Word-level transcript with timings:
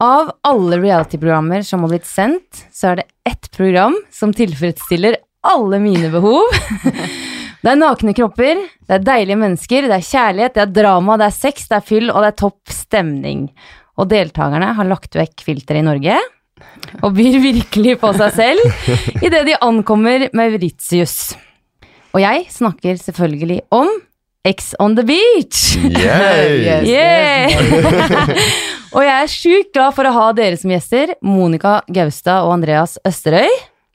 Av 0.00 0.30
alle 0.48 0.78
reality-programmer 0.80 1.62
som 1.62 1.82
har 1.84 1.90
blitt 1.92 2.06
sendt, 2.08 2.62
så 2.72 2.92
er 2.92 3.02
det 3.02 3.10
ett 3.28 3.50
program 3.52 3.98
som 4.12 4.32
tilfredsstiller 4.32 5.18
alle 5.44 5.80
mine 5.82 6.08
behov. 6.12 6.48
Det 7.60 7.68
er 7.68 7.76
nakne 7.76 8.14
kropper, 8.16 8.56
det 8.88 8.94
er 8.94 9.02
deilige 9.04 9.36
mennesker, 9.36 9.84
det 9.84 9.92
er 9.98 10.04
kjærlighet, 10.06 10.54
det 10.54 10.62
er 10.62 10.70
drama, 10.78 11.18
det 11.20 11.26
er 11.26 11.34
sex, 11.36 11.66
det 11.68 11.76
er 11.76 11.84
fyll, 11.84 12.06
og 12.08 12.22
det 12.24 12.30
er 12.30 12.38
topp 12.40 12.72
stemning. 12.72 13.42
Og 14.00 14.08
deltakerne 14.08 14.70
har 14.78 14.88
lagt 14.88 15.18
vekk 15.20 15.44
filteret 15.44 15.82
i 15.82 15.84
Norge, 15.84 16.16
og 17.04 17.12
byr 17.18 17.36
virkelig 17.44 17.98
på 18.00 18.14
seg 18.16 18.32
selv 18.38 19.20
idet 19.20 19.44
de 19.50 19.60
ankommer 19.60 20.24
Mauritius. 20.32 21.34
Og 22.16 22.24
jeg 22.24 22.48
snakker 22.48 22.96
selvfølgelig 22.96 23.60
om 23.76 23.92
X 24.48 24.72
on 24.80 24.96
the 24.96 25.04
beach! 25.04 25.76
Yay! 25.84 26.64
Yes. 26.64 26.88
Yeah! 26.88 28.78
og 28.90 29.04
jeg 29.06 29.16
er 29.22 29.30
sjukt 29.30 29.70
glad 29.76 29.94
for 29.94 30.08
å 30.08 30.14
ha 30.16 30.24
dere 30.36 30.58
som 30.58 30.72
gjester, 30.72 31.12
Monica 31.22 31.78
Gaustad 31.94 32.46
og 32.46 32.56
Andreas 32.56 32.96
Østerøy, 33.06 33.46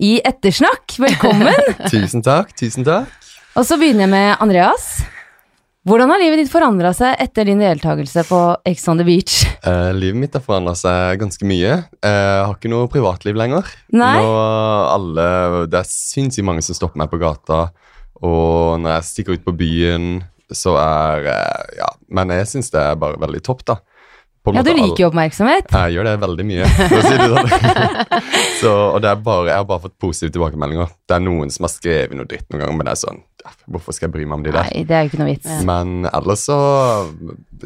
i 0.04 0.18
Ettersnakk. 0.28 0.98
Velkommen! 1.00 1.76
Tusen 1.94 2.24
takk, 2.24 2.52
tusen 2.60 2.84
takk. 2.88 3.12
og 3.56 3.64
så 3.68 3.78
begynner 3.80 4.06
jeg 4.06 4.12
med 4.14 4.42
Andreas. 4.44 4.88
Hvordan 5.86 6.10
har 6.10 6.18
livet 6.18 6.40
ditt 6.42 6.50
forandra 6.50 6.90
seg 6.98 7.20
etter 7.22 7.46
din 7.46 7.60
deltakelse 7.62 8.24
på 8.26 8.40
Ex 8.66 8.88
on 8.90 8.98
the 8.98 9.06
beach? 9.06 9.44
Eh, 9.68 9.92
livet 9.94 10.18
mitt 10.18 10.34
har 10.34 10.42
forandra 10.42 10.74
seg 10.80 11.20
ganske 11.22 11.46
mye. 11.46 11.76
Eh, 12.02 12.16
jeg 12.16 12.46
har 12.48 12.56
ikke 12.56 12.72
noe 12.74 12.90
privatliv 12.92 13.38
lenger. 13.38 13.70
Nei? 13.94 14.16
Nå 14.24 14.32
alle, 14.96 15.28
Det 15.70 15.78
er 15.84 15.92
sinnssykt 15.92 16.48
mange 16.48 16.66
som 16.66 16.76
stopper 16.78 17.04
meg 17.04 17.12
på 17.14 17.20
gata, 17.22 17.68
og 18.26 18.80
når 18.82 18.96
jeg 18.98 19.10
stikker 19.12 19.38
ut 19.38 19.46
på 19.46 19.54
byen, 19.60 20.08
så 20.56 20.74
er 20.82 21.30
eh, 21.36 21.76
Ja, 21.84 21.92
men 22.10 22.34
jeg 22.34 22.50
syns 22.50 22.72
det 22.74 22.82
er 22.82 22.98
bare 23.00 23.20
veldig 23.22 23.44
topp, 23.46 23.62
da. 23.70 23.78
På 24.46 24.54
en 24.54 24.60
Ja, 24.60 24.64
du 24.66 24.72
liker 24.78 25.02
jo 25.02 25.08
oppmerksomhet. 25.10 25.72
Jeg 25.74 25.96
gjør 25.98 26.06
det 26.06 26.16
veldig 26.22 26.46
mye, 26.46 26.66
for 26.78 26.98
å 27.00 27.04
si 27.06 27.16
det 27.18 27.30
sånn. 27.34 27.54
så, 28.62 28.74
og 28.94 29.00
det 29.02 29.10
er 29.10 29.24
bare, 29.26 29.48
jeg 29.50 29.58
har 29.58 29.70
bare 29.72 29.84
fått 29.88 29.96
positive 30.02 30.36
tilbakemeldinger. 30.36 30.92
Det 31.10 31.18
er 31.18 31.24
noen 31.26 31.50
som 31.54 31.66
har 31.66 31.74
skrevet 31.74 32.14
noe 32.20 32.30
dritt 32.30 32.46
noen 32.54 32.62
ganger, 32.64 32.78
men 32.78 32.86
det 32.90 32.94
er 32.98 33.02
sånn 33.08 33.24
Hvorfor 33.70 33.94
skal 33.94 34.08
jeg 34.08 34.14
bry 34.16 34.24
meg 34.26 34.40
om 34.40 34.44
de 34.46 34.50
der? 34.56 34.66
Nei, 34.72 34.80
det 34.90 34.96
er 34.98 35.04
jo 35.06 35.10
ikke 35.12 35.20
noe 35.22 35.28
vits. 35.30 35.50
Men 35.70 36.08
ellers 36.10 36.46
så 36.48 36.56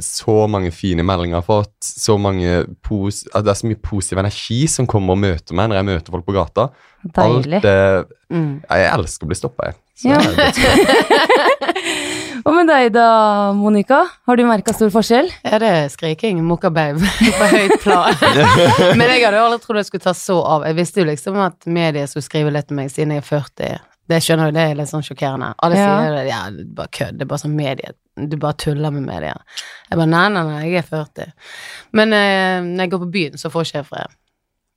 Så 0.04 0.36
mange 0.52 0.74
fine 0.76 1.06
meldinger 1.08 1.38
jeg 1.38 1.40
har 1.40 1.48
fått. 1.48 1.72
Så 1.88 2.18
mange 2.20 2.66
pos, 2.84 3.22
at 3.32 3.46
Det 3.48 3.54
er 3.54 3.60
så 3.62 3.70
mye 3.70 3.80
positiv 3.80 4.20
energi 4.20 4.60
som 4.72 4.88
kommer 4.92 5.16
og 5.16 5.22
møter 5.24 5.56
meg 5.56 5.70
når 5.72 5.80
jeg 5.80 5.88
møter 5.94 6.16
folk 6.18 6.28
på 6.28 6.36
gata. 6.36 6.68
Deilig. 7.16 7.62
Alt 7.62 7.68
det 7.68 8.16
Mm. 8.30 8.60
Jeg 8.62 8.90
elsker 8.94 9.26
å 9.26 9.30
bli 9.32 9.36
stoppa, 9.40 9.72
jeg. 9.72 9.76
Så 9.98 10.12
Ja. 10.12 10.20
det 10.22 11.56
Og 12.50 12.56
med 12.58 12.70
deg 12.72 12.88
da, 12.96 13.06
Monica? 13.54 14.00
Har 14.26 14.40
du 14.40 14.42
merka 14.48 14.74
stor 14.74 14.90
forskjell? 14.94 15.28
Ja, 15.46 15.60
det 15.62 15.68
er 15.70 15.92
skriking, 15.94 16.40
mokkababe, 16.48 16.98
på 17.40 17.50
høyt 17.52 17.76
plan. 17.84 18.16
Men 18.98 19.06
jeg 19.06 19.22
hadde 19.28 19.38
jo 19.38 19.46
aldri 19.52 19.60
trodd 19.68 19.82
jeg 19.84 19.90
skulle 19.92 20.06
ta 20.08 20.16
så 20.18 20.40
av. 20.56 20.66
Jeg 20.66 20.80
visste 20.80 21.04
jo 21.04 21.08
liksom 21.12 21.38
at 21.44 21.70
media 21.70 22.08
skulle 22.10 22.26
skrive 22.26 22.54
litt 22.56 22.74
om 22.74 22.80
meg 22.82 22.90
siden 22.94 23.14
jeg 23.14 23.22
er 23.22 23.28
40. 23.30 23.86
Det 24.10 24.18
skjønner 24.26 24.50
jo, 24.50 24.54
det 24.56 24.64
er 24.72 24.78
litt 24.80 24.90
sånn 24.90 25.06
sjokkerende. 25.06 25.52
Alle 25.62 25.78
Ja. 25.78 25.90
sier 26.00 26.16
det, 26.18 26.24
ja, 26.32 26.40
det 26.56 26.64
er 26.66 26.72
bare 26.80 26.94
kødd, 26.98 27.20
det 27.20 27.28
er 27.28 27.30
bare 27.36 27.44
sånn 27.44 27.54
medie. 27.60 27.94
Du 28.18 28.38
bare 28.42 28.58
tuller 28.66 28.96
med 28.96 29.06
media. 29.06 29.36
Jeg 29.92 30.00
bare, 30.02 30.10
nei, 30.10 30.24
nei, 30.34 30.44
nei, 30.50 30.64
jeg 30.72 30.82
er 30.82 30.88
40. 30.90 31.30
Men 32.00 32.16
eh, 32.18 32.56
når 32.66 32.82
jeg 32.88 32.94
går 32.96 33.04
på 33.06 33.12
byen, 33.14 33.38
så 33.38 33.54
får 33.54 33.68
ikke 33.70 33.78
jeg 33.84 33.90
fred. 33.92 34.18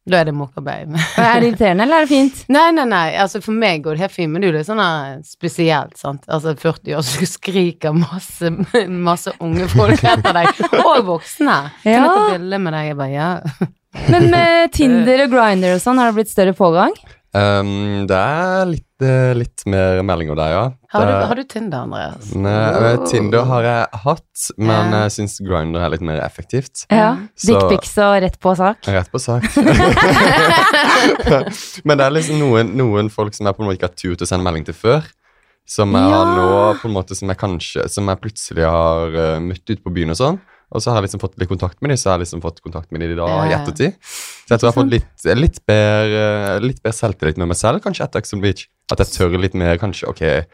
Da 0.03 0.19
er 0.19 0.27
det 0.27 0.33
mokkababe. 0.35 0.99
Er 1.21 1.39
det 1.39 1.53
irriterende, 1.53 1.85
eller 1.85 2.03
er 2.03 2.07
det 2.07 2.11
fint? 2.11 2.41
Nei, 2.57 2.65
nei, 2.75 2.87
nei, 2.91 3.05
altså 3.23 3.39
for 3.45 3.55
meg 3.55 3.85
går 3.85 3.95
det 3.95 4.03
helt 4.03 4.15
fint, 4.17 4.33
men 4.33 4.43
det 4.43 4.51
er 4.51 4.59
jo 4.59 4.65
sånn 4.67 5.23
spesielt, 5.27 5.95
sant. 6.01 6.27
Altså 6.27 6.57
40 6.59 6.97
år, 6.99 7.07
så 7.07 7.29
skriker 7.31 7.95
masse, 7.95 8.51
masse 8.91 9.31
unge 9.39 9.69
folk 9.71 10.03
etter 10.03 10.35
deg, 10.41 10.63
og 10.83 11.07
voksne. 11.07 11.59
Kan 11.85 11.95
jeg 11.95 12.11
ta 12.11 12.27
bilde 12.33 12.61
med 12.65 12.77
deg? 12.79 12.89
Jeg 12.91 12.99
bare, 12.99 13.15
ja. 13.15 13.71
Men 14.11 14.31
med 14.35 14.71
Tinder 14.77 15.27
og 15.29 15.37
Grindr 15.37 15.77
og 15.77 15.83
sånn, 15.85 16.03
har 16.03 16.11
det 16.11 16.19
blitt 16.19 16.35
større 16.35 16.57
pågang? 16.59 16.99
Um, 17.33 18.03
det 18.05 18.13
er 18.19 18.67
litt, 18.69 19.01
eh, 19.01 19.31
litt 19.33 19.63
mer 19.65 20.03
meldinger 20.05 20.37
der, 20.37 20.51
ja. 20.53 20.65
Har 20.93 21.07
du, 21.09 21.13
har 21.31 21.39
du 21.39 21.45
Tinder, 21.49 21.87
Andreas? 21.87 22.27
Nei, 22.37 22.53
jeg 22.53 22.99
Tinder 23.09 23.47
har 23.49 23.65
jeg 23.65 23.87
hatt, 24.03 24.43
men 24.61 24.93
Ja. 24.93 24.99
jeg 25.07 25.15
syns 25.17 25.39
Grindr 25.41 25.81
er 25.81 25.89
litt 25.95 26.05
mer 26.05 26.21
effektivt. 26.21 26.85
Ja. 26.93 27.17
Så- 27.35 27.57
Dickpics 27.57 27.97
og 28.05 28.21
rett 28.21 28.37
på 28.39 28.53
sak? 28.55 28.85
Rett 28.85 29.09
på 29.11 29.17
sak. 29.19 29.49
Men 31.87 31.99
det 31.99 32.05
er 32.07 32.15
liksom 32.15 32.39
noen, 32.43 32.75
noen 32.79 33.11
folk 33.13 33.35
som 33.35 33.47
jeg 33.49 33.57
på 33.57 33.63
en 33.65 33.69
måte 33.71 33.79
ikke 33.81 33.89
har 33.91 33.97
tur 33.97 34.15
til 34.15 34.27
å 34.27 34.29
sende 34.29 34.47
melding 34.47 34.67
til 34.69 34.77
før. 34.77 35.03
Som 35.69 35.95
jeg 35.97 36.11
har 36.13 36.27
nå, 36.37 36.47
på 36.83 36.89
en 36.91 36.95
måte 36.97 37.15
som 37.15 37.31
jeg 37.31 37.39
kanskje 37.39 37.85
Som 37.89 38.09
jeg 38.11 38.19
plutselig 38.19 38.65
har 38.67 39.13
uh, 39.15 39.39
møtt 39.39 39.63
ut 39.71 39.79
på 39.85 39.93
byen 39.95 40.11
og 40.11 40.19
sånn. 40.19 40.41
Og 40.73 40.81
så 40.81 40.91
har 40.91 41.01
jeg 41.03 41.11
liksom 41.11 41.21
fått 41.21 41.35
litt 41.41 41.51
kontakt 41.51 41.79
med 41.85 41.93
dem, 41.93 41.99
så 42.01 42.11
har 42.11 42.17
jeg 42.19 42.25
liksom 42.27 42.41
fått 42.45 42.63
kontakt 42.65 42.89
med 42.93 43.03
dem 43.05 43.13
i 43.13 43.19
dag 43.19 43.29
i 43.29 43.51
Ja. 43.53 43.59
ettertid. 43.61 43.93
Så 44.01 44.55
jeg 44.55 44.59
tror 44.59 44.69
jeg 44.69 44.73
har 44.73 44.81
fått 44.83 44.93
litt, 44.93 45.37
litt 45.43 45.59
bedre 45.69 46.61
litt 46.65 46.83
bedre 46.83 46.97
selvtillit 46.97 47.37
med 47.39 47.49
meg 47.53 47.57
selv, 47.61 47.83
kanskje, 47.85 48.05
etter 48.09 48.23
Exxon 48.23 48.41
Beach. 48.41 48.67
At 48.91 48.99
jeg 49.05 49.13
tør 49.15 49.39
litt 49.41 49.55
mer, 49.55 49.77
kanskje, 49.79 50.09
ok 50.09 50.23
eh, 50.23 50.45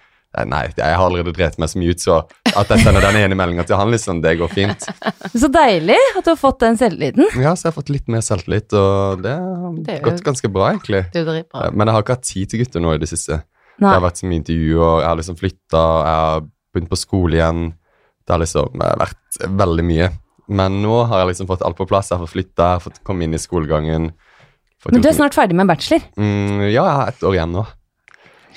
Nei, 0.45 0.67
jeg 0.77 0.97
har 0.99 1.01
allerede 1.07 1.33
drept 1.33 1.57
meg 1.59 1.71
så 1.73 1.79
mye 1.81 1.95
ut, 1.97 2.03
så 2.05 2.19
at 2.53 2.69
jeg 2.69 2.83
sender 2.85 3.01
den 3.01 3.17
ene 3.17 3.35
meldinga 3.39 3.65
til 3.65 3.79
han, 3.81 3.89
liksom, 3.91 4.21
det 4.21 4.35
går 4.39 4.51
fint. 4.53 4.85
Så 5.41 5.49
deilig 5.49 5.97
at 6.19 6.25
du 6.27 6.31
har 6.35 6.37
fått 6.37 6.61
den 6.61 6.77
selvtilliten. 6.77 7.25
Ja, 7.41 7.55
så 7.57 7.65
jeg 7.69 7.73
har 7.73 7.77
fått 7.79 7.89
litt 7.95 8.09
mer 8.13 8.21
selvtillit, 8.21 8.73
og 8.77 9.23
det 9.25 9.33
har 9.33 10.03
gått 10.05 10.21
ganske 10.27 10.51
bra, 10.53 10.69
egentlig. 10.75 11.07
Det 11.15 11.23
er 11.23 11.25
jo 11.25 11.31
dritbra. 11.33 11.71
Men 11.73 11.89
jeg 11.89 11.95
har 11.97 12.05
ikke 12.05 12.17
hatt 12.19 12.29
tid 12.29 12.51
til 12.53 12.61
gutter 12.61 12.85
nå 12.85 12.93
i 12.95 13.01
det 13.01 13.09
siste. 13.09 13.41
Det 13.79 13.87
har 13.89 14.03
vært 14.05 14.21
så 14.21 14.27
mye 14.29 14.41
intervjuer, 14.43 15.01
jeg 15.01 15.09
har 15.09 15.17
liksom 15.23 15.39
flytta, 15.41 15.83
jeg 16.05 16.21
har 16.21 16.47
begynt 16.75 16.91
på 16.93 16.99
skole 17.01 17.39
igjen. 17.41 17.63
Det 18.29 18.35
har 18.35 18.43
liksom 18.43 18.83
eh, 18.85 18.95
vært 19.01 19.39
veldig 19.65 19.85
mye. 19.89 20.11
Men 20.53 20.79
nå 20.85 20.99
har 21.09 21.23
jeg 21.23 21.31
liksom 21.33 21.49
fått 21.49 21.63
alt 21.65 21.77
på 21.81 21.87
plass. 21.89 22.11
Jeg 22.13 22.19
har 22.21 22.27
fått 22.27 22.35
flytta, 22.37 22.67
fått 22.85 23.01
komme 23.05 23.25
inn 23.25 23.37
i 23.37 23.41
skolegangen. 23.41 24.11
Men 24.89 25.03
du 25.03 25.09
er 25.09 25.17
snart 25.17 25.37
ferdig 25.37 25.57
med 25.57 25.69
bachelor. 25.69 26.05
mm, 26.21 26.69
Ja, 26.69 26.85
jeg 26.85 26.97
har 27.01 27.09
ett 27.15 27.25
år 27.25 27.35
igjen 27.39 27.57
nå. 27.57 27.65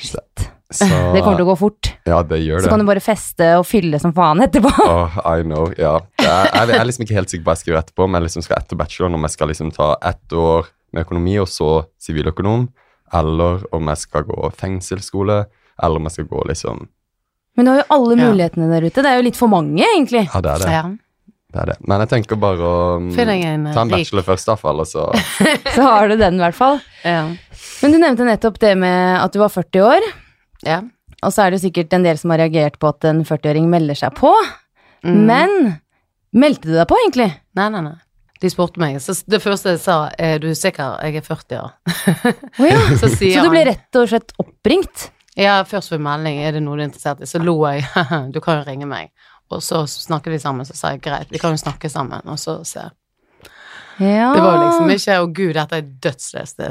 Så, 0.01 0.19
Det 1.15 1.19
kommer 1.23 1.35
til 1.39 1.43
å 1.43 1.49
gå 1.49 1.55
fort. 1.59 1.89
Ja, 2.07 2.21
det 2.23 2.39
gjør 2.43 2.59
det. 2.61 2.67
Så 2.67 2.71
kan 2.71 2.83
du 2.83 2.87
bare 2.87 3.03
feste 3.03 3.47
og 3.59 3.65
fylle 3.67 3.99
som 3.99 4.13
faen 4.15 4.43
etterpå. 4.43 4.71
Oh, 4.91 5.17
I 5.23 5.43
know, 5.47 5.71
ja. 5.79 5.97
Jeg, 6.19 6.29
jeg, 6.53 6.67
jeg 6.71 6.77
er 6.79 6.87
liksom 6.87 7.07
ikke 7.07 7.17
helt 7.17 7.31
sikker 7.33 7.43
på 7.43 7.49
hva 7.51 7.55
jeg 7.57 7.63
skal 7.63 7.73
gjøre 7.73 7.83
etterpå, 7.85 8.07
men 8.07 8.19
jeg 8.21 8.27
liksom 8.29 8.45
skal 8.47 8.59
etter 8.61 8.79
bachelor, 8.79 9.15
om 9.17 9.27
jeg 9.27 9.35
skal 9.35 9.51
liksom 9.51 9.73
ta 9.75 9.89
ett 10.11 10.35
år 10.35 10.69
med 10.91 11.05
økonomi 11.07 11.35
og 11.41 11.49
så 11.51 11.71
siviløkonom, 12.03 12.69
eller 13.19 13.65
om 13.75 13.91
jeg 13.91 14.03
skal 14.03 14.27
gå 14.27 14.51
fengselsskole, 14.59 15.37
eller 15.81 15.99
om 16.01 16.07
jeg 16.07 16.15
skal 16.19 16.29
gå 16.31 16.45
liksom 16.51 16.85
Men 17.57 17.67
du 17.67 17.71
har 17.73 17.79
jo 17.81 17.87
alle 17.97 18.17
Ja. 18.17 18.29
mulighetene 18.29 18.69
der 18.71 18.87
ute. 18.87 19.01
Det 19.03 19.09
er 19.11 19.17
jo 19.19 19.25
litt 19.27 19.39
for 19.39 19.51
mange, 19.51 19.83
egentlig. 19.83 20.25
Ja, 20.33 20.41
det 20.41 20.51
er 20.53 20.63
det. 20.63 20.71
Ja. 20.71 20.83
det, 21.51 21.59
er 21.61 21.65
det. 21.73 21.77
Men 21.87 21.99
jeg 22.05 22.09
tenker 22.13 22.39
bare 22.39 22.63
å 22.63 22.77
mm, 23.01 23.11
en 23.19 23.67
ta 23.73 23.81
en 23.81 23.91
rik 23.91 24.05
bachelor 24.05 24.23
først, 24.29 24.47
iallfall, 24.47 24.79
og 24.79 24.87
så 24.87 25.09
Så 25.75 25.81
har 25.83 26.07
du 26.07 26.15
den, 26.15 26.39
i 26.39 26.43
hvert 26.45 26.55
fall. 26.55 26.79
Ja. 27.03 27.27
Men 27.81 27.91
du 27.91 27.97
nevnte 27.99 28.25
nettopp 28.27 28.59
det 28.59 28.75
med 28.77 29.19
at 29.19 29.33
du 29.33 29.39
var 29.43 29.49
40 29.49 29.87
år. 29.89 30.09
ja. 30.63 30.81
Og 31.21 31.29
så 31.29 31.43
er 31.43 31.51
det 31.51 31.59
jo 31.59 31.67
sikkert 31.67 31.91
en 31.93 32.01
del 32.01 32.17
som 32.17 32.31
har 32.33 32.39
reagert 32.41 32.79
på 32.81 32.89
at 32.89 33.05
en 33.05 33.19
40-åring 33.21 33.67
melder 33.69 33.93
seg 33.93 34.15
på. 34.17 34.31
Mm. 35.05 35.19
Men 35.29 35.51
meldte 36.33 36.65
du 36.65 36.73
deg 36.73 36.87
på, 36.89 36.97
egentlig? 37.03 37.27
Nei, 37.59 37.67
nei, 37.69 37.81
nei. 37.85 37.93
De 38.41 38.49
spurte 38.49 38.81
meg, 38.81 38.95
så 39.05 39.13
det 39.29 39.37
første 39.43 39.75
jeg 39.75 39.81
sa, 39.83 39.97
er 40.17 40.39
du 40.41 40.47
sikker, 40.57 40.95
jeg 41.05 41.19
er 41.19 41.25
40 41.27 41.59
år. 41.59 41.75
Oh, 42.57 42.65
ja. 42.65 42.79
Så 43.03 43.11
sier 43.13 43.37
Så 43.37 43.43
du 43.45 43.51
ble 43.53 43.61
rett 43.69 43.99
og 44.01 44.09
slett 44.09 44.33
oppringt? 44.41 45.11
Ja, 45.39 45.61
først 45.67 45.93
ved 45.93 46.01
melding, 46.03 46.41
er 46.43 46.55
det 46.55 46.63
noe 46.63 46.75
du 46.75 46.83
er 46.83 46.89
interessert 46.89 47.21
i? 47.23 47.29
Så 47.29 47.39
lo 47.39 47.55
jeg, 47.69 47.85
du 48.33 48.41
kan 48.43 48.59
jo 48.59 48.67
ringe 48.67 48.89
meg. 48.89 49.13
Og 49.51 49.63
så 49.63 49.83
snakket 49.87 50.35
vi 50.35 50.39
sammen, 50.39 50.67
så 50.67 50.75
sa 50.77 50.93
jeg 50.93 51.03
greit, 51.03 51.31
vi 51.31 51.39
kan 51.39 51.55
jo 51.55 51.59
snakke 51.59 51.91
sammen, 51.91 52.23
og 52.27 52.39
så 52.39 52.61
se. 52.67 52.87
Ja. 54.01 54.31
Det 54.33 54.41
var 54.41 54.55
jo 54.55 54.61
liksom 54.63 54.91
ikke 54.95 55.17
Å 55.19 55.27
gud, 55.29 55.53
dette 55.57 55.77
er 55.77 55.89
dødsløst. 56.05 56.61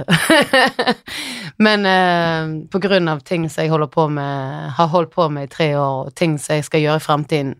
Men 1.66 1.86
eh, 1.86 2.52
på 2.72 2.80
grunn 2.82 3.10
av 3.12 3.20
ting 3.26 3.44
som 3.48 3.62
jeg 3.62 3.72
holder 3.72 3.90
på 3.92 4.08
med, 4.10 4.70
har 4.78 4.90
holdt 4.90 5.12
på 5.14 5.28
med 5.30 5.46
i 5.46 5.52
tre 5.52 5.70
år, 5.78 6.08
og 6.08 6.14
ting 6.18 6.38
som 6.40 6.58
jeg 6.58 6.66
skal 6.66 6.84
gjøre 6.84 7.02
i 7.02 7.04
fremtiden. 7.04 7.54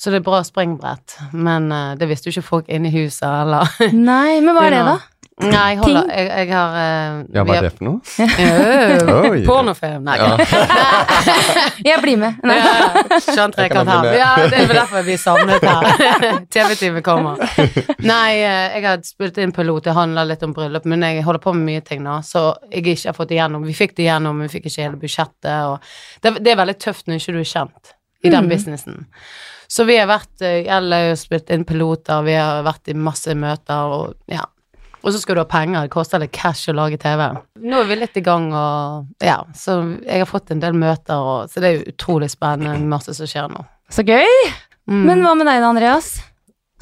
Så 0.00 0.10
det 0.10 0.18
er 0.18 0.26
bra 0.26 0.40
springbrett. 0.44 1.18
Men 1.32 1.70
eh, 1.72 1.92
det 2.00 2.08
visste 2.10 2.28
jo 2.30 2.34
ikke 2.34 2.48
folk 2.48 2.72
inne 2.72 2.90
i 2.90 2.96
huset, 2.96 3.28
eller 3.28 3.70
Nei, 3.94 4.40
men 4.40 4.56
hva 4.56 4.66
er 4.66 4.74
det, 4.78 4.82
da? 4.88 4.96
Nei, 5.42 5.74
jeg 5.74 5.78
holder 5.80 6.04
Jeg, 6.14 6.26
jeg 6.30 6.48
har 6.54 6.74
uh, 6.78 7.24
Ja, 7.34 7.42
hva 7.42 7.54
er 7.58 7.64
det 7.66 7.70
for 7.74 7.84
noe? 7.88 7.98
Pornofilm. 9.48 10.04
Nei, 10.06 10.14
Ja. 10.20 10.36
Jeg 11.88 12.00
blir 12.04 12.16
med. 12.20 12.36
Nei. 12.46 12.54
Ja, 12.60 13.18
skjønt 13.18 13.56
Jeg 13.58 13.72
kan 13.72 13.84
trekant 13.84 13.90
her. 13.90 14.02
med. 14.04 14.14
Ja, 14.20 14.28
det 14.48 14.60
er 14.60 14.70
derfor 14.78 15.00
jeg 15.00 15.06
blir 15.08 15.18
savnet 15.20 15.66
her. 15.66 16.38
TV-time 16.54 17.02
kommer. 17.04 17.42
Nei, 18.06 18.30
eh, 18.38 18.76
jeg 18.78 18.84
har 18.86 19.02
spilt 19.06 19.40
inn 19.42 19.52
pilot, 19.56 19.84
det 19.88 19.96
handler 19.96 20.28
litt 20.30 20.44
om 20.46 20.54
bryllup, 20.56 20.86
men 20.90 21.02
jeg 21.08 21.24
holder 21.26 21.42
på 21.44 21.54
med 21.56 21.66
mye 21.72 21.82
ting 21.86 22.04
nå, 22.06 22.20
så 22.26 22.44
jeg 22.70 22.84
ikke 22.94 23.10
har 23.10 23.18
fått 23.18 23.34
igjennom. 23.34 23.66
Vi 23.66 23.74
fikk 23.76 23.96
det 23.98 24.06
igjennom, 24.06 24.40
vi 24.46 24.50
fikk 24.54 24.70
ikke 24.70 24.86
hele 24.86 25.00
budsjettet, 25.02 25.50
og 25.66 26.22
det, 26.24 26.36
det 26.46 26.54
er 26.54 26.60
veldig 26.62 26.78
tøft 26.86 27.10
når 27.10 27.20
ikke 27.20 27.36
du 27.36 27.42
er 27.42 27.50
kjent 27.56 27.94
i 28.24 28.30
den 28.32 28.46
Mm. 28.46 28.50
businessen. 28.54 29.02
Så 29.68 29.84
vi 29.88 29.96
har 29.98 30.06
vært 30.08 30.42
i 30.44 30.54
Jeg 30.62 30.70
har 30.70 31.14
spilt 31.18 31.50
inn 31.50 31.64
piloter, 31.68 32.22
vi 32.24 32.34
har 32.38 32.62
vært 32.66 32.88
i 32.92 32.94
masse 32.96 33.34
møter, 33.34 33.98
og 33.98 34.14
ja. 34.30 34.44
Og 35.04 35.12
så 35.12 35.20
skal 35.20 35.36
du 35.36 35.42
ha 35.42 35.48
penger, 35.48 35.84
det 35.84 35.92
koster 35.92 36.22
litt 36.22 36.32
cash 36.32 36.72
å 36.72 36.74
lage 36.76 36.96
TV. 37.00 37.26
Nå 37.60 37.82
er 37.82 37.88
vi 37.90 37.96
litt 37.98 38.16
i 38.16 38.24
gang, 38.24 38.48
og 38.56 39.24
ja, 39.24 39.42
så 39.56 39.76
jeg 40.00 40.22
har 40.22 40.30
fått 40.30 40.54
en 40.54 40.62
del 40.62 40.76
møter, 40.80 41.20
og, 41.20 41.50
så 41.52 41.60
det 41.60 41.68
er 41.68 41.76
jo 41.76 41.92
utrolig 41.92 42.30
spennende, 42.32 42.88
masse 42.88 43.12
som 43.16 43.28
skjer 43.28 43.52
nå. 43.52 43.66
Så 43.92 44.04
gøy. 44.08 44.24
Mm. 44.88 45.02
Men 45.04 45.24
hva 45.26 45.34
med 45.36 45.48
deg 45.50 45.60
da, 45.60 45.68
Andreas? 45.74 46.14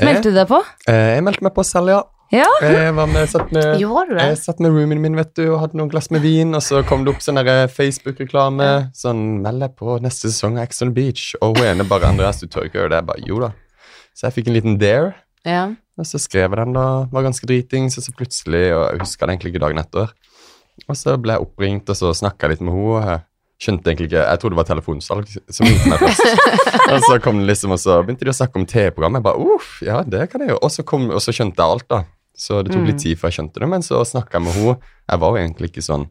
Meldte 0.03 0.31
du 0.31 0.39
deg 0.39 0.47
på? 0.51 0.63
Eh, 0.91 1.17
jeg 1.17 1.27
meldte 1.27 1.47
meg 1.49 1.55
på 1.57 1.67
selv, 1.67 1.91
ja. 1.91 2.03
Ja. 2.33 2.47
Jeg 2.65 2.95
var 2.97 3.11
med, 3.13 3.27
satt 3.29 3.51
med? 3.53 3.75
Jeg 3.77 4.37
satt 4.41 4.61
med 4.63 4.73
roomien 4.73 5.03
min 5.03 5.19
vet 5.19 5.35
du, 5.37 5.43
og 5.51 5.59
hadde 5.67 5.77
noen 5.77 5.91
glass 5.93 6.09
med 6.15 6.23
vin, 6.25 6.55
og 6.57 6.63
så 6.65 6.81
kom 6.89 7.05
det 7.05 7.13
opp 7.13 7.21
sånn 7.21 7.43
Facebook-reklame. 7.69 8.69
Sånn 8.97 9.43
'Meld 9.45 9.61
deg 9.61 9.75
på 9.77 9.99
neste 10.01 10.31
sesong 10.31 10.57
av 10.57 10.65
Ex 10.65 10.81
on 10.81 10.95
Beach'. 10.97 11.35
Og 11.43 11.59
hun 11.59 11.67
ene 11.67 11.85
bare 11.85 12.09
'Andreas, 12.09 12.41
du 12.41 12.47
tør 12.47 12.71
ikke 12.71 12.81
gjøre 12.81 12.89
det?' 12.95 13.03
Jeg 13.03 13.07
bare 13.11 13.27
'Jo 13.27 13.41
da'. 13.43 13.53
Så 14.17 14.27
jeg 14.27 14.33
fikk 14.39 14.49
en 14.49 14.55
liten 14.55 14.79
dare, 14.79 15.15
Ja. 15.45 15.75
Og 15.99 16.09
så 16.09 16.21
skrev 16.23 16.49
jeg 16.49 16.59
den, 16.63 16.77
da. 16.77 16.87
Var 17.13 17.27
ganske 17.27 17.49
dritings, 17.49 17.99
og 17.99 18.07
så 18.07 18.15
plutselig 18.17 18.63
Og 18.73 18.85
jeg 18.95 19.03
huska 19.03 19.27
det 19.27 19.35
egentlig 19.35 19.53
ikke 19.53 19.65
dagen 19.67 19.83
etter. 19.83 20.15
Og 20.89 20.97
så 20.97 21.19
ble 21.21 21.37
jeg 21.37 21.45
oppringt, 21.45 21.93
og 21.93 21.99
så 21.99 22.15
snakka 22.17 22.49
jeg 22.49 22.57
litt 22.57 22.65
med 22.65 22.75
henne. 22.75 22.97
og 22.97 23.11
jeg 23.11 23.21
Skjønte 23.63 23.93
egentlig 23.93 24.09
ikke 24.09 24.23
Jeg 24.27 24.41
trodde 24.43 24.57
det 24.57 24.59
var 24.59 24.67
telefonsalg 24.67 25.29
som 25.55 25.69
ringte 25.69 25.91
meg 25.93 26.01
først. 26.03 26.25
og 26.93 27.05
så 27.07 27.19
kom 27.23 27.39
det 27.39 27.47
liksom, 27.53 27.75
og 27.77 27.79
så 27.79 28.01
begynte 28.03 28.27
de 28.27 28.33
å 28.33 28.35
snakke 28.35 28.59
om 28.59 28.65
TV-programmet. 28.67 29.21
Jeg 29.21 29.27
bare 29.29 29.53
uff, 29.55 29.69
ja, 29.87 30.01
det 30.03 30.25
kan 30.33 30.43
jeg 30.43 30.51
gjøre. 30.51 30.63
Og 30.67 30.73
så, 30.75 30.83
kom, 30.89 31.05
og 31.15 31.23
så 31.23 31.35
skjønte 31.37 31.63
jeg 31.63 31.77
alt, 31.77 31.87
da. 31.93 32.01
Så 32.35 32.63
det 32.65 32.73
tok 32.75 32.89
litt 32.89 32.99
tid 33.05 33.21
før 33.21 33.31
jeg 33.31 33.37
skjønte 33.39 33.63
det, 33.63 33.69
men 33.71 33.85
så 33.87 34.01
snakka 34.09 34.41
jeg 34.41 34.47
med 34.49 34.57
henne. 34.57 34.75
Jeg 35.13 35.23
var 35.23 35.31
jo 35.37 35.43
egentlig 35.45 35.71
ikke 35.71 35.85
sånn 35.85 36.09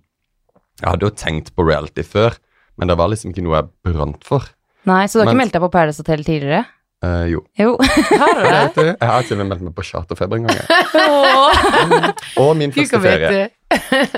Jeg 0.80 0.88
hadde 0.88 1.10
jo 1.10 1.13
tenkt 1.18 1.51
på 1.57 1.66
reality 1.68 2.06
før, 2.07 2.38
men 2.80 2.88
det 2.88 2.95
var 3.01 3.12
liksom 3.12 3.34
ikke 3.34 3.44
noe 3.44 3.57
jeg 3.60 3.98
brant 3.98 4.24
for. 4.24 4.48
Nei, 4.88 5.04
så 5.12 5.19
du 5.19 5.25
har 5.25 5.34
ikke 5.34 5.42
meldt 5.42 5.57
deg 5.57 5.66
på 5.66 5.74
Paradise 5.75 6.01
Hotel 6.01 6.24
tidligere? 6.25 6.63
Eh, 7.03 7.24
jo. 7.33 7.39
Jo. 7.57 7.71
Har 8.21 8.33
du 8.38 8.81
det? 8.83 8.92
jeg 9.01 9.09
har 9.09 9.24
til 9.25 9.33
og 9.33 9.39
med 9.42 9.48
meldt 9.50 9.63
meg 9.65 9.74
på 9.74 9.86
charterfeber 9.88 10.38
en 10.38 10.45
gang. 10.45 10.59
jeg. 10.59 12.13
Og 12.42 12.51
min 12.59 12.74
første 12.75 13.00
ferie. 13.01 13.48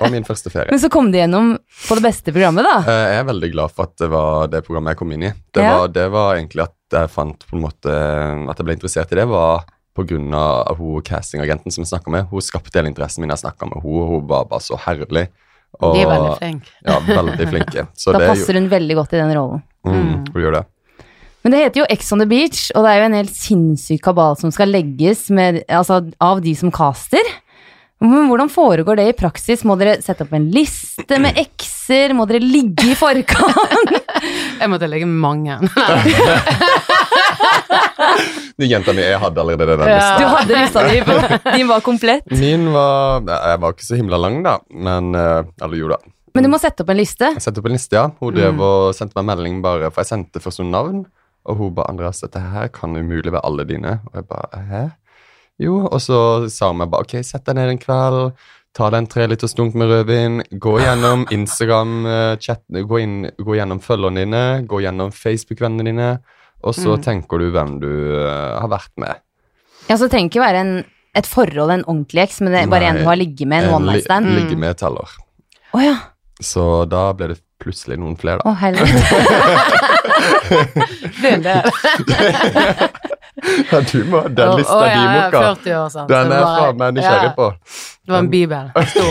Og 0.01 0.09
min 0.11 0.25
første 0.27 0.51
ferie. 0.51 0.71
Men 0.73 0.81
så 0.81 0.89
kom 0.91 1.11
du 1.13 1.17
gjennom 1.19 1.53
på 1.87 1.97
det 1.99 2.03
beste 2.03 2.33
programmet, 2.35 2.65
da. 2.67 2.75
Eh, 2.83 3.03
Jeg 3.13 3.21
er 3.21 3.29
veldig 3.29 3.51
glad 3.53 3.71
for 3.75 3.87
at 3.87 3.95
det 4.03 4.09
var 4.11 4.47
det 4.51 4.63
programmet 4.67 4.93
jeg 4.95 4.99
kom 5.03 5.13
inn 5.15 5.23
i. 5.29 5.31
Det, 5.53 5.63
Ja. 5.63 5.77
var, 5.79 5.87
det 5.95 6.07
var 6.11 6.35
egentlig 6.35 6.65
at 6.65 6.75
jeg 6.93 7.09
fant 7.09 7.45
på 7.49 7.55
en 7.57 7.63
måte 7.63 7.93
At 8.51 8.59
jeg 8.59 8.65
ble 8.67 8.75
interessert 8.75 9.11
i 9.15 9.15
det, 9.21 9.27
var 9.31 9.63
på 9.95 10.03
grunn 10.09 10.33
av 10.33 10.75
hun 10.77 11.01
castingagenten 11.05 11.71
som 11.71 11.83
jeg 11.85 11.91
snakka 11.93 12.11
med. 12.11 12.27
Hun 12.31 12.41
skapte 12.41 12.79
hele 12.79 12.89
interessen 12.89 13.21
min. 13.21 13.29
Jeg 13.29 13.43
snakka 13.45 13.67
med 13.69 13.77
henne, 13.79 13.95
og 14.03 14.07
hun 14.09 14.27
var 14.27 14.45
bare 14.49 14.59
så 14.65 14.75
herlig. 14.87 15.27
Og, 15.79 15.95
De 15.95 16.01
er 16.03 16.09
veldig 16.09 16.35
flinke. 16.37 16.69
Ja, 16.85 16.99
veldig 17.07 17.47
flinke. 17.49 17.87
Så 17.97 18.11
Da 18.11 18.19
det 18.19 18.25
er 18.27 18.33
jo, 18.33 18.33
passer 18.41 18.53
hun 18.59 18.69
veldig 18.69 18.95
godt 18.99 19.13
i 19.13 19.21
den 19.21 19.31
rollen. 19.37 19.63
mm, 19.85 20.33
hun 20.33 20.41
gjør 20.41 20.57
det. 20.59 20.63
Men 21.43 21.51
det 21.51 21.59
heter 21.63 21.81
jo 21.83 21.87
Ex 21.91 22.11
on 22.15 22.21
the 22.23 22.27
Beach, 22.29 22.69
og 22.75 22.85
det 22.85 22.91
er 22.93 23.01
jo 23.01 23.07
en 23.09 23.17
helt 23.19 23.33
sinnssyk 23.35 24.01
kabal 24.05 24.37
som 24.39 24.51
skal 24.55 24.71
legges 24.71 25.25
med, 25.35 25.63
altså, 25.67 26.01
av 26.23 26.39
de 26.45 26.53
som 26.55 26.71
caster. 26.71 27.19
Men 28.03 28.27
hvordan 28.27 28.49
foregår 28.51 28.97
det 28.99 29.05
i 29.09 29.15
praksis? 29.15 29.61
Må 29.67 29.77
dere 29.79 29.97
sette 30.03 30.25
opp 30.25 30.33
en 30.35 30.49
liste 30.51 31.19
med 31.23 31.37
ekser? 31.39 32.11
Må 32.15 32.25
dere 32.27 32.43
ligge 32.43 32.89
i 32.91 32.95
forkant? 32.99 33.93
Jeg 34.59 34.71
måtte 34.71 34.87
legge 34.91 35.07
mange. 35.07 35.55
De 38.57 38.67
jenta 38.69 38.93
mi, 38.93 39.01
jeg 39.01 39.17
hadde 39.19 39.41
allerede 39.41 39.75
den 39.79 39.87
Ja. 39.89 39.95
lista. 39.97 40.17
Du 40.19 40.25
hadde 40.29 40.57
lista 40.59 40.83
di, 40.87 41.57
din 41.57 41.67
var 41.67 41.81
komplett. 41.81 42.25
Min 42.39 42.67
var 42.73 43.23
Jeg 43.25 43.59
var 43.63 43.73
ikke 43.73 43.85
så 43.87 43.95
himla 43.97 44.17
lang, 44.21 44.43
da, 44.45 44.57
men 44.69 45.15
eh, 45.15 45.43
Eller 45.63 45.77
jo 45.79 45.89
da. 45.89 45.97
Men 46.35 46.43
du 46.45 46.49
må 46.53 46.59
sette 46.61 46.83
opp 46.85 46.89
en 46.93 46.97
liste. 46.97 47.25
Jeg 47.35 47.41
sendte 47.45 47.61
opp 47.61 47.67
en 47.69 47.75
liste, 47.75 47.97
ja. 47.97 48.07
Hun 48.21 48.33
drev 48.35 48.61
og 48.63 48.93
sendte 48.97 49.17
meg 49.19 49.25
melding 49.33 49.59
bare 49.65 49.89
For 49.91 50.01
jeg 50.03 50.11
sendte 50.13 50.41
først 50.43 50.61
noen 50.63 50.71
navn, 50.73 51.03
og 51.43 51.59
hun 51.59 51.73
ba 51.75 51.85
Andreas, 51.91 52.21
dette 52.23 52.39
her 52.39 52.69
kan 52.73 52.95
umulig 52.95 53.31
være 53.33 53.43
alle 53.47 53.65
dine. 53.67 53.97
Og 54.11 54.19
jeg 54.19 54.27
bare 54.29 54.65
Hæ? 54.69 54.83
Jo. 55.61 55.83
Og 55.85 55.99
så 56.01 56.17
sa 56.49 56.71
hun 56.71 56.81
meg 56.81 56.91
bare 56.93 57.05
OK, 57.05 57.17
sett 57.25 57.45
deg 57.47 57.57
ned 57.59 57.73
en 57.73 57.81
kveld. 57.81 58.21
Ta 58.73 58.87
deg 58.89 59.03
en 59.03 59.09
treliters 59.11 59.53
dunk 59.57 59.75
med 59.77 59.91
rødvin. 59.91 60.41
Gå 60.61 60.77
gjennom 60.81 61.27
Instagram-chat. 61.37 62.63
Gå, 62.89 63.01
gå 63.45 63.57
gjennom 63.59 63.83
følgerne 63.83 64.23
dine. 64.23 64.45
Gå 64.69 64.81
gjennom 64.85 65.13
Facebook-vennene 65.13 65.91
dine. 65.91 66.09
Og 66.63 66.75
så 66.77 66.95
tenker 67.03 67.41
du 67.43 67.49
hvem 67.51 67.75
du 67.81 67.91
uh, 67.91 68.55
har 68.63 68.69
vært 68.71 68.93
med. 69.03 69.19
Ja, 69.89 69.97
så 69.99 70.07
trenger 70.07 70.31
ikke 70.31 70.43
være 70.45 70.61
en, 70.63 70.73
et 71.11 71.27
forhold, 71.27 71.73
en 71.75 71.83
ordentlig 71.83 72.23
eks, 72.23 72.39
men 72.39 72.55
det 72.55 72.61
er 72.61 72.71
bare 72.71 72.87
en 72.87 73.01
du 73.01 73.07
har 73.09 73.19
ligget 73.19 73.49
med, 73.51 73.65
en 73.65 73.73
En 73.73 73.75
one 73.81 73.91
night 73.91 74.07
stand. 74.07 74.31
Ligge 74.31 74.55
med 74.55 74.79
teller. 74.79 75.17
ja. 75.83 75.97
Så 76.41 76.63
da 76.89 77.11
ble 77.15 77.29
det 77.33 77.42
plutselig 77.61 77.99
noen 78.01 78.15
flere, 78.19 78.39
da. 78.41 78.49
Å 78.49 78.53
helvete. 78.59 78.93
Begynn 81.21 81.45
er 81.47 81.67
en. 81.67 81.71
Ja, 83.43 83.79
du 83.81 84.03
må, 84.07 84.21
den 84.29 84.51
Å, 84.53 84.57
lista 84.59 84.77
di, 84.77 84.89
ja, 84.91 84.99
ja, 85.03 85.13
Mokka. 85.25 85.39
40 85.57 85.75
år, 85.79 85.87
sant. 85.91 86.11
Den 86.11 86.31
er 86.31 86.43
fra 86.43 86.51
faen 86.59 86.77
meg 86.79 86.97
nysgjerrig 86.97 87.29
ja, 87.29 87.33
på. 87.37 87.47
Det 88.03 88.13
var 88.13 88.19
en 88.21 88.29
bibel. 88.31 88.69
Stor. 88.93 89.09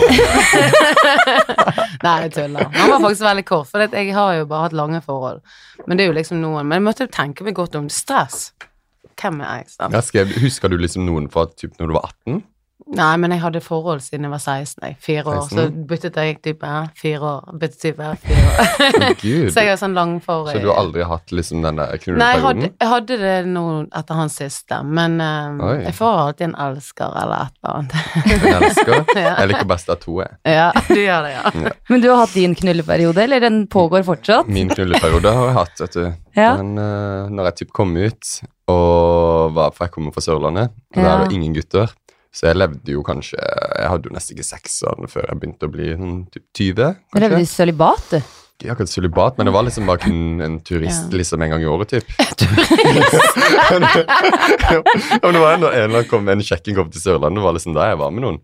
Nei, 2.05 2.15
jeg 2.23 2.31
tuller. 2.37 2.69
Han 2.77 2.93
var 2.93 3.03
faktisk 3.03 3.25
veldig 3.27 3.45
kort, 3.49 3.69
for 3.71 3.83
jeg 3.83 4.15
har 4.15 4.37
jo 4.39 4.47
bare 4.49 4.67
hatt 4.69 4.77
lange 4.79 5.01
forhold. 5.05 5.43
Men 5.87 5.99
det 5.99 6.05
er 6.05 6.13
jo 6.13 6.15
liksom 6.15 6.39
noen 6.41 6.69
Men 6.69 6.79
jeg 6.79 6.85
måtte 6.87 7.07
jo 7.07 7.11
tenke 7.13 7.45
meg 7.45 7.57
godt 7.57 7.77
om 7.79 7.91
stress. 7.91 8.53
Hvem 9.19 9.43
er? 9.45 9.67
Jeg 9.67 10.03
skrev, 10.07 10.33
husker 10.41 10.71
du 10.71 10.79
liksom 10.79 11.05
noen 11.05 11.29
fra 11.31 11.45
typ 11.51 11.75
når 11.77 11.91
du 11.91 11.95
var 11.99 12.09
18? 12.25 12.41
Nei, 12.91 13.13
men 13.17 13.31
jeg 13.31 13.39
hadde 13.39 13.61
forhold 13.63 14.01
siden 14.03 14.27
jeg 14.27 14.31
var 14.33 14.41
16. 14.43 14.83
Jeg. 14.83 14.95
Fire 15.01 15.23
år. 15.23 15.45
16? 15.47 15.55
Så 15.55 15.85
byttet 15.87 16.17
jeg 16.19 16.37
type 16.43 16.71
fire 16.99 17.29
år. 17.29 17.53
Byttet 17.61 17.79
type 17.79 18.09
fire 18.25 18.49
år. 18.49 19.15
Så 19.53 19.63
jeg 19.63 19.71
har 19.71 19.79
sånn 19.79 19.95
lang 19.95 20.17
forhold 20.23 20.51
Så 20.51 20.61
du 20.63 20.67
har 20.67 20.81
aldri 20.81 21.05
hatt 21.07 21.31
liksom 21.31 21.63
den 21.63 21.79
der 21.79 21.93
Nei, 22.19 22.29
jeg 22.35 22.43
hadde, 22.43 22.69
jeg 22.69 22.89
hadde 22.91 23.17
det 23.21 23.35
nå 23.47 23.63
etter 23.95 24.19
hans 24.19 24.35
siste, 24.41 24.79
men 24.83 25.15
um, 25.21 25.61
jeg 25.79 25.93
får 25.95 26.19
alltid 26.25 26.47
en 26.49 26.55
elsker 26.65 27.17
eller 27.23 27.47
et 27.47 27.55
eller 27.61 27.79
annet. 27.79 27.97
en 28.23 28.47
elsker. 28.57 28.93
Ja. 29.23 29.35
Jeg 29.37 29.49
liker 29.51 29.67
best 29.69 29.89
av 29.93 29.99
to, 30.01 30.17
jeg. 30.19 30.33
ja, 30.49 30.69
du 30.89 30.99
gjør 30.99 31.23
det, 31.23 31.31
ja. 31.37 31.71
Men 31.87 32.01
du 32.03 32.07
har 32.09 32.17
hatt 32.23 32.33
din 32.35 32.55
knulleperiode, 32.57 33.21
eller 33.23 33.43
den 33.43 33.59
pågår 33.71 34.03
fortsatt? 34.07 34.49
Min 34.51 34.71
knulleperiode 34.73 35.31
har 35.37 35.47
jeg 35.47 35.55
hatt, 35.59 35.83
vet 35.83 35.95
du. 35.95 36.05
Ja. 36.35 36.49
Den, 36.59 36.73
uh, 36.75 37.29
når 37.31 37.51
jeg 37.51 37.59
typ 37.61 37.73
kom 37.77 37.93
ut, 37.95 38.33
og 38.73 39.53
var, 39.55 39.75
for 39.75 39.87
jeg 39.87 39.93
kommer 39.95 40.15
fra 40.15 40.25
Sørlandet, 40.25 40.73
og 40.95 40.99
der 40.99 41.11
er 41.13 41.23
det 41.27 41.37
ingen 41.37 41.55
gutter, 41.55 41.93
så 42.33 42.47
jeg 42.49 42.57
levde 42.57 42.95
jo 42.95 43.03
kanskje 43.05 43.37
Jeg 43.37 43.89
hadde 43.91 44.09
jo 44.09 44.13
nesten 44.15 44.33
ikke 44.37 44.47
sex 44.47 44.79
sånn 44.81 45.05
før 45.11 45.27
jeg 45.29 45.39
begynte 45.41 45.67
å 45.67 45.73
bli 45.73 45.91
sånn 45.93 46.15
typ 46.33 46.45
20, 46.57 46.73
Du 47.13 47.19
levde 47.19 47.35
i 47.37 47.43
kanskje. 47.43 47.53
sølibat, 47.53 48.07
du. 48.09 48.17
Ikke 48.63 48.71
akkurat 48.75 48.89
sølibat, 48.93 49.37
men 49.37 49.45
det 49.49 49.53
var 49.53 49.63
liksom 49.67 49.85
bare 49.89 50.01
kun 50.05 50.41
en 50.45 50.59
turist 50.65 51.09
Ja. 51.11 51.17
liksom 51.19 51.41
en 51.43 51.49
gang 51.53 51.61
i 51.61 51.69
året, 51.69 51.89
typ. 51.93 52.05
ja, 54.71 54.81
men 55.23 55.33
det 55.33 55.41
var 55.41 55.53
en, 55.57 55.65
en 55.93 56.05
kom 56.09 56.29
en 56.31 56.43
kjekking 56.43 56.77
kom 56.77 56.89
til 56.93 57.01
Sørlandet, 57.03 57.39
det 57.41 57.45
var 57.45 57.55
liksom 57.57 57.75
da 57.75 57.89
jeg 57.91 57.99
var 58.01 58.13
med 58.13 58.25
noen. 58.25 58.39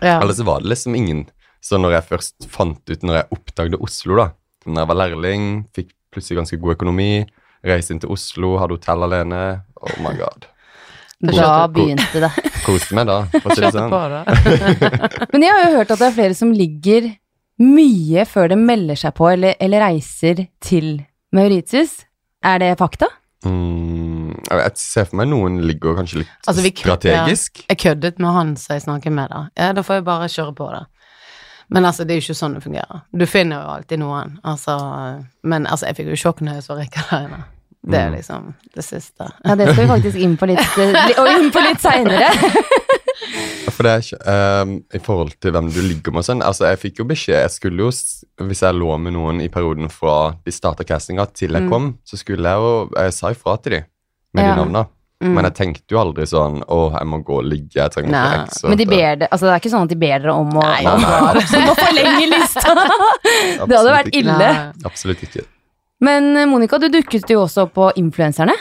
ja. 0.00 0.18
Eller 0.20 0.34
så 0.36 0.44
var 0.46 0.60
det 0.62 0.70
liksom 0.74 0.94
ingen. 0.98 1.24
Så 1.64 1.78
når 1.80 1.96
jeg 1.98 2.08
først 2.10 2.48
fant 2.52 2.82
ut, 2.90 3.02
når 3.06 3.20
jeg 3.22 3.30
oppdaget 3.38 3.80
Oslo, 3.80 4.18
da 4.20 4.26
Når 4.66 4.80
jeg 4.82 4.88
var 4.88 4.96
lærling, 5.00 5.46
fikk 5.76 5.90
plutselig 6.12 6.38
ganske 6.40 6.56
god 6.60 6.74
økonomi, 6.76 7.24
reiste 7.64 7.92
inn 7.94 8.00
til 8.00 8.12
Oslo, 8.14 8.54
hadde 8.60 8.76
hotell 8.78 9.02
alene. 9.04 9.40
Oh 9.80 9.96
my 10.04 10.12
god. 10.16 10.46
Da 11.24 11.66
begynte 11.70 12.20
det. 12.24 12.30
Koste 12.64 12.96
meg 12.96 13.06
da, 13.08 13.20
for 13.38 13.52
å 13.52 13.56
si 13.56 13.62
det 13.64 13.72
sånn. 13.74 13.92
Men 15.32 15.44
jeg 15.46 15.52
har 15.54 15.66
jo 15.68 15.76
hørt 15.78 15.92
at 15.94 16.00
det 16.00 16.08
er 16.08 16.16
flere 16.16 16.36
som 16.36 16.50
ligger 16.52 17.10
mye 17.62 18.24
før 18.26 18.50
de 18.50 18.58
melder 18.58 18.98
seg 18.98 19.14
på 19.16 19.28
eller, 19.30 19.54
eller 19.62 19.84
reiser 19.86 20.46
til 20.64 20.96
Mauritius. 21.34 22.00
Er 22.44 22.58
det 22.60 22.72
fakta? 22.80 23.08
Mm, 23.44 24.32
jeg 24.48 24.72
ser 24.80 25.06
for 25.08 25.20
meg 25.20 25.28
noen 25.28 25.60
ligger 25.68 25.98
kanskje 25.98 26.22
litt 26.22 26.48
Altså, 26.48 26.64
strategisk. 26.64 27.64
Jeg 27.68 27.80
køddet 27.80 28.20
med 28.22 28.36
han 28.36 28.54
som 28.60 28.74
jeg 28.76 28.84
snakket 28.86 29.14
med, 29.14 29.32
da. 29.32 29.46
Ja, 29.60 29.72
da 29.76 29.84
får 29.84 30.00
jeg 30.00 30.06
bare 30.08 30.30
kjøre 30.32 30.56
på 30.56 30.68
da. 30.72 30.84
Men 31.72 31.88
altså, 31.88 32.04
det 32.04 32.14
er 32.14 32.20
jo 32.20 32.26
ikke 32.26 32.38
sånn 32.38 32.56
det 32.58 32.64
fungerer. 32.64 33.04
Du 33.12 33.24
finner 33.28 33.62
jo 33.62 33.74
alltid 33.78 34.00
noen. 34.02 34.38
Altså, 34.44 34.76
men 35.46 35.66
altså, 35.66 35.88
jeg 35.88 36.00
fikk 36.00 36.12
jo 36.12 36.20
sjokk 36.26 36.42
når 36.44 36.58
jeg 36.58 36.66
så 36.66 36.78
Rikard 36.78 37.10
der 37.12 37.28
inne. 37.28 37.42
Det 37.84 37.98
er 38.00 38.08
Mm. 38.10 38.14
liksom 38.16 38.54
det 38.74 38.84
siste. 38.84 39.26
Ja, 39.44 39.54
det 39.54 39.66
skal 39.72 39.84
vi 39.84 39.90
faktisk 39.92 40.16
inn 40.16 40.36
på 40.40 40.46
litt, 40.48 40.78
eh, 40.78 41.20
og 41.20 41.28
inn 41.28 41.50
på 41.52 41.60
litt 41.60 41.80
seinere. 41.84 42.30
For 43.74 43.82
det 43.86 43.90
er 43.92 44.02
ikke 44.04 44.62
um, 44.62 44.72
I 44.94 44.98
forhold 45.02 45.32
til 45.42 45.50
hvem 45.54 45.68
du 45.72 45.80
ligger 45.82 46.12
med 46.14 46.22
og 46.22 46.26
sånn 46.28 46.42
Altså, 46.44 46.66
jeg 46.70 46.78
fikk 46.82 46.98
jo 47.00 47.04
beskjed 47.08 47.40
Jeg 47.40 47.50
skulle 47.50 47.82
jo, 47.86 47.90
hvis 48.46 48.60
jeg 48.62 48.74
lå 48.76 48.96
med 49.00 49.14
noen 49.16 49.40
i 49.42 49.48
perioden 49.52 49.88
fra 49.90 50.34
de 50.44 50.52
starta 50.54 50.84
castinga 50.86 51.24
til 51.34 51.50
jeg 51.56 51.62
Mm. 51.64 51.70
kom, 51.72 51.88
så 52.06 52.16
skulle 52.20 52.44
jeg 52.44 52.60
jo 52.62 52.90
Jeg 52.96 53.12
sa 53.16 53.30
ifra 53.34 53.56
til 53.62 53.72
de 53.78 53.80
med 54.34 54.44
Ja. 54.44 54.54
de 54.54 54.60
navna. 54.64 54.84
Mm. 55.22 55.34
Men 55.34 55.44
jeg 55.44 55.54
tenkte 55.54 55.94
jo 55.94 55.98
aldri 56.02 56.26
sånn 56.26 56.62
Å, 56.68 56.78
jeg 56.98 57.06
må 57.08 57.18
gå 57.24 57.38
og 57.38 57.44
ligge, 57.48 57.74
jeg 57.80 57.90
trenger 57.94 58.10
Nei, 58.10 58.24
ikke 58.34 58.44
eks. 58.48 58.62
Men 58.68 58.78
de 58.78 58.86
ber 58.86 59.16
det, 59.22 59.28
altså 59.32 59.46
det 59.46 59.52
er 59.54 59.60
ikke 59.62 59.74
sånn 59.74 59.82
at 59.88 59.88
de 59.94 59.96
ber 59.96 60.18
dere 60.18 60.34
om 60.34 60.50
å, 60.50 60.62
Nei, 60.62 60.82
nei, 60.84 60.98
nei, 61.00 61.62
om 61.62 61.72
å 61.72 61.76
forlenge 61.78 62.26
lista. 62.34 62.74
Det 63.68 63.76
hadde 63.78 63.94
vært 63.94 64.10
ille. 64.14 64.38
Nei. 64.38 64.72
Absolutt 64.84 65.22
ikke. 65.24 65.44
Men 66.04 66.30
eh, 66.36 66.46
Monica, 66.50 66.78
du 66.82 66.88
dukket 66.92 67.30
jo 67.32 67.42
også 67.46 67.66
på 67.72 67.88
Influenserne 68.00 68.54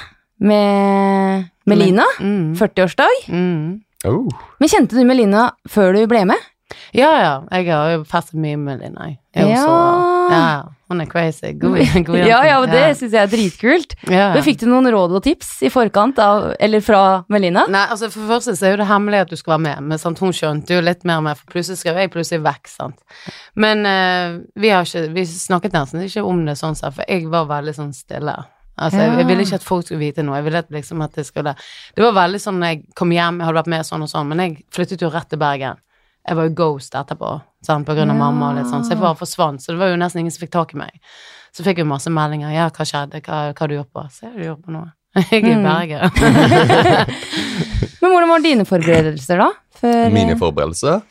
med 0.43 1.45
Melina. 1.69 2.05
Mm. 2.19 2.53
40-årsdag. 2.59 3.27
Mm. 3.31 3.81
Oh, 4.05 4.27
Men 4.59 4.67
kjente 4.71 4.97
du 4.99 5.03
Melina 5.07 5.49
før 5.71 5.93
du 5.95 6.01
ble 6.11 6.25
med? 6.27 6.49
Ja, 6.95 7.11
ja. 7.21 7.33
Jeg 7.53 7.69
har 7.71 7.91
jo 7.97 8.01
festet 8.09 8.35
mye 8.41 8.57
med 8.57 8.79
Melina. 8.81 9.05
jeg. 9.11 9.19
Jeg 9.35 9.49
Ja. 9.55 9.63
også- 9.63 10.12
ja. 10.31 10.61
Hun 10.93 11.01
er 11.01 11.07
crazy. 11.09 11.51
God, 11.57 11.77
god 12.05 12.17
jente. 12.19 12.27
Ja, 12.31 12.39
ja, 12.45 12.59
og 12.61 12.67
det 12.69 12.83
syns 12.99 13.15
jeg 13.15 13.21
er 13.23 13.31
dritkult. 13.31 13.95
ja. 14.05 14.29
Men 14.35 14.45
Fikk 14.45 14.59
du 14.61 14.67
noen 14.69 14.89
råd 14.93 15.15
og 15.17 15.23
tips 15.25 15.55
i 15.65 15.71
forkant 15.73 16.19
av, 16.21 16.51
eller 16.61 16.83
fra 16.85 17.01
Melina? 17.33 17.65
Nei, 17.71 17.83
altså 17.89 18.11
For 18.13 18.21
det 18.23 18.29
første 18.35 18.55
så 18.59 18.67
er 18.67 18.75
jo 18.75 18.81
det 18.83 18.89
hemmelig 18.91 19.23
at 19.25 19.33
du 19.33 19.37
skal 19.39 19.55
være 19.55 19.63
med, 19.65 19.89
men 19.89 20.01
sant, 20.01 20.21
hun 20.21 20.35
skjønte 20.35 20.77
jo 20.77 20.83
litt 20.85 21.05
mer 21.09 21.21
og 21.21 21.27
mer, 21.27 21.39
for 21.39 21.55
plutselig 21.55 21.81
skrev 21.81 22.01
jeg 22.03 22.13
plutselig 22.13 22.43
vekk, 22.45 22.71
sant. 22.71 22.99
Men 23.55 23.85
uh, 23.87 24.41
vi 24.59 24.73
har 24.73 24.85
ikke 24.85 25.07
Vi 25.15 25.25
snakket 25.29 25.73
nesten 25.75 26.03
ikke 26.05 26.25
om 26.27 26.43
det 26.45 26.57
sånn 26.59 26.77
for 26.83 27.05
jeg 27.07 27.25
var 27.31 27.49
veldig 27.49 27.73
sånn 27.77 27.93
stille. 27.95 28.35
Altså, 28.73 29.03
jeg, 29.03 29.17
jeg 29.21 29.27
ville 29.29 29.43
ikke 29.45 29.57
at 29.59 29.65
folk 29.65 29.85
skulle 29.85 30.01
vite 30.01 30.23
noe. 30.25 30.39
Jeg 30.39 30.47
ville 30.47 30.61
at 30.63 30.71
liksom 30.73 31.01
at 31.05 31.13
det 31.13 31.27
skulle 31.27 31.53
Det 31.93 32.01
var 32.01 32.15
veldig 32.17 32.39
sånn 32.41 32.61
jeg 32.65 32.81
kom 32.97 33.11
hjem, 33.13 33.39
jeg 33.39 33.45
hadde 33.47 33.59
vært 33.59 33.73
med 33.73 33.85
sånn 33.85 34.05
og 34.05 34.09
sånn, 34.09 34.29
men 34.31 34.41
jeg 34.41 34.55
flyttet 34.73 35.03
jo 35.05 35.11
rett 35.13 35.29
til 35.29 35.41
Bergen. 35.41 35.81
Jeg 36.27 36.35
var 36.39 36.47
jo 36.47 36.53
ghost 36.55 36.95
etterpå, 36.95 37.41
sant, 37.65 37.85
på 37.87 37.93
grunn 37.97 38.09
av 38.11 38.15
Ja. 38.15 38.21
mamma 38.23 38.49
og 38.51 38.55
litt 38.57 38.67
sånn, 38.71 38.83
så 38.85 38.93
jeg 38.95 38.99
bare 39.01 39.15
forsvant, 39.19 39.59
så 39.61 39.73
det 39.73 39.79
var 39.79 39.89
jo 39.91 39.97
nesten 39.99 40.19
ingen 40.23 40.31
som 40.31 40.39
fikk 40.45 40.51
tak 40.55 40.73
i 40.73 40.77
meg. 40.77 40.91
Så 41.53 41.63
fikk 41.65 41.77
jeg 41.77 41.85
masse 41.89 42.09
meldinger. 42.09 42.49
Ja, 42.53 42.69
hva 42.69 42.85
skjedde? 42.87 43.19
Hva, 43.21 43.51
hva 43.53 43.59
har 43.59 43.67
du 43.67 43.75
gjort 43.75 43.91
på? 43.93 44.05
Så 44.09 44.25
har 44.29 44.37
du 44.37 44.45
gjort 44.47 44.63
på 44.65 44.71
noe. 44.71 44.91
Jeg 45.29 45.43
er 45.43 45.49
i 45.51 45.53
Mm. 45.53 45.63
Bergen. 45.63 46.09
Men 48.01 48.11
hvordan 48.11 48.29
var 48.31 48.41
dine 48.43 48.65
forberedelser, 48.65 49.37
da? 49.43 49.49
For, 49.77 50.09
Mine 50.13 50.35
forberedelser? 50.39 51.01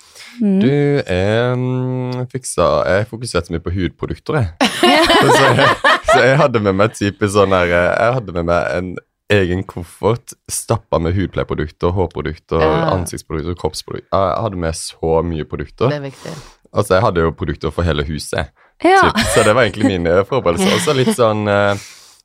Mm. 0.41 0.61
Du, 0.61 0.73
mm, 1.07 2.27
fiksa 2.33 2.67
Jeg 2.89 3.07
fokuserte 3.11 3.53
mye 3.53 3.61
på 3.63 3.71
hudprodukter, 3.75 4.39
jeg. 4.41 4.49
så, 5.37 5.49
jeg 5.55 5.69
så 6.09 6.19
jeg 6.25 6.39
hadde 6.41 6.63
med 6.65 6.75
meg 6.81 6.95
type 6.97 7.29
sånn 7.31 7.53
der 7.53 7.69
eh, 7.69 7.91
Jeg 8.01 8.15
hadde 8.19 8.33
med 8.39 8.49
meg 8.49 8.77
en 8.79 8.91
egen 9.33 9.63
koffert 9.69 10.35
stappa 10.53 10.99
med 11.03 11.15
hudpleieprodukter, 11.17 11.93
hårprodukter, 11.97 12.61
Ja. 12.61 12.91
ansiktsprodukter, 12.95 13.57
kroppsprodukter. 13.59 14.09
Jeg 14.13 14.43
hadde 14.45 14.57
med 14.63 14.75
så 14.79 15.23
mye 15.25 15.45
produkter. 15.49 15.89
Det 15.89 15.99
er 15.99 16.07
viktig. 16.11 16.35
Altså, 16.73 16.95
jeg 16.97 17.03
hadde 17.05 17.21
jo 17.27 17.33
produkter 17.37 17.71
for 17.73 17.83
hele 17.85 18.05
huset. 18.09 18.53
Ja. 18.85 19.01
Typ. 19.11 19.19
Så 19.35 19.45
det 19.45 19.55
var 19.55 19.63
egentlig 19.67 19.91
mine 19.93 20.15
forberedelser. 20.29 20.77
Også 20.79 20.95
litt 21.01 21.15
sånn 21.17 21.47
eh, 21.49 21.77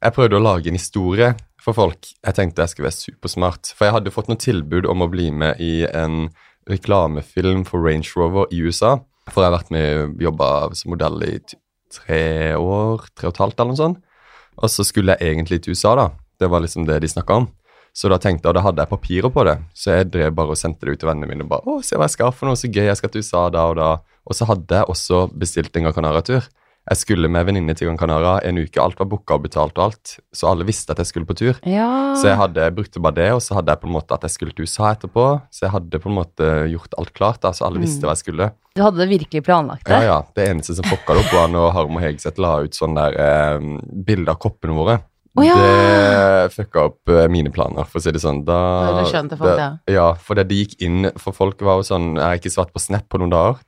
Jeg 0.03 0.13
prøvde 0.13 0.37
å 0.37 0.43
lage 0.43 0.67
en 0.71 0.77
historie 0.77 1.33
for 1.61 1.73
folk. 1.73 2.07
Jeg 2.23 2.35
tenkte 2.37 2.61
jeg 2.63 2.69
skulle 2.69 2.87
være 2.91 2.99
supersmart. 3.01 3.71
For 3.75 3.85
jeg 3.87 3.93
hadde 3.97 4.13
fått 4.13 4.29
noe 4.29 4.37
tilbud 4.39 4.85
om 4.87 5.01
å 5.01 5.09
bli 5.11 5.31
med 5.31 5.59
i 5.59 5.85
en 5.89 6.29
reklamefilm 6.69 7.65
for 7.67 7.81
Range 7.83 8.07
Rover 8.15 8.45
i 8.53 8.61
USA. 8.61 8.97
For 9.31 9.43
jeg 9.43 9.51
har 9.51 9.57
vært 9.57 9.71
med 9.73 10.21
jobba 10.23 10.49
som 10.77 10.93
modell 10.93 11.17
i 11.27 11.39
tre 11.91 12.55
år, 12.55 13.03
tre 13.17 13.27
og 13.27 13.33
et 13.33 13.41
halvt 13.43 13.59
eller 13.59 13.73
noe 13.73 13.81
sånt. 13.81 13.99
Og 14.57 14.71
så 14.71 14.85
skulle 14.87 15.15
jeg 15.19 15.35
egentlig 15.35 15.61
til 15.65 15.75
USA, 15.75 15.95
da. 15.99 16.07
Det 16.39 16.49
var 16.51 16.61
liksom 16.63 16.85
det 16.87 16.99
de 17.03 17.09
snakka 17.11 17.41
om. 17.43 17.47
Så 17.97 18.11
da 18.13 18.19
tenkte 18.21 18.45
jeg, 18.45 18.53
da 18.53 18.61
hadde 18.61 18.83
jeg 18.83 18.91
papirer 18.91 19.31
på 19.33 19.43
det, 19.47 19.55
så 19.73 19.95
jeg 19.95 20.11
drev 20.13 20.35
bare 20.37 20.53
og 20.53 20.59
sendte 20.59 20.85
det 20.85 20.93
ut 20.93 20.99
til 21.01 21.09
vennene 21.09 21.31
mine. 21.31 21.47
og 21.47 21.49
bare, 21.49 21.65
å, 21.65 21.79
se 21.81 21.97
hva 21.97 22.05
jeg 22.05 22.13
skal 22.13 22.29
for 22.35 22.45
noe 22.45 22.59
så 22.59 22.69
gøy, 22.69 22.85
jeg 22.85 22.99
skal 22.99 23.09
til 23.09 23.25
USA 23.25 23.47
da 23.49 23.63
og 23.71 23.75
da. 23.79 23.89
Og 24.27 24.37
så 24.37 24.45
hadde 24.45 24.81
jeg 24.81 24.91
også 24.93 25.23
bestilt 25.33 25.73
en 25.79 25.87
Gran 25.87 25.95
Canaria-tur. 25.95 26.45
Jeg 26.87 26.99
skulle 27.01 27.27
med 27.27 27.43
venninne 27.49 27.73
til 27.75 27.89
Gran 27.89 27.97
Canaria 27.99 28.37
en 28.47 28.61
uke, 28.61 28.79
alt 28.79 28.99
var 29.01 29.09
booka 29.11 29.35
og 29.35 29.47
betalt 29.47 29.79
og 29.79 29.87
alt. 29.89 30.13
Så 30.31 30.45
alle 30.47 30.67
visste 30.67 30.93
at 30.93 31.01
jeg 31.01 31.09
skulle 31.09 31.27
på 31.27 31.35
tur. 31.35 31.57
ja. 31.65 31.89
Så 32.15 32.29
jeg 32.29 32.37
hadde, 32.39 32.61
jeg 32.69 32.75
brukte 32.77 33.01
bare 33.03 33.17
det, 33.17 33.27
og 33.33 33.41
så 33.43 33.57
hadde 33.57 33.73
jeg 33.73 33.81
på 33.81 33.89
en 33.89 33.95
måte 33.97 34.13
at 34.15 34.23
jeg 34.23 34.35
skulle 34.35 34.53
til 34.55 34.69
USA 34.69 34.93
etterpå. 34.93 35.25
Så 35.51 35.65
jeg 35.65 35.73
hadde 35.73 35.99
på 36.05 36.09
en 36.09 36.15
måte 36.21 36.53
gjort 36.71 36.95
alt 37.01 37.11
klart, 37.17 37.41
da, 37.43 37.51
så 37.53 37.65
alle 37.67 37.81
visste 37.81 38.05
hva 38.07 38.13
jeg 38.13 38.23
skulle. 38.23 38.51
Du 38.77 38.85
hadde 38.85 39.01
det 39.01 39.09
virkelig 39.09 39.41
planlagt 39.49 39.89
Ja, 39.89 39.99
det? 39.99 40.07
ja. 40.07 40.21
Det 40.37 40.47
eneste 40.53 40.77
som 40.77 40.85
fucka 40.85 41.17
det 41.17 41.25
opp, 41.25 41.33
var 41.33 41.51
når 41.51 41.73
Harm 41.75 41.97
og 41.97 42.05
Hegseth 42.05 42.39
la 42.45 42.59
ut 42.61 42.77
sånn 42.77 42.93
der 42.97 43.17
eh, 43.25 43.69
bilde 44.05 44.31
av 44.33 44.37
koppene 44.45 44.77
våre. 44.77 44.99
Å, 45.37 45.43
ja. 45.45 45.55
Det 45.61 46.53
fucka 46.55 46.85
opp 46.89 47.11
eh, 47.13 47.27
mine 47.29 47.51
planer, 47.53 47.85
for 47.85 47.99
å 47.99 48.03
si 48.03 48.13
det 48.15 48.21
sånn. 48.23 48.39
Da, 48.47 48.57
Ja, 48.87 48.93
det 48.97 49.05
skjønte 49.11 49.37
folk, 49.37 49.53
det, 49.59 49.93
Ja, 49.93 50.07
for 50.17 50.39
det 50.39 50.47
de 50.49 50.63
gikk 50.63 50.73
inn 50.81 51.11
For 51.21 51.35
folk 51.35 51.61
var 51.61 51.77
jo 51.81 51.85
sånn 51.85 52.07
Jeg 52.17 52.25
har 52.25 52.39
ikke 52.39 52.53
svart 52.55 52.73
på 52.73 52.81
Snap 52.81 53.05
på 53.11 53.19
noen 53.21 53.33
dager, 53.35 53.61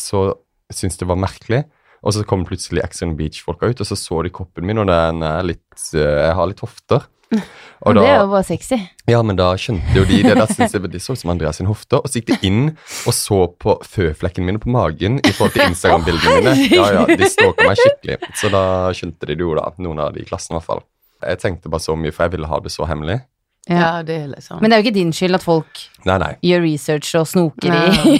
så 0.00 0.30
syntes 0.72 0.96
det 1.02 1.08
var 1.10 1.18
merkelig. 1.20 1.64
Og 2.00 2.14
så 2.16 2.24
kom 2.24 2.46
plutselig 2.48 2.80
Ex 2.86 3.02
on 3.04 3.12
Beach-folka 3.18 3.68
ut, 3.68 3.80
og 3.82 3.88
så 3.90 3.96
så 3.98 4.22
de 4.24 4.30
koppen 4.32 4.64
min, 4.64 4.80
og 4.80 4.86
den 4.88 5.20
er 5.26 5.42
litt 5.44 5.88
eh, 5.92 6.28
Jeg 6.30 6.36
har 6.38 6.48
litt 6.48 6.62
hofter. 6.64 7.04
Og 7.86 7.94
Men 7.94 8.02
det 8.02 8.08
er 8.10 8.16
jo 8.18 8.30
bare 8.32 8.44
sexy. 8.44 8.76
ja, 9.08 9.20
men 9.22 9.36
da 9.38 9.52
skjønte 9.56 9.94
jo 9.94 10.02
de 10.04 10.16
det. 10.24 10.32
Da 10.34 10.48
syntes 10.50 10.74
jeg 10.74 10.88
det 10.90 10.98
så 11.00 11.14
ut 11.14 11.20
som 11.20 11.30
Andreas 11.30 11.60
sin 11.60 11.68
hofte. 11.70 12.00
Og 12.02 12.10
så 12.10 12.18
gikk 12.18 12.32
de 12.32 12.48
inn 12.48 12.64
og 13.06 13.14
så 13.14 13.38
på 13.62 13.76
føflekken 13.86 14.44
mine 14.48 14.58
på 14.60 14.68
magen 14.74 15.20
i 15.22 15.30
forhold 15.30 15.54
til 15.54 15.62
Instagram-bildene 15.68 16.34
mine. 16.42 16.54
Ja, 16.74 16.88
ja, 16.98 17.04
De 17.06 17.28
stalka 17.30 17.68
meg 17.70 17.78
skikkelig. 17.78 18.18
Så 18.36 18.50
da 18.52 18.62
skjønte 18.98 19.30
de 19.30 19.36
det 19.38 19.46
jo, 19.46 19.54
da. 19.56 19.68
Noen 19.78 20.02
av 20.02 20.10
de 20.16 20.24
i 20.24 20.26
klassen, 20.26 20.52
i 20.52 20.58
hvert 20.58 20.66
fall. 20.72 20.82
Jeg 21.22 21.38
tenkte 21.42 21.68
bare 21.72 21.80
så 21.84 21.96
mye, 21.98 22.12
for 22.14 22.24
jeg 22.26 22.32
ville 22.36 22.48
ha 22.48 22.58
det 22.64 22.72
så 22.72 22.86
hemmelig. 22.88 23.20
Ja. 23.68 23.76
Ja, 23.80 23.88
det 24.02 24.14
er 24.16 24.28
liksom 24.32 24.58
Men 24.62 24.70
det 24.70 24.76
er 24.76 24.80
jo 24.80 24.86
ikke 24.88 24.94
din 24.96 25.10
skyld 25.12 25.36
at 25.36 25.42
folk 25.44 25.80
Nei, 26.08 26.14
nei. 26.18 26.30
gjør 26.42 26.62
research 26.64 27.10
og 27.20 27.26
snoker 27.28 27.68
Nei. 27.68 27.90
i, 28.08 28.14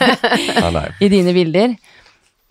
nei, 0.62 0.70
nei. 0.76 0.84
i 1.02 1.08
dine 1.12 1.34
bilder. 1.34 1.74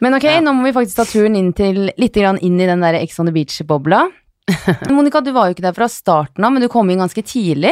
Men 0.04 0.18
ok, 0.18 0.28
Ja. 0.28 0.42
nå 0.44 0.52
må 0.58 0.66
vi 0.68 0.74
faktisk 0.76 0.98
ta 1.00 1.06
turen 1.08 1.38
inn 1.40 1.54
til 1.56 1.86
litt 1.98 2.14
grann 2.20 2.38
inn 2.44 2.60
i 2.60 2.68
den 2.68 2.84
der 2.84 2.98
Ex 3.00 3.16
on 3.24 3.30
the 3.32 3.34
Beach-bobla. 3.34 4.04
Monica, 4.92 5.22
du 5.24 5.32
var 5.32 5.48
jo 5.48 5.56
ikke 5.56 5.64
der 5.70 5.74
fra 5.78 5.88
starten 5.90 6.44
av, 6.44 6.52
men 6.52 6.62
du 6.62 6.68
kom 6.70 6.90
inn 6.92 7.00
ganske 7.00 7.24
tidlig. 7.24 7.72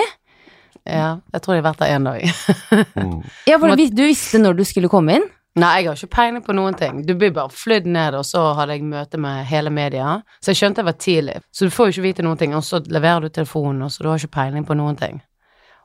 Ja, 0.88 1.18
jeg 1.36 1.42
tror 1.44 1.58
jeg 1.58 1.62
har 1.66 1.74
vært 1.74 1.84
der 1.84 1.98
én 2.00 2.08
dag. 2.08 2.24
Mm. 3.02 3.20
Ja, 3.50 3.58
for 3.60 3.76
du, 3.76 3.84
du 3.92 4.02
visste 4.08 4.40
når 4.40 4.56
du 4.58 4.64
skulle 4.66 4.90
komme 4.90 5.20
inn? 5.20 5.28
Nei, 5.60 5.82
jeg 5.82 5.88
har 5.90 5.98
ikke 6.00 6.16
peiling 6.16 6.44
på 6.46 6.54
noen 6.56 6.76
ting. 6.80 7.02
Du 7.04 7.12
blir 7.20 7.34
bare 7.36 7.52
flydd 7.52 7.88
ned, 7.92 8.16
og 8.16 8.24
så 8.24 8.54
hadde 8.56 8.78
jeg 8.78 8.86
møte 8.88 9.20
med 9.20 9.44
hele 9.50 9.70
media. 9.70 10.22
Så 10.40 10.54
jeg 10.54 10.62
skjønte 10.62 10.80
jeg 10.80 10.88
var 10.88 10.96
tidlig. 11.04 11.42
Så 11.52 11.68
du 11.68 11.74
får 11.76 11.90
jo 11.90 11.96
ikke 11.98 12.06
vite 12.06 12.24
noen 12.24 12.40
ting, 12.40 12.54
og 12.56 12.64
så 12.64 12.80
leverer 12.88 13.26
du 13.26 13.30
telefonen, 13.36 13.82
og 13.84 13.92
så 13.92 14.06
du 14.06 14.08
har 14.10 14.22
ikke 14.22 14.32
peiling 14.38 14.64
på 14.70 14.78
noen 14.80 14.96
ting. 15.02 15.20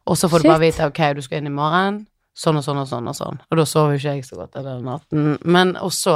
Og 0.06 0.14
så 0.20 0.30
får 0.30 0.44
du 0.44 0.48
bare 0.52 0.62
vite 0.62 0.86
ok, 0.86 1.00
du 1.18 1.22
skal 1.26 1.40
inn 1.42 1.50
i 1.50 1.54
morgen, 1.56 2.04
sånn 2.38 2.60
og 2.60 2.62
sånn 2.62 2.78
og 2.84 2.86
sånn 2.86 3.10
og 3.10 3.16
sånn. 3.18 3.40
Og 3.50 3.58
da 3.58 3.64
sover 3.66 3.96
jo 3.96 3.98
ikke 4.04 4.14
jeg 4.20 4.28
så 4.28 4.38
godt 4.38 4.54
den 4.62 4.86
natten. 4.86 5.32
Men 5.42 5.74
også 5.82 6.14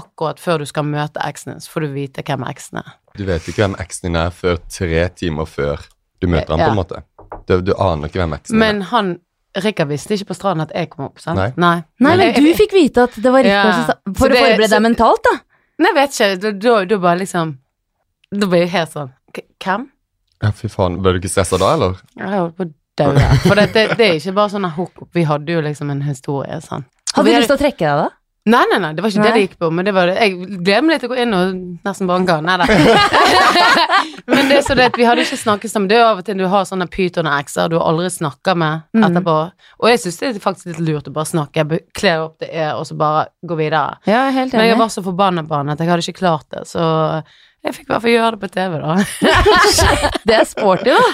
akkurat 0.00 0.40
før 0.40 0.62
du 0.62 0.68
skal 0.70 0.86
møte 0.88 1.20
eksen 1.26 1.52
din, 1.54 1.60
så 1.60 1.72
får 1.74 1.84
du 1.84 1.92
vite 1.94 2.24
hvem 2.24 2.44
eksen 2.48 2.80
er. 2.80 2.92
Du 3.18 3.24
vet 3.28 3.48
ikke 3.50 3.66
hvem 3.66 3.76
eksen 3.82 4.08
din 4.08 4.16
er 4.20 4.30
før 4.32 4.60
tre 4.70 5.08
timer 5.18 5.48
før 5.50 5.82
du 6.22 6.28
møter 6.30 6.54
ham, 6.54 6.60
Ja. 6.60 6.66
på 6.66 6.70
en 6.70 6.80
måte. 6.80 7.02
Du, 7.48 7.60
du 7.60 7.74
aner 7.76 8.08
ikke 8.08 8.20
hvem 8.22 8.36
eksen 8.38 8.54
din 8.54 8.58
Men 8.64 8.82
han 8.82 9.18
Rikard 9.58 9.88
visste 9.90 10.14
ikke 10.14 10.28
på 10.30 10.34
stranden 10.38 10.62
at 10.68 10.72
jeg 10.76 10.90
kom 10.92 11.06
opp, 11.08 11.18
sant? 11.18 11.36
Nei. 11.36 11.48
Nei, 11.56 11.82
Nei, 11.98 12.16
men 12.16 12.44
du 12.44 12.52
fikk 12.54 12.72
vite 12.76 13.02
at 13.08 13.16
det 13.18 13.32
var 13.34 13.42
Rikard 13.42 13.72
Ja. 13.74 13.86
som 13.88 14.14
For 14.14 14.28
å 14.30 14.36
forberede 14.36 14.68
deg 14.70 14.82
mentalt, 14.84 15.22
da. 15.26 15.40
Nei, 15.80 15.88
jeg 15.90 15.96
vet 15.96 16.10
ikke. 16.20 16.52
Da, 16.60 16.84
da, 16.86 16.98
bare 16.98 17.18
liksom 17.24 17.56
Da 18.30 18.46
blir 18.46 18.60
jeg 18.66 18.70
helt 18.76 18.92
sånn 18.92 19.10
"K- 19.34 19.46
Hvem? 19.64 19.88
Ja, 20.42 20.50
fy 20.52 20.68
faen. 20.68 21.00
Ble 21.02 21.12
du 21.12 21.18
ikke 21.18 21.28
stressa 21.32 21.58
da, 21.58 21.72
eller? 21.74 21.96
Jeg 22.16 22.28
holdt 22.30 22.56
på 22.56 22.64
å 22.68 22.72
daue. 22.96 23.26
For 23.42 23.54
det, 23.58 23.72
det, 23.74 23.84
det 23.98 24.06
er 24.06 24.14
ikke 24.20 24.34
bare 24.38 24.50
sånn 24.54 24.70
hook 24.76 25.02
Vi 25.14 25.24
hadde 25.24 25.52
jo 25.52 25.60
liksom 25.66 25.90
en 25.90 26.02
historie, 26.02 26.60
sant. 26.62 26.86
Hadde 27.14 27.26
du 27.32 27.36
lyst 27.36 27.48
til 27.50 27.56
å 27.56 27.62
trekke 27.64 27.78
deg 27.78 28.04
da? 28.04 28.08
Nei, 28.48 28.62
nei, 28.70 28.78
nei, 28.80 28.94
det 28.96 29.02
var 29.04 29.10
ikke 29.12 29.20
det 29.20 29.28
Nei. 29.28 29.36
det 29.36 29.42
gikk 29.44 29.58
på, 29.60 29.68
men 29.76 29.84
det 29.84 29.92
var 29.92 30.08
det. 30.08 30.14
Jeg 30.16 30.36
gleder 30.64 30.82
meg 30.86 30.94
litt 30.94 31.02
til 31.04 31.10
å 31.10 31.12
gå 31.12 31.18
inn 31.20 31.34
og 31.36 31.50
nesten 31.84 32.08
banke 32.08 32.36
han. 32.38 32.46
Nei 32.48 32.56
da. 32.56 32.64
men 34.32 34.48
det 34.48 34.56
er 34.60 34.64
så 34.64 34.76
det 34.78 34.86
at 34.88 34.96
vi 34.98 35.04
hadde 35.04 35.26
ikke 35.26 35.38
snakket 35.42 35.72
sammen. 35.74 35.90
Det 35.90 35.98
er 35.98 36.02
jo 36.04 36.08
av 36.14 36.22
og 36.22 36.26
til 36.26 36.38
du 36.40 36.46
har 36.50 36.64
sånne 36.68 36.86
pyton-ekser 36.90 37.68
du 37.72 37.76
aldri 37.80 38.08
snakker 38.14 38.56
med 38.56 38.86
Mhm. 38.96 39.04
etterpå. 39.10 39.36
Og 39.84 39.88
jeg 39.92 40.00
syns 40.06 40.18
det 40.22 40.30
er 40.32 40.40
faktisk 40.42 40.70
litt 40.72 40.80
lurt 40.88 41.10
å 41.10 41.14
bare 41.14 41.28
snakke, 41.30 41.66
kle 42.00 42.14
opp 42.24 42.38
det 42.40 42.48
er, 42.50 42.72
og 42.80 42.86
så 42.88 42.96
bare 42.96 43.28
gå 43.44 43.56
videre. 43.60 43.98
Ja, 44.08 44.30
helt 44.30 44.54
enig. 44.54 44.58
Men 44.62 44.68
jeg 44.72 44.78
var 44.80 44.88
så 44.96 45.04
forbanna 45.04 45.44
på 45.46 45.54
han 45.60 45.68
at 45.70 45.78
jeg 45.78 45.88
hadde 45.92 46.06
ikke 46.08 46.18
klart 46.24 46.48
det, 46.50 46.64
så 46.66 47.22
jeg 47.60 47.74
fikk 47.76 47.90
i 47.90 47.92
hvert 47.92 48.02
fall 48.02 48.14
gjøre 48.16 48.30
det 48.36 48.40
på 48.40 48.50
TV, 48.56 48.78
da. 48.80 48.94
Det 50.26 50.34
er 50.36 50.44
sporty, 50.48 50.90
da. 50.96 51.08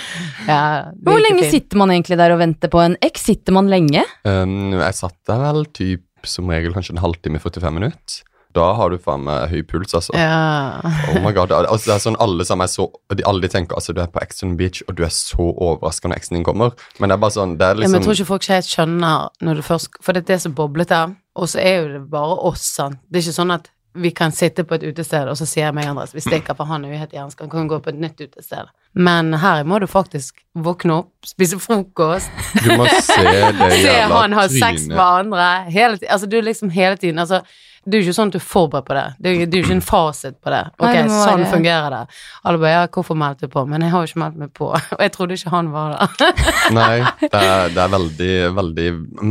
Ja, 0.47 0.61
Hvor 1.02 1.18
lenge 1.18 1.42
fint. 1.42 1.52
sitter 1.56 1.80
man 1.83 1.90
egentlig 1.90 2.18
der 2.21 2.35
og 2.37 2.38
venter 2.38 2.71
på 2.71 2.78
en 2.85 2.95
eks? 3.02 3.25
Sitter 3.26 3.52
man 3.56 3.66
lenge? 3.73 4.04
Um, 4.25 4.76
jeg 4.78 4.95
satt 4.95 5.16
der 5.26 5.40
vel 5.42 5.64
typ 5.75 6.04
som 6.30 6.49
regel 6.50 6.75
kanskje 6.76 6.97
en 6.97 7.04
halvtime, 7.04 7.40
45 7.42 7.75
minutter. 7.76 8.23
Da 8.56 8.71
har 8.73 8.88
du 8.88 8.97
faen 9.02 9.25
meg 9.26 9.50
høy 9.50 9.61
puls, 9.68 9.92
altså. 9.97 10.14
Ja. 10.16 10.80
Oh 11.12 11.18
my 11.21 11.33
god, 11.37 11.52
altså 11.52 11.90
Det 11.90 11.95
er 11.97 12.02
sånn 12.06 12.16
alle 12.25 12.47
sammen 12.49 12.64
er 12.64 12.73
så 12.73 12.87
de, 13.12 13.25
Alle 13.28 13.50
tenker 13.52 13.76
altså 13.76 13.92
du 13.92 14.00
er 14.00 14.09
på 14.12 14.23
Exon 14.23 14.54
Beach, 14.56 14.80
og 14.88 14.97
du 14.97 15.04
er 15.04 15.12
så 15.12 15.50
overraska 15.50 16.09
når 16.09 16.23
eksen 16.23 16.38
din 16.38 16.47
kommer. 16.47 16.73
Men 16.99 17.11
det 17.12 17.18
er 17.18 17.23
bare 17.26 17.37
sånn 17.37 17.56
Det 17.61 17.68
er 17.68 17.83
Ja, 17.83 17.90
men 17.90 17.99
jeg 17.99 18.06
tror 18.06 18.16
liksom 18.16 18.25
ikke 18.25 18.33
folk 18.33 18.49
helt 18.54 18.71
skjønner 18.71 19.28
når 19.45 19.61
du 19.61 19.66
først 19.66 20.00
For 20.00 20.16
det 20.16 20.25
er 20.25 20.30
det 20.33 20.40
som 20.47 20.56
boblet 20.56 20.92
der, 20.95 21.12
og 21.37 21.50
så 21.52 21.61
er 21.61 21.75
jo 21.83 21.88
det 21.99 22.02
bare 22.14 22.38
oss, 22.49 22.64
sant. 22.78 23.02
Det 23.11 23.21
er 23.21 23.26
ikke 23.26 23.40
sånn 23.42 23.56
at 23.59 23.68
vi 23.97 24.11
kan 24.11 24.33
sitte 24.33 24.65
på 24.65 24.76
et 24.76 24.85
utested, 24.87 25.29
og 25.31 25.38
så 25.38 25.47
sier 25.49 25.67
jeg 25.67 25.76
meg 25.76 25.88
Andres 25.91 26.15
vi 26.15 26.23
stikker, 26.25 26.57
for 26.59 26.69
han 26.69 26.85
er 26.85 26.95
jo 26.95 27.00
helt 27.00 27.15
jernskam, 27.17 27.50
kan 27.53 27.69
gå 27.71 27.79
på 27.83 27.93
et 27.93 28.00
nytt 28.00 28.21
utested. 28.21 28.71
Men 28.97 29.35
her 29.43 29.65
må 29.69 29.81
du 29.83 29.87
faktisk 29.91 30.43
våkne 30.57 31.00
opp, 31.03 31.12
spise 31.26 31.59
frokost, 31.61 32.33
Du 32.65 32.73
må 32.76 32.88
se 32.88 33.19
det 33.26 33.71
se 33.83 33.97
han 34.12 34.37
har 34.37 34.53
sex 34.53 34.88
med 34.88 35.05
andre, 35.05 35.49
hele. 35.73 35.99
Altså, 36.09 36.29
du 36.29 36.41
liksom 36.41 36.71
hele 36.71 36.97
tiden 37.00 37.19
Altså, 37.23 37.43
det 37.87 37.95
er 37.95 38.02
jo 38.02 38.07
ikke 38.11 38.14
sånn 38.16 38.31
at 38.33 38.35
du 38.35 38.38
er 38.40 38.45
forberedt 38.50 38.87
på 38.88 38.95
det. 38.97 39.05
Det 39.23 39.31
er 39.31 39.35
jo 39.37 39.47
det 39.47 39.55
er 39.55 39.61
jo 39.62 39.66
ikke 39.69 39.75
en 39.76 39.85
fasit 39.87 40.37
på 40.43 40.50
det. 40.50 40.62
Ok, 40.75 40.87
Nei, 40.90 41.02
det 41.07 41.19
sånn 41.23 41.45
fungerer 41.52 41.90
det. 41.95 42.00
Alle 42.45 42.59
bare 42.59 42.73
ja, 42.75 42.87
hvorfor 42.97 43.14
meldte 43.21 43.47
du 43.47 43.52
på? 43.52 43.62
Men 43.71 43.85
jeg 43.87 43.90
har 43.95 44.02
jo 44.02 44.11
ikke 44.11 44.23
meldt 44.25 44.37
meg 44.43 44.50
på. 44.59 44.71
Og 44.97 45.02
jeg 45.07 45.12
trodde 45.14 45.38
ikke 45.38 45.52
han 45.55 45.71
var 45.71 45.95
der. 46.19 46.45
Nei, 46.81 46.97
det 47.23 47.31
er, 47.40 47.69
det 47.76 47.83
er 47.85 47.93
veldig, 47.95 48.31
veldig 48.59 48.87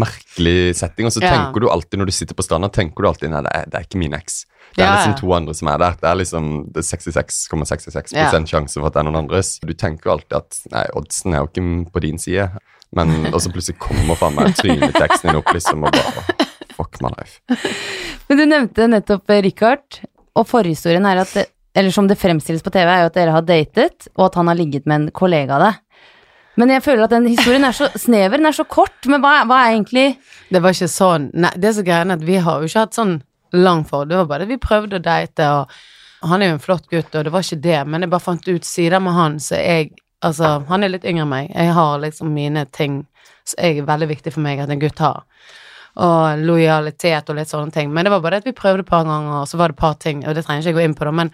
merkelig 0.05 0.57
setting. 0.79 1.09
Og 1.09 1.15
så 1.15 1.21
Ja. 1.25 1.33
tenker 1.35 1.59
du 1.65 1.69
alltid 1.69 2.00
når 2.00 2.05
du 2.12 2.15
sitter 2.15 2.35
på 2.39 2.45
stranda, 2.47 2.69
tenker 2.71 3.03
du 3.03 3.09
alltid 3.12 3.29
nei, 3.33 3.41
det 3.45 3.51
er, 3.59 3.65
det 3.71 3.79
er 3.81 3.88
ikke 3.89 4.00
min 4.01 4.13
eks. 4.17 4.45
Det 4.75 4.83
er 4.83 4.88
Ja, 4.89 4.95
liksom 4.95 5.17
to 5.19 5.33
andre 5.35 5.53
som 5.55 5.67
er 5.71 5.77
der. 5.79 5.93
Det 6.01 6.09
er 6.09 6.15
liksom 6.19 6.50
det 6.74 6.81
er 6.83 6.88
66,66 6.97 8.15
Ja. 8.15 8.29
sjanse 8.45 8.79
for 8.79 8.88
at 8.88 8.93
det 8.95 9.00
er 9.03 9.07
noen 9.09 9.21
andres. 9.24 9.59
Du 9.63 9.74
tenker 9.74 10.09
jo 10.09 10.15
alltid 10.17 10.38
at 10.39 10.57
nei, 10.71 10.85
oddsen 10.95 11.33
er 11.35 11.43
jo 11.43 11.51
ikke 11.51 11.91
på 11.93 12.01
din 12.07 12.17
side. 12.19 12.50
Men 12.95 13.33
og 13.33 13.41
så 13.41 13.51
plutselig 13.51 13.77
kommer 13.81 14.15
faen 14.15 14.35
meg 14.38 14.55
tryneteksten 14.55 15.29
din 15.31 15.39
opp 15.41 15.50
liksom 15.51 15.83
og 15.83 15.91
bare 15.91 16.45
Fuck 16.75 17.00
my 17.03 17.12
life. 17.15 17.39
Men 18.27 18.39
du 18.41 18.46
nevnte 18.50 18.88
nettopp 18.91 19.32
eh, 19.32 19.41
Richard, 19.46 20.01
og 20.36 20.48
forhistorien 20.50 21.05
er 21.08 21.24
at 21.24 21.34
det, 21.38 21.46
Eller 21.75 21.91
som 21.91 22.08
det 22.08 22.15
fremstilles 22.15 22.63
på 22.63 22.72
TV, 22.72 22.88
er 22.88 23.01
jo 23.03 23.10
at 23.10 23.17
dere 23.17 23.34
har 23.36 23.44
datet, 23.44 24.08
og 24.15 24.29
at 24.29 24.38
han 24.39 24.48
har 24.48 24.55
ligget 24.55 24.86
med 24.88 24.96
en 24.96 25.10
kollega 25.12 25.58
av 25.58 25.65
deg. 25.65 25.82
Men 26.55 26.72
jeg 26.72 26.86
føler 26.86 27.03
at 27.03 27.12
den 27.12 27.27
historien 27.27 27.67
er 27.67 27.75
så 27.75 27.89
snever, 28.05 28.39
den 28.39 28.48
er 28.48 28.55
så 28.55 28.63
kort. 28.63 28.96
Men 29.12 29.24
hva, 29.24 29.41
hva 29.48 29.63
er 29.65 29.74
egentlig 29.75 30.05
Det 30.51 30.62
var 30.63 30.75
ikke 30.75 30.88
sånn 30.91 31.25
Nei, 31.34 31.51
det 31.60 31.67
er 31.67 31.75
så 31.79 31.84
greiene 31.84 32.15
at 32.15 32.24
vi 32.24 32.38
har 32.39 32.62
jo 32.62 32.70
ikke 32.70 32.86
hatt 32.86 32.96
sånn 32.96 33.17
lang 33.55 33.84
forhold. 33.88 34.12
Det 34.12 34.22
var 34.22 34.32
bare 34.32 34.46
det 34.46 34.55
vi 34.55 34.62
prøvde 34.63 35.00
å 35.00 35.03
date, 35.03 35.50
og 35.51 36.25
Han 36.25 36.41
er 36.41 36.50
jo 36.50 36.55
en 36.55 36.63
flott 36.63 36.88
gutt, 36.89 37.12
og 37.13 37.27
det 37.27 37.32
var 37.36 37.44
ikke 37.44 37.62
det, 37.62 37.82
men 37.91 38.01
jeg 38.01 38.10
bare 38.10 38.24
fant 38.24 38.48
ut 38.48 38.65
sider 38.65 39.03
med 39.03 39.13
han, 39.13 39.39
så 39.44 39.60
jeg 39.60 39.91
Altså, 40.25 40.63
han 40.70 40.82
er 40.82 40.89
litt 40.89 41.03
yngre 41.05 41.25
enn 41.25 41.29
meg. 41.29 41.50
Jeg 41.53 41.74
har 41.75 42.00
liksom 42.01 42.32
mine 42.34 42.63
ting 42.74 43.03
som 43.46 43.60
er 43.62 43.84
veldig 43.86 44.08
viktig 44.10 44.32
for 44.34 44.41
meg 44.41 44.62
at 44.63 44.72
en 44.74 44.82
gutt 44.82 45.01
har. 45.03 45.25
Og 45.95 46.41
lojalitet 46.43 47.29
og 47.31 47.37
litt 47.37 47.51
sånne 47.51 47.71
ting. 47.71 47.91
Men 47.93 48.03
det 48.03 48.11
var 48.11 48.23
bare 48.23 48.35
det 48.35 48.43
at 48.43 48.49
vi 48.49 48.55
prøvde 48.57 48.83
et 48.83 48.89
par 48.89 49.05
ganger, 49.07 49.41
og 49.41 49.47
så 49.47 49.59
var 49.59 49.71
det 49.71 49.77
et 49.77 49.83
par 49.83 49.93
ting, 49.95 50.25
og 50.27 50.35
det 50.35 50.43
trenger 50.43 50.65
jeg 50.65 50.73
ikke 50.73 50.81
gå 50.81 50.87
inn 50.89 50.97
på, 50.97 51.05
da, 51.07 51.13
men 51.23 51.31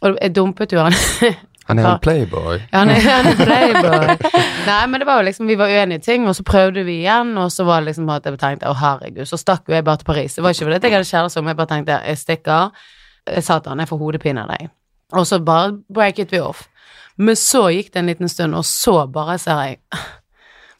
Og 0.00 0.16
jeg 0.16 0.34
dumpet 0.36 0.72
jo 0.72 0.80
han. 0.80 0.96
Han 1.70 1.78
er 1.78 1.86
en 1.86 2.00
playboy. 2.02 2.56
Ja, 2.72 2.78
han 2.80 2.90
er, 2.90 3.04
han 3.04 3.26
er 3.30 3.36
playboy. 3.38 4.32
Nei, 4.66 4.78
men 4.90 5.00
det 5.00 5.06
var 5.06 5.20
jo 5.20 5.26
liksom, 5.28 5.46
vi 5.46 5.54
var 5.60 5.70
uenige 5.70 6.00
i 6.00 6.02
ting, 6.02 6.24
og 6.26 6.34
så 6.34 6.42
prøvde 6.42 6.82
vi 6.82 6.96
igjen, 7.04 7.30
og 7.38 7.52
så 7.54 7.62
var 7.68 7.84
det 7.84 7.92
liksom 7.92 8.08
at 8.10 8.26
jeg 8.26 8.40
tenkte, 8.40 8.66
å 8.66 8.74
herregud, 8.80 9.22
så 9.28 9.38
stakk 9.38 9.70
jo 9.70 9.76
jeg 9.76 9.86
bare 9.86 10.00
til 10.00 10.08
Paris. 10.08 10.34
Det 10.34 10.42
var 10.42 10.56
ikke 10.56 10.66
fordi 10.66 10.80
jeg 10.80 10.96
hadde 10.96 11.10
kjæreste, 11.12 11.42
men 11.44 11.52
jeg 11.52 11.60
bare 11.60 11.70
tenkte, 11.70 12.00
jeg 12.10 12.18
stikker. 12.18 12.82
Jeg 13.30 13.46
sa 13.46 13.60
til 13.60 13.70
han, 13.70 13.84
jeg 13.84 13.90
får 13.92 14.02
hodepine 14.02 14.42
av 14.42 14.50
deg. 14.50 14.72
Og 15.14 15.28
så 15.30 15.38
bare 15.46 15.76
breaket 15.94 16.34
vi 16.34 16.42
off. 16.42 16.64
Men 17.20 17.38
så 17.38 17.68
gikk 17.70 17.92
det 17.92 18.02
en 18.02 18.10
liten 18.10 18.32
stund, 18.32 18.56
og 18.58 18.66
så 18.66 18.96
bare 19.12 19.38
ser 19.38 19.62
jeg, 19.68 19.78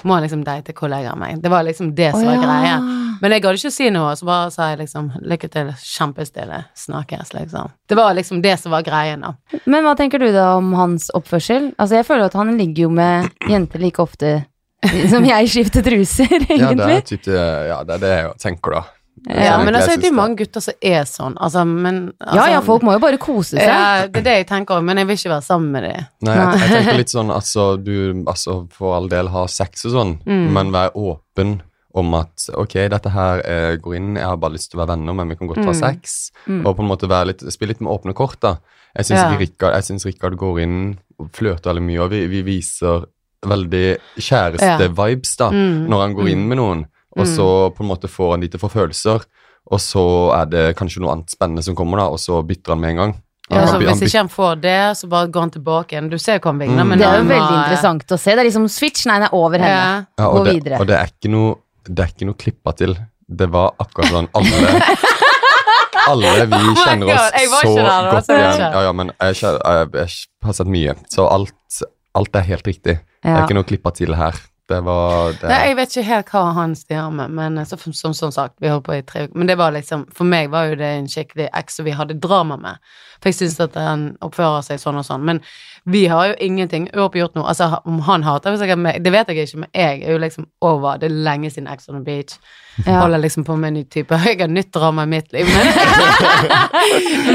må 0.09 0.17
jeg 0.17 0.29
liksom 0.29 0.43
date 0.47 0.75
kollegaen 0.77 1.21
min. 1.21 1.41
Det 1.43 1.53
var 1.53 1.65
liksom 1.67 1.95
det 1.95 2.11
som 2.15 2.23
oh, 2.23 2.31
var 2.31 2.39
ja. 2.39 2.43
greia. 2.45 2.77
Men 3.21 3.35
jeg 3.35 3.45
gadd 3.45 3.59
ikke 3.59 3.73
si 3.75 3.89
noe, 3.93 4.13
så 4.17 4.29
bare 4.29 4.53
sa 4.55 4.71
jeg 4.71 4.81
liksom, 4.81 5.11
lykke 5.29 5.51
til, 5.53 5.73
kjempestille, 5.85 6.63
snakkes, 6.79 7.35
liksom. 7.37 7.73
Det 7.89 7.99
var 7.99 8.15
liksom 8.17 8.41
det 8.45 8.55
som 8.63 8.73
var 8.73 8.87
greien 8.87 9.27
da. 9.27 9.35
Men 9.69 9.85
hva 9.85 9.97
tenker 9.99 10.23
du 10.23 10.31
da 10.33 10.55
om 10.57 10.73
hans 10.79 11.11
oppførsel? 11.17 11.73
Altså, 11.77 11.99
jeg 12.01 12.09
føler 12.09 12.31
at 12.31 12.39
han 12.39 12.55
ligger 12.57 12.89
jo 12.89 12.95
med 12.97 13.29
jenter 13.51 13.83
like 13.83 14.01
ofte 14.03 14.39
som 15.13 15.27
jeg 15.29 15.51
skifter 15.53 15.85
truser, 15.85 16.33
Ja, 16.49 16.73
det 16.73 16.89
er 16.89 17.05
typ 17.05 17.27
det, 17.29 17.37
ja, 17.69 17.83
det 17.85 17.99
er 17.99 18.05
det 18.07 18.15
jeg 18.15 18.33
tenker, 18.47 18.79
da. 18.79 19.00
Ja, 19.29 19.59
men 19.63 19.75
altså, 19.75 19.91
jeg 19.91 20.01
det 20.01 20.09
er 20.09 20.15
mange 20.17 20.37
gutter 20.41 20.61
som 20.65 20.75
er 20.81 21.03
sånn, 21.05 21.35
altså, 21.37 21.65
men 21.69 22.13
altså, 22.21 22.37
Ja, 22.37 22.47
ja, 22.55 22.61
folk 22.65 22.83
må 22.83 22.93
jo 22.95 22.99
bare 23.03 23.19
kose 23.21 23.59
seg. 23.59 23.67
Ja, 23.69 24.07
det 24.07 24.17
er 24.23 24.23
det 24.25 24.37
jeg 24.39 24.47
tenker 24.49 24.79
òg, 24.79 24.85
men 24.85 24.97
jeg 24.97 25.07
vil 25.11 25.17
ikke 25.19 25.33
være 25.35 25.45
sammen 25.45 25.71
med 25.73 25.83
dem. 25.85 26.07
Nei, 26.23 26.37
jeg, 26.39 26.61
jeg 26.61 26.71
tenker 26.71 26.97
litt 27.03 27.13
sånn, 27.13 27.31
altså, 27.31 27.67
du, 27.85 28.25
altså, 28.27 28.55
for 28.73 28.95
all 28.97 29.09
del 29.13 29.29
ha 29.29 29.47
sex 29.47 29.85
og 29.85 29.93
sånn, 29.93 30.15
Mm. 30.25 30.47
men 30.57 30.73
vær 30.73 30.91
åpen 30.97 31.61
om 31.93 32.15
at, 32.15 32.49
ok, 32.55 32.89
dette 32.89 33.11
her 33.11 33.41
eh, 33.45 33.77
går 33.77 33.97
inn, 33.97 34.15
jeg 34.17 34.25
har 34.25 34.37
bare 34.41 34.53
lyst 34.57 34.71
til 34.71 34.79
å 34.79 34.85
være 34.87 34.95
venner, 34.97 35.13
men 35.15 35.29
vi 35.29 35.37
kan 35.37 35.49
godt 35.49 35.65
ha 35.65 35.73
Mm. 35.73 35.81
sex, 35.81 36.31
Mm. 36.49 36.65
og 36.67 36.77
på 36.77 36.81
en 36.83 36.89
måte 36.89 37.09
være 37.11 37.27
litt, 37.27 37.41
spille 37.53 37.75
litt 37.75 37.81
med 37.83 37.93
åpne 37.93 38.15
kort, 38.15 38.41
da. 38.41 38.57
Jeg 38.97 39.05
synes 39.07 39.21
Ja. 39.21 39.37
Rikard, 39.37 40.05
Rikard 40.07 40.37
går 40.39 40.61
inn 40.63 40.99
og 41.21 41.31
flørter 41.33 41.75
veldig 41.75 41.83
mye, 41.83 42.01
og 42.01 42.11
vi, 42.11 42.27
vi 42.27 42.43
viser 42.43 43.05
veldig 43.45 43.99
kjæreste-vibes, 44.19 45.37
da, 45.37 45.51
Mm. 45.51 45.89
når 45.89 46.01
han 46.01 46.15
går 46.15 46.29
inn 46.31 46.49
med 46.49 46.59
noen, 46.59 46.87
og 47.17 47.25
Mm. 47.27 47.31
så 47.37 47.47
på 47.75 47.83
en 47.85 47.89
måte 47.91 48.09
får 48.09 48.31
han 48.33 48.41
de 48.41 48.49
til 48.49 48.61
å 48.61 48.65
få 48.69 48.71
følelser, 48.71 49.25
og 49.71 49.79
så 49.81 50.05
er 50.41 50.47
det 50.47 50.77
kanskje 50.77 51.01
noe 51.03 51.13
annet 51.17 51.31
spennende 51.31 51.63
som 51.63 51.75
kommer, 51.75 51.99
da, 51.99 52.07
og 52.09 52.19
så 52.19 52.43
bytter 52.47 52.73
han 52.75 52.81
med 52.81 52.91
en 52.91 52.97
gang. 52.97 53.15
Ja, 53.51 53.63
altså, 53.65 53.79
hvis 53.83 54.03
ikke 54.07 54.19
han 54.23 54.29
får 54.31 54.61
det, 54.63 54.77
så 54.97 55.09
bare 55.11 55.27
går 55.27 55.41
han 55.41 55.51
tilbake 55.51 55.89
igjen. 55.97 56.09
Du 56.11 56.19
ser 56.23 56.39
jo 56.39 56.43
hva 56.45 56.53
han 56.53 56.59
vingler 56.61 56.85
Mm. 56.85 56.89
med 56.89 56.99
Det 57.01 57.07
er 57.09 57.19
jo 57.19 57.25
veldig 57.33 57.57
interessant 57.65 58.05
å 58.15 58.19
se. 58.19 58.31
Det 58.31 58.39
er 58.39 58.45
liksom 58.47 58.69
switch, 58.71 59.07
nei, 59.07 59.17
den 59.19 59.27
er 59.27 59.35
over 59.35 59.59
henne. 59.59 60.07
Ja. 60.17 60.25
Ja, 60.25 60.31
Gå 60.31 60.45
det, 60.45 60.55
videre. 60.55 60.81
Og 60.81 60.87
det 60.87 60.97
er 60.97 61.07
ikke 61.11 61.31
noe 61.31 61.57
Det 61.91 61.99
er 62.05 62.09
ikke 62.13 62.27
noe 62.29 62.35
klippa 62.39 62.77
til. 62.77 62.95
Det 63.29 63.49
var 63.51 63.73
akkurat 63.81 64.11
sånn 64.13 64.29
alle 64.35 64.83
Alle 66.11 66.47
vi 66.47 66.55
Oh 66.57 66.75
kjenner 66.85 67.11
oss 67.11 67.33
så 67.61 67.75
der, 67.77 68.11
godt 68.13 68.29
igjen. 68.31 68.61
Ja, 68.61 68.83
ja, 68.87 68.93
men 68.93 69.11
jeg, 69.21 69.35
jeg 69.43 70.09
har 70.45 70.53
sett 70.57 70.67
mye, 70.71 70.95
så 71.13 71.27
alt, 71.31 71.53
alt 72.15 72.37
er 72.37 72.47
helt 72.49 72.67
riktig. 72.67 72.99
Det 73.23 73.31
er 73.35 73.45
ikke 73.45 73.55
noe 73.59 73.67
klippa 73.69 73.93
til 73.95 74.15
her. 74.15 74.39
Det 74.71 74.81
var 74.87 75.33
det, 75.35 75.49
Nei, 75.51 75.61
jeg 75.67 75.77
vet 75.81 75.95
ikke 75.97 76.07
helt 76.07 76.29
hva 76.31 76.43
han 76.55 76.75
styrer 76.79 77.15
med, 77.15 77.33
men 77.35 77.59
eh, 77.59 77.67
så, 77.67 77.75
som, 77.91 78.15
som 78.15 78.31
sagt, 78.31 78.55
vi 78.63 78.71
holdt 78.71 78.87
på 78.87 78.95
i 78.95 79.03
tre 79.03 79.25
uker. 79.27 79.35
Men 79.35 79.51
det 79.51 79.57
var 79.59 79.75
liksom, 79.75 80.05
for 80.15 80.31
meg 80.31 80.53
var 80.53 80.71
jo 80.71 80.77
det 80.79 80.91
en 81.01 81.09
skikkelig 81.11 81.49
eks 81.59 81.81
som 81.81 81.89
vi 81.89 81.95
hadde 81.99 82.21
drama 82.23 82.55
med. 82.61 82.79
For 83.19 83.33
jeg 83.33 83.41
syns 83.41 83.59
at 83.61 83.75
han 83.77 84.05
oppfører 84.25 84.63
seg 84.65 84.79
sånn 84.81 85.01
og 85.01 85.05
sånn. 85.05 85.27
Men 85.27 85.43
vi 85.91 86.05
har 86.13 86.31
jo 86.31 86.39
ingenting 86.47 86.87
uoppgjort 86.95 87.35
noe. 87.35 87.49
Altså, 87.51 87.67
om 87.89 87.99
han 88.07 88.25
hater 88.25 88.77
meg, 88.79 89.01
det 89.03 89.13
vet 89.13 89.33
jeg 89.33 89.49
ikke, 89.49 89.65
men 89.65 89.73
jeg 89.75 90.01
er 90.05 90.15
jo 90.15 90.23
liksom 90.23 90.47
over. 90.65 91.01
Det 91.03 91.11
er 91.11 91.19
lenge 91.27 91.51
siden 91.51 91.69
Ex 91.73 91.91
on 91.91 91.99
the 91.99 92.05
Beach. 92.07 92.39
Ja. 92.87 93.01
Holder 93.03 93.19
liksom 93.19 93.45
på 93.45 93.57
med 93.59 93.73
en 93.73 93.81
ny 93.81 93.85
type. 93.91 94.15
Jeg 94.31 94.39
har 94.41 94.49
nytt 94.49 94.71
drama 94.73 95.03
i 95.03 95.11
mitt 95.11 95.33
liv, 95.35 95.49
men 95.51 95.67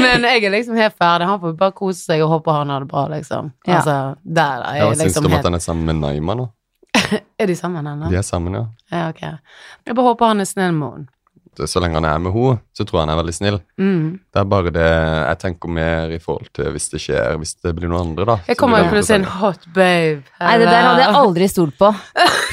Men 0.02 0.24
jeg 0.24 0.44
er 0.44 0.50
liksom 0.50 0.76
helt 0.80 0.96
ferdig. 0.98 1.28
Han 1.28 1.40
får 1.40 1.52
bare 1.60 1.74
kose 1.76 2.00
seg 2.00 2.22
og 2.24 2.32
håpe 2.32 2.54
han 2.56 2.72
har 2.72 2.82
det 2.82 2.88
bra, 2.90 3.06
liksom. 3.12 3.52
Ja. 3.66 3.78
Altså, 3.78 3.96
der 4.24 4.64
er 4.64 4.78
ja, 4.80 4.88
jeg 4.88 4.96
Syns 4.96 4.98
du 4.98 5.04
liksom 5.04 5.28
om 5.28 5.38
at 5.38 5.48
han 5.50 5.58
er 5.58 5.62
sammen 5.62 5.86
med 5.86 6.00
Naima 6.02 6.34
nå? 6.38 6.48
Er 7.40 7.46
de 7.50 7.56
sammen 7.58 7.86
ennå? 7.86 8.08
De 8.10 8.16
er 8.16 8.24
sammen, 8.26 8.54
ja. 8.56 8.64
Ja, 8.92 9.08
ok. 9.12 9.20
Jeg 9.86 9.94
bare 9.98 10.06
håper 10.12 10.32
han 10.32 10.40
er 10.40 10.48
snill 10.48 10.72
med 10.76 10.90
henne. 10.94 11.12
Så 11.56 11.80
lenge 11.80 11.96
han 11.96 12.04
er 12.04 12.18
med 12.20 12.34
henne, 12.34 12.58
så 12.76 12.84
tror 12.84 12.98
jeg 12.98 13.06
han 13.06 13.12
er 13.14 13.18
veldig 13.22 13.32
snill. 13.32 13.54
Mm. 13.80 14.08
Det 14.28 14.40
er 14.42 14.48
bare 14.52 14.72
det 14.76 14.88
jeg 14.90 15.38
tenker 15.40 15.70
mer 15.72 16.10
i 16.12 16.18
forhold 16.20 16.50
til 16.52 16.68
hvis 16.74 16.90
det 16.92 17.00
skjer, 17.00 17.38
hvis 17.40 17.54
det 17.64 17.72
blir 17.78 17.88
noen 17.88 18.10
andre, 18.10 18.26
da. 18.28 18.34
Jeg 18.50 18.58
kommer 18.60 18.82
jo 18.82 18.90
til 18.92 19.00
å 19.00 19.06
si 19.08 19.14
en 19.16 19.24
hot 19.38 19.64
babe. 19.72 20.20
Nei, 20.42 20.56
det 20.60 20.66
der 20.68 20.84
hadde 20.90 21.06
jeg 21.06 21.16
aldri 21.22 21.48
stolt 21.48 21.78
på. 21.80 21.92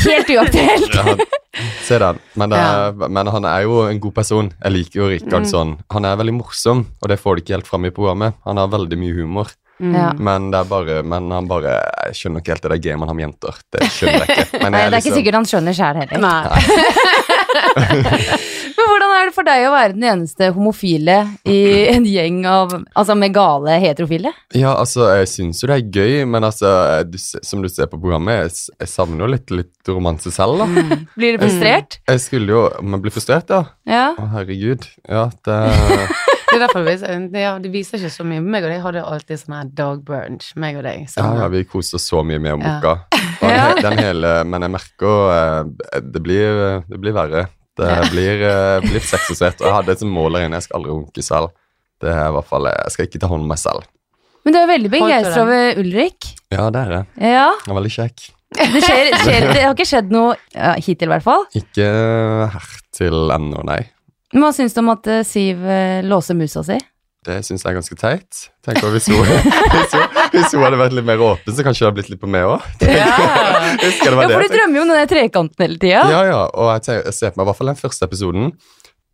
Helt 0.07 0.35
uaktuelt. 0.37 0.99
Ja, 1.53 1.59
se 1.85 1.97
den. 2.01 2.17
Men, 2.39 2.49
det 2.49 2.57
er, 2.57 2.95
men 3.13 3.29
han 3.29 3.45
er 3.45 3.59
jo 3.67 3.83
en 3.85 3.99
god 4.01 4.13
person. 4.17 4.47
Jeg 4.63 4.73
liker 4.73 4.99
jo 5.03 5.09
Rikard 5.11 5.43
Mm. 5.43 5.49
sånn. 5.51 5.73
Han 5.93 6.07
er 6.09 6.15
veldig 6.17 6.33
morsom, 6.39 6.79
og 7.03 7.11
det 7.11 7.19
får 7.21 7.35
du 7.37 7.41
ikke 7.43 7.53
helt 7.59 7.67
fram 7.69 7.85
i 7.85 7.91
programmet. 7.93 8.33
Han 8.47 8.57
har 8.57 8.71
veldig 8.73 8.97
mye 8.97 9.13
humor, 9.19 9.51
Mm. 9.81 10.19
Men 10.21 10.51
det 10.53 10.59
er 10.59 10.67
bare 10.69 10.99
Men 11.01 11.31
han 11.33 11.47
bare 11.49 11.71
Jeg 12.05 12.13
skjønner 12.19 12.43
ikke 12.43 12.51
helt 12.53 12.61
det 12.67 12.69
der 12.75 12.81
gamet 12.83 13.01
han 13.01 13.09
har 13.09 13.17
med 13.17 13.25
jenter. 13.25 13.57
Det 13.73 13.87
skjønner 13.91 14.21
jeg 14.21 14.27
ikke. 14.45 14.59
Men 14.61 14.71
Nei, 14.75 14.79
det 14.79 14.83
er 14.83 14.87
ikke 14.87 14.97
liksom- 14.99 15.17
sikkert 15.17 15.37
han 15.39 15.49
skjønner 15.49 15.73
sjæl 15.79 15.95
heller. 16.03 16.19
Nei. 16.23 16.43
Men 18.73 18.87
hvordan 18.89 19.11
er 19.15 19.27
det 19.29 19.33
for 19.35 19.45
deg 19.47 19.65
å 19.67 19.73
være 19.73 19.93
den 19.95 20.05
eneste 20.09 20.49
homofile 20.55 21.17
i 21.49 21.57
en 21.93 22.05
gjeng 22.09 22.39
av 22.49 22.73
Altså 22.99 23.15
med 23.17 23.33
gale 23.35 23.77
heterofile? 23.81 24.31
Ja, 24.57 24.73
altså, 24.79 25.05
jeg 25.19 25.29
syns 25.31 25.61
jo 25.63 25.69
det 25.69 25.77
er 25.77 25.91
gøy, 25.93 26.15
men 26.29 26.43
altså, 26.47 26.69
du, 27.07 27.17
som 27.19 27.61
du 27.63 27.69
ser 27.71 27.87
på 27.91 27.99
programmet, 28.01 28.41
jeg, 28.47 28.75
jeg 28.83 28.91
savner 28.91 29.25
jo 29.25 29.29
litt, 29.33 29.53
litt 29.53 29.91
romanse 29.93 30.33
selv, 30.33 30.63
da. 30.63 30.97
Blir 31.15 31.37
du 31.37 31.45
frustrert? 31.45 31.99
Jeg 32.09 32.23
skulle 32.23 32.53
jo 32.53 32.63
Om 32.81 32.97
jeg 32.97 33.05
blir 33.05 33.15
frustrert, 33.15 33.53
ja? 33.53 33.63
Ja. 33.89 34.05
Å, 34.17 34.27
herregud. 34.37 34.87
Ja, 35.07 35.27
det 35.45 35.59
Det 36.53 36.59
er 36.59 36.67
derfor 36.67 36.83
det 36.85 36.91
viser, 36.93 37.23
det, 37.33 37.41
ja, 37.41 37.53
det 37.63 37.71
viser 37.73 37.97
ikke 37.97 38.11
så 38.13 38.25
mye. 38.29 38.41
Meg 38.45 38.65
og 38.67 38.69
deg 38.69 38.83
hadde 38.83 39.01
alltid 39.09 39.39
sånn 39.41 39.55
her 39.57 39.71
dog 39.79 40.03
brunch. 40.05 40.51
Meg 40.61 40.77
og 40.77 40.83
deg. 40.85 40.99
Ja, 41.07 41.11
sammen. 41.15 41.39
ja, 41.41 41.47
vi 41.49 41.63
koste 41.65 41.97
oss 41.97 42.05
så 42.11 42.21
mye 42.25 42.37
med 42.43 42.53
om 42.59 42.61
Ja. 42.61 43.73
den, 43.81 43.97
hele, 43.97 44.43
men 44.45 44.61
jeg 44.67 44.71
merker 44.75 45.17
eh, 45.33 45.99
det 46.13 46.21
blir, 46.23 46.83
det 46.87 46.99
blir 47.01 47.15
verre. 47.17 47.47
Det 47.77 47.89
Ja. 47.89 48.03
blir, 48.11 48.43
eh, 48.45 48.79
blir 48.85 49.01
sexualisert. 49.01 49.59
Og 49.61 49.67
jeg 49.67 49.73
hadde 49.79 49.91
et 49.97 50.05
mål 50.05 50.33
der 50.37 50.45
inne, 50.45 50.59
jeg 50.61 50.67
skal 50.69 50.79
aldri 50.81 50.91
runke 50.93 51.23
selv. 51.25 51.49
Det 52.03 52.11
er 52.13 52.29
i 52.29 52.35
hvert 52.35 52.45
fall, 52.45 52.65
Jeg 52.69 52.91
skal 52.93 53.05
ikke 53.07 53.19
ta 53.19 53.27
hånd 53.31 53.41
om 53.41 53.47
meg 53.49 53.57
selv. 53.57 53.83
Men 54.45 54.53
du 54.53 54.59
er 54.59 54.67
veldig 54.67 54.91
begeistra 54.91 55.41
over 55.41 55.79
Ulrik. 55.81 56.29
Ja, 56.51 56.69
det 56.69 56.81
er 56.85 56.91
jeg. 56.91 57.05
Ja. 57.33 57.49
Han 57.65 57.73
er 57.75 57.79
veldig 57.81 57.93
kjekk. 57.97 58.29
Det, 58.53 58.83
skjer, 58.83 59.07
skjer, 59.23 59.45
det 59.49 59.61
har 59.63 59.73
ikke 59.73 59.87
skjedd 59.89 60.11
noe 60.13 60.35
ja, 60.53 60.73
hittil, 60.77 61.07
i 61.09 61.13
hvert 61.15 61.23
fall. 61.25 61.45
Ikke 61.57 61.87
hertil 62.53 63.31
ennå, 63.33 63.63
nei. 63.65 63.79
Hva 64.33 64.49
syns 64.55 64.73
du 64.75 64.81
om 64.81 64.89
at 64.93 65.07
eh, 65.11 65.21
Siv 65.27 65.61
eh, 65.65 66.01
låser 66.05 66.37
musa 66.37 66.63
si? 66.65 66.79
Det 67.23 67.37
syns 67.47 67.61
jeg 67.63 67.69
er 67.71 67.77
ganske 67.77 67.95
teit. 67.95 68.39
Tenker 68.65 68.89
Hvis 68.91 69.05
hun, 69.07 69.21
hvis, 69.23 69.93
hun, 69.95 70.17
hvis 70.33 70.51
hun 70.51 70.63
hadde 70.65 70.79
vært 70.81 70.95
litt 70.97 71.05
mer 71.07 71.21
åpen, 71.23 71.55
så 71.55 71.63
kanskje 71.63 71.85
det 71.85 71.87
hadde 71.87 71.97
blitt 72.01 72.09
litt 72.11 72.21
på 72.23 72.27
meg 72.31 72.49
òg. 72.49 72.65
Ja. 72.83 73.09
Ja, 73.83 74.11
for 74.29 74.43
du 74.43 74.51
drømmer 74.53 74.77
jo 74.77 74.81
om 74.83 74.89
den 74.91 75.07
trekanten 75.09 75.63
hele 75.63 75.77
tida. 75.81 76.01
Ja, 76.11 76.19
ja, 76.27 76.41
og 76.51 76.67
jeg, 76.73 76.83
tenker, 76.85 77.05
jeg 77.09 77.15
ser 77.17 77.31
på 77.33 77.39
meg 77.39 77.45
i 77.45 77.47
hvert 77.49 77.57
fall 77.59 77.69
den 77.71 77.79
første 77.79 78.07
episoden. 78.07 78.51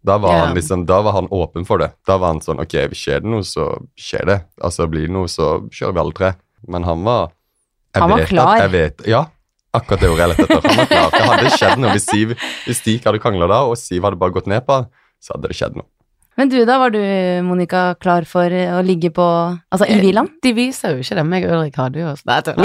Da 0.06 0.16
var, 0.22 0.34
Ja. 0.34 0.42
han 0.48 0.56
liksom, 0.58 0.84
da 0.90 0.98
var 1.06 1.16
han 1.16 1.28
åpen 1.36 1.66
for 1.68 1.82
det. 1.82 1.90
Da 2.08 2.18
var 2.22 2.34
han 2.34 2.42
sånn 2.44 2.60
Ok, 2.64 2.76
skjer 2.98 3.22
det 3.24 3.30
noe, 3.32 3.46
så 3.48 3.66
skjer 4.00 4.26
det. 4.30 4.38
Altså, 4.64 4.88
blir 4.92 5.08
det 5.08 5.14
noe, 5.16 5.30
så 5.32 5.50
kjører 5.74 5.96
vi 5.98 6.02
alle 6.04 6.16
tre. 6.20 6.30
Men 6.68 6.88
han 6.88 7.04
var 7.08 7.30
Han 7.98 8.10
var 8.14 8.24
vet 8.24 8.32
klar. 8.34 8.52
At, 8.56 8.64
jeg 8.66 8.74
vet, 8.76 9.06
ja, 9.12 9.22
akkurat 9.76 10.04
det 10.04 10.10
ordet 10.14 10.26
jeg 10.26 10.32
lette 10.34 10.48
etter. 10.48 10.70
Han 10.70 10.82
var 10.82 10.90
klar. 10.94 11.10
Det 11.16 11.26
hadde 11.32 11.54
skjedd 11.58 11.84
noe 11.84 11.96
hvis 11.96 12.08
Siv 12.10 12.36
Hvis 12.66 12.84
de 12.86 12.96
ikke 12.98 13.12
hadde 13.12 13.22
krangla 13.24 13.50
da, 13.52 13.60
og 13.70 13.78
Siv 13.80 14.08
hadde 14.08 14.20
bare 14.22 14.36
gått 14.40 14.50
ned 14.52 14.66
på 14.68 14.80
han, 14.80 14.90
så 15.24 15.36
hadde 15.36 15.52
det 15.52 15.60
skjedd 15.60 15.80
noe. 15.80 15.88
Men 16.40 16.50
du 16.50 16.66
da, 16.66 16.78
var 16.80 16.90
du, 16.90 17.00
Monica, 17.44 17.96
klar 18.00 18.24
for 18.24 18.48
eh, 18.56 18.72
å 18.72 18.80
ligge 18.86 19.10
på 19.12 19.24
Altså 19.76 19.84
i 19.92 19.98
villaen? 20.00 20.30
De 20.40 20.54
viser 20.56 20.96
jo 20.96 21.04
ikke 21.04 21.18
det. 21.18 21.26
Meg 21.28 21.44
og 21.50 21.58
Ulrik 21.58 21.76
hadde 21.76 22.00
jo 22.00 22.08
oss 22.14 22.24
Nei, 22.30 22.38
det 22.48 22.56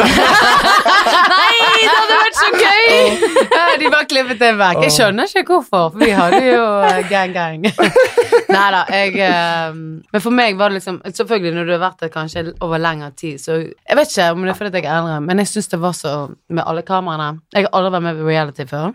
hadde 1.90 2.19
vært 2.21 2.38
så 2.38 2.51
gøy! 2.55 3.19
Ja, 3.51 3.75
de 3.81 3.90
bare 3.90 4.07
klippet 4.07 4.38
det 4.38 4.53
vekk. 4.61 4.79
Jeg 4.87 4.95
skjønner 4.95 5.27
ikke 5.27 5.43
hvorfor, 5.57 5.90
for 5.90 5.99
vi 6.05 6.12
hadde 6.14 6.38
jo 6.47 6.62
eh, 6.87 7.03
gang-gang. 7.11 7.67
Nei 8.55 8.69
da, 8.77 8.85
jeg 8.95 9.19
eh, 9.27 9.75
Men 9.75 10.23
for 10.23 10.31
meg 10.38 10.55
var 10.61 10.71
det 10.71 10.79
liksom 10.79 11.03
Selvfølgelig, 11.09 11.57
når 11.59 11.64
du 11.67 11.75
har 11.75 11.83
vært 11.88 12.01
der 12.07 12.14
kanskje 12.14 12.55
over 12.62 12.79
lengre 12.79 13.11
tid, 13.19 13.43
så 13.43 13.59
Jeg 13.59 13.99
vet 13.99 14.07
ikke 14.14 14.31
om 14.37 14.47
det 14.47 14.55
er 14.55 14.59
fordi 14.61 14.85
jeg 14.85 14.87
er 14.87 15.01
eldre, 15.01 15.19
men 15.27 15.35
jeg 15.43 15.51
syns 15.51 15.67
det 15.75 15.83
var 15.83 15.95
så 15.99 16.31
Med 16.47 16.62
alle 16.62 16.87
kameraene 16.87 17.43
Jeg 17.57 17.67
har 17.67 17.75
aldri 17.75 17.90
vært 17.97 18.07
med 18.07 18.14
på 18.23 18.31
reality 18.31 18.62
før. 18.71 18.95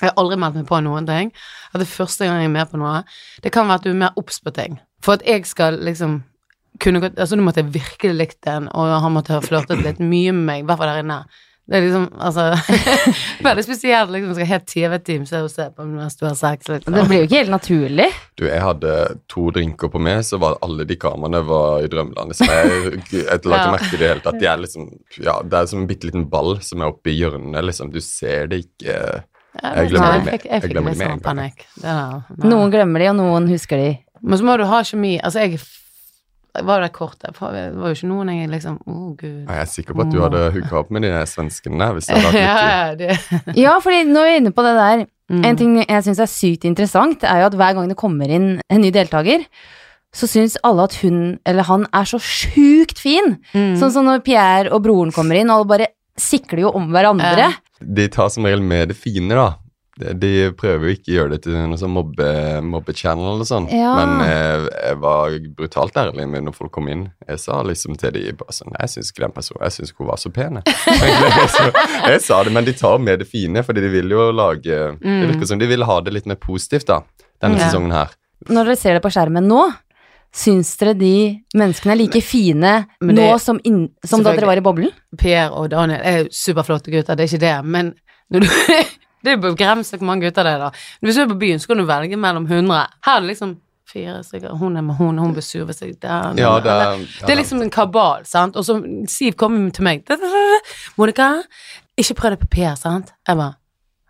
Jeg 0.00 0.08
har 0.10 0.16
aldri 0.22 0.38
meldt 0.40 0.56
meg 0.60 0.66
på 0.70 0.80
noen 0.86 1.06
ting. 1.08 1.32
At 1.72 1.80
det 1.82 1.86
er 1.88 1.92
første 1.92 2.26
gang 2.26 2.40
jeg 2.42 2.50
er 2.50 2.56
med 2.56 2.70
på 2.72 2.80
noe. 2.80 3.02
Det 3.44 3.52
kan 3.54 3.68
være 3.68 3.82
at 3.82 3.86
du 3.86 3.90
er 3.92 4.00
mer 4.06 4.16
obs 4.20 4.40
på 4.40 4.52
ting. 4.56 4.78
For 5.04 5.18
at 5.18 5.26
jeg 5.28 5.46
skal 5.48 5.78
liksom 5.86 6.22
kunne 6.80 7.00
gått 7.02 7.18
Altså, 7.20 7.36
nå 7.36 7.44
måtte 7.44 7.60
jeg 7.64 7.72
virkelig 7.74 8.14
likt 8.16 8.38
den, 8.46 8.68
og 8.72 8.90
han 9.04 9.12
måtte 9.12 9.34
ha 9.36 9.40
flørtet 9.44 9.82
litt 9.84 9.98
mye 10.00 10.32
med 10.32 10.44
meg, 10.46 10.60
i 10.62 10.66
hvert 10.68 10.80
fall 10.80 10.88
der 10.94 11.02
inne. 11.04 11.16
Det 11.70 11.76
er 11.78 11.84
liksom, 11.84 12.06
altså 12.18 12.44
Veldig 13.46 13.62
spesielt, 13.62 14.10
liksom. 14.10 14.32
Skal 14.34 14.48
helt 14.50 14.66
TV-team 14.66 15.26
se 15.28 15.38
og 15.44 15.50
se 15.52 15.66
på 15.76 15.84
mens 15.86 16.16
du 16.18 16.24
har 16.26 16.34
sex. 16.38 16.66
Liksom. 16.70 16.94
Det 16.96 17.04
blir 17.06 17.20
jo 17.22 17.28
ikke 17.28 17.38
helt 17.42 17.52
naturlig. 17.52 18.06
Du, 18.40 18.46
jeg 18.48 18.62
hadde 18.64 18.94
to 19.30 19.44
drinker 19.54 19.92
på 19.92 20.00
meg, 20.02 20.22
så 20.26 20.40
var 20.42 20.56
alle 20.66 20.86
de 20.88 20.96
kameraene 20.98 21.42
var 21.46 21.84
i 21.84 21.90
drømmelandet. 21.92 22.40
Så 22.40 22.48
jeg, 22.48 23.02
jeg 23.12 23.44
la 23.46 23.60
Ja. 23.60 23.62
ikke 23.62 23.74
merke 23.76 23.90
til 23.92 24.00
det 24.02 24.06
i 24.08 24.10
hele 24.14 24.24
tatt. 24.24 24.40
De 24.40 24.48
er 24.50 24.62
liksom, 24.64 24.88
ja, 25.22 25.36
det 25.46 25.60
er 25.60 25.70
som 25.70 25.82
en 25.84 25.90
bitte 25.90 26.10
liten 26.10 26.26
ball 26.32 26.56
som 26.64 26.82
er 26.82 26.90
oppe 26.90 27.12
i 27.12 27.18
hjørnet, 27.20 27.62
liksom. 27.70 27.92
Du 27.94 28.00
ser 28.02 28.50
det 28.50 28.64
ikke 28.64 28.96
Jeg 29.58 29.90
glemmer 29.90 30.12
det 30.12 30.24
med- 30.24 30.44
Jeg 30.46 30.70
glemmer 30.70 30.94
det 30.94 31.10
en 31.10 31.20
gang. 31.20 32.22
Noen 32.38 32.70
glemmer 32.70 32.98
de, 33.02 33.08
og 33.10 33.16
noen 33.16 33.48
husker 33.50 33.76
de. 33.76 33.90
Men 34.22 34.38
så 34.38 34.44
må 34.44 34.56
du 34.60 34.64
ha 34.68 34.80
kjemi. 34.82 35.20
Altså, 35.22 35.40
jeg 35.40 35.58
var 36.66 36.80
der 36.82 36.88
kort 36.88 37.18
Det 37.22 37.34
var 37.38 37.52
jo 37.70 37.94
ikke 37.94 38.08
noen 38.10 38.28
jeg 38.28 38.50
liksom 38.50 38.78
Å, 38.82 39.16
gud. 39.16 39.46
Jeg 39.46 39.60
er 39.62 39.68
sikker 39.70 39.94
på 39.94 40.02
at 40.02 40.10
du 40.10 40.20
hadde 40.20 40.40
hooka 40.52 40.80
opp 40.80 40.90
med 40.90 41.02
de 41.02 41.10
svenskene. 41.26 41.90
Hvis 41.94 42.06
det 42.10 42.16
hadde 42.18 42.32
vært 42.32 42.40
ja, 42.42 42.94
litt 42.94 43.30
ja, 43.56 43.56
Ja, 43.70 43.74
fordi 43.80 44.04
nå 44.10 44.24
er 44.24 44.32
vi 44.32 44.40
inne 44.42 44.52
på 44.54 44.64
det 44.66 44.74
der. 44.78 45.04
Mm. 45.30 45.44
En 45.46 45.56
ting 45.60 45.76
jeg 45.84 46.02
syns 46.04 46.18
er 46.18 46.30
sykt 46.30 46.64
interessant, 46.66 47.22
er 47.22 47.44
jo 47.44 47.50
at 47.52 47.54
hver 47.58 47.74
gang 47.78 47.88
det 47.88 47.96
kommer 48.00 48.28
inn 48.34 48.48
en 48.68 48.80
ny 48.82 48.90
deltaker, 48.90 49.44
så 50.10 50.26
syns 50.26 50.56
alle 50.66 50.88
at 50.88 50.96
hun 51.04 51.38
eller 51.46 51.62
han 51.68 51.86
er 51.94 52.08
så 52.10 52.18
sjukt 52.18 52.98
fin. 52.98 53.36
Mm. 53.54 53.76
Sånn 53.78 53.92
som 53.94 54.08
når 54.08 54.24
Pierre 54.26 54.72
og 54.74 54.82
broren 54.82 55.14
kommer 55.14 55.38
inn, 55.38 55.50
og 55.50 55.60
alle 55.60 55.70
bare 55.70 55.86
sikler 56.18 56.64
jo 56.66 56.72
om 56.74 56.90
hverandre. 56.90 57.46
De 57.80 58.08
tar 58.12 58.28
som 58.28 58.44
regel 58.46 58.62
med 58.62 58.88
det 58.92 58.96
fine, 59.00 59.34
da. 59.34 59.50
De, 60.00 60.48
prøver 60.56 60.86
jo 60.88 60.92
ikke 60.96 61.10
å 61.10 61.14
gjøre 61.18 61.30
det 61.34 61.38
til 61.44 61.56
noe 61.68 61.76
sånn 61.76 61.90
mobbe, 61.92 62.26
mobbechannel 62.64 63.34
eller 63.34 63.44
sånn. 63.44 63.66
Ja. 63.68 63.90
Men 63.98 64.22
jeg, 64.24 64.70
jeg 64.86 64.96
var 65.02 65.34
brutalt 65.58 65.98
ærlig 66.00 66.24
med 66.32 66.46
når 66.46 66.54
folk 66.56 66.72
kom 66.72 66.88
inn. 66.88 67.02
Jeg 67.28 67.42
sa 67.42 67.58
liksom 67.66 67.98
til 68.00 68.14
de 68.16 68.22
bare 68.38 68.54
sånn 68.56 68.72
Jeg 68.78 68.88
syns 68.94 69.10
ikke 69.12 69.26
den 69.26 69.34
personen 69.36 69.60
Jeg 69.66 69.74
syns 69.76 69.92
ikke 69.92 70.06
hun 70.06 70.08
var 70.12 70.22
så 70.22 70.32
pen, 70.32 70.60
jeg. 70.62 72.20
Sa 72.24 72.38
det, 72.46 72.52
men 72.54 72.64
de 72.64 72.72
tar 72.78 72.96
med 73.02 73.20
det 73.20 73.28
fine, 73.28 73.60
fordi 73.66 73.84
de 73.84 73.92
vil 73.92 74.14
jo 74.14 74.30
lage 74.32 74.78
Det 75.02 75.28
virker 75.34 75.50
som 75.52 75.60
de 75.60 75.68
vil 75.70 75.84
ha 75.88 75.98
det 76.04 76.14
litt 76.16 76.28
mer 76.30 76.40
positivt, 76.40 76.88
da, 76.90 77.02
denne 77.42 77.60
Ja. 77.60 77.68
sesongen 77.68 77.92
her. 77.94 78.16
Når 78.48 78.70
dere 78.70 78.76
ser 78.80 78.96
det 78.96 79.02
på 79.04 79.12
skjermen 79.12 79.44
nå, 79.52 79.66
syns 80.32 80.76
dere 80.78 80.94
de 80.94 81.12
menneskene 81.58 81.92
er 81.94 81.98
like 81.98 82.20
fine 82.22 82.86
Men 83.00 83.14
det- 83.16 83.24
nå 83.24 83.38
som, 83.42 83.60
inn, 83.64 83.88
som 84.04 84.22
da 84.22 84.34
dere 84.36 84.46
var 84.46 84.56
i 84.56 84.64
boblen? 84.64 84.90
Per 85.18 85.50
og 85.50 85.70
Daniel 85.70 86.00
er 86.04 86.18
jo 86.22 86.28
superflotte 86.30 86.90
gutter, 86.92 87.16
det 87.16 87.24
er 87.26 87.32
ikke 87.36 87.46
det, 87.46 87.64
men 87.64 87.94
når 88.30 88.40
du 88.46 88.48
Det 89.22 89.34
er 89.34 89.36
begrenset 89.36 89.98
hvor 90.00 90.06
mange 90.08 90.24
gutter 90.24 90.46
det 90.46 90.52
er, 90.54 90.58
da. 90.62 90.70
Hvis 91.04 91.16
du 91.18 91.20
er 91.20 91.26
på 91.28 91.34
byen, 91.36 91.58
så 91.60 91.68
kan 91.68 91.76
du 91.76 91.84
velge 91.84 92.16
mellom 92.16 92.46
100. 92.46 92.86
Her 93.04 93.16
er 93.18 93.20
det 93.20 93.28
liksom 93.28 93.50
fire 93.90 94.22
stykker. 94.24 94.54
Hun 94.56 94.76
er 94.76 94.80
med 94.86 94.96
hun, 94.96 95.18
hun 95.18 95.34
blir 95.34 95.44
seg 95.44 95.66
der, 96.00 96.38
Ja, 96.40 96.54
det 96.64 96.72
er, 96.72 96.96
Det 97.26 97.30
er 97.34 97.36
liksom 97.36 97.60
en 97.60 97.68
kabal, 97.70 98.24
sant. 98.24 98.56
Og 98.56 98.64
så 98.64 98.78
Siv 99.12 99.34
kommer 99.36 99.70
til 99.76 99.84
meg. 99.84 100.06
Monica, 100.96 101.42
ikke 101.98 102.14
prøv 102.16 102.30
deg 102.30 102.40
på 102.46 102.48
Per, 102.56 102.74
sant. 102.80 103.12
Jeg 103.28 103.36
bare 103.36 103.54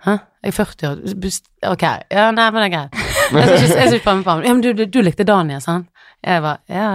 Hæ? 0.06 0.10
Jeg 0.44 0.48
er 0.48 0.52
40 0.52 0.88
år. 0.88 1.72
Ok. 1.72 1.82
Ja, 2.10 2.30
nei, 2.30 2.46
men 2.50 2.62
det 2.62 2.68
er 2.70 2.76
greit. 2.76 2.94
Jeg 2.94 3.42
skal 3.42 3.56
ikke, 3.56 3.66
jeg 3.66 3.88
skal 3.88 3.94
ikke 3.98 4.04
prøve 4.04 4.16
meg 4.16 4.24
på 4.24 4.30
ham. 4.30 4.44
Ja, 4.46 4.52
men 4.54 4.62
du, 4.64 4.70
du, 4.72 4.84
du 4.86 5.00
likte 5.04 5.26
Daniel, 5.28 5.60
sant? 5.60 5.90
Jeg 6.26 6.42
var, 6.44 6.58
Ja, 6.68 6.88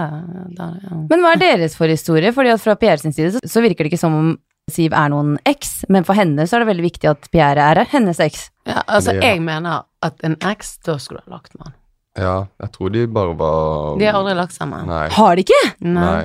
da, 0.54 0.68
Ja. 0.84 0.98
Men 1.10 1.24
hva 1.24 1.34
er 1.34 1.42
deres 1.42 1.76
forhistorie? 1.78 2.32
Fordi 2.36 2.52
at 2.54 2.62
fra 2.62 2.76
Pierre 2.80 3.02
sin 3.02 3.14
side 3.16 3.32
så, 3.36 3.42
så 3.42 3.64
virker 3.64 3.86
det 3.86 3.94
ikke 3.94 4.02
som 4.02 4.14
om 4.18 4.36
Siv 4.74 4.96
er 4.98 5.12
noen 5.14 5.36
eks, 5.46 5.84
men 5.94 6.02
for 6.08 6.18
henne 6.18 6.42
så 6.50 6.58
er 6.58 6.64
det 6.64 6.72
veldig 6.72 6.86
viktig 6.88 7.10
at 7.12 7.28
Pierre 7.30 7.62
er 7.62 7.84
hennes 7.92 8.18
eks. 8.18 8.48
Ja, 8.66 8.80
altså, 8.88 9.14
jeg 9.14 9.38
mener 9.46 9.84
at 10.02 10.24
en 10.26 10.34
eks, 10.42 10.80
da 10.82 10.96
skulle 10.98 11.22
du 11.22 11.30
ha 11.30 11.36
lagt 11.36 11.54
med 11.54 11.68
han. 11.68 11.76
Ja, 12.18 12.36
jeg 12.64 12.72
tror 12.74 12.90
de 12.96 13.04
bare 13.12 13.36
var 13.38 14.00
De 14.00 14.08
har 14.08 14.18
aldri 14.18 14.34
lagt 14.40 14.56
sammen. 14.56 14.88
Nei. 14.90 15.04
Har 15.14 15.38
de 15.38 15.44
ikke? 15.46 15.60
Nei. 15.86 16.24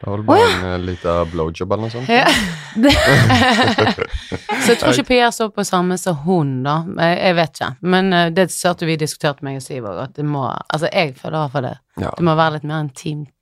Det 0.00 0.10
var 0.10 0.18
vel 0.18 0.26
bare 0.28 0.48
en 0.52 0.64
uh, 0.66 0.84
liten 0.84 1.30
blowjob 1.32 1.72
eller 1.72 1.86
noe 1.86 1.94
sånt. 1.94 2.10
Ja. 2.12 2.26
så 4.62 4.74
jeg 4.74 4.80
tror 4.80 4.92
ikke 4.92 5.06
Pia 5.08 5.30
så 5.32 5.48
på 5.54 5.64
samme 5.64 5.96
som 6.00 6.18
hun, 6.26 6.58
da. 6.66 6.82
Jeg, 7.00 7.16
jeg 7.22 7.38
vet 7.38 7.54
ikke. 7.56 7.70
Men 7.94 8.12
eh, 8.12 8.28
det 8.36 8.50
hørte 8.52 8.88
vi 8.88 8.98
diskuterte 9.00 9.46
meg 9.46 9.56
og 9.60 9.64
Siv 9.64 9.88
òg, 9.88 10.02
at 10.04 10.18
det 10.18 10.26
må 10.28 10.44
Altså, 10.50 10.90
jeg 10.92 11.16
føler 11.16 11.38
i 11.38 11.40
hvert 11.40 11.56
fall 11.56 11.68
det. 11.70 11.74
Ja. 12.02 12.12
Det 12.12 12.28
må 12.28 12.36
være 12.36 12.58
litt 12.58 12.68
mer 12.68 12.84
intimt. 12.84 13.32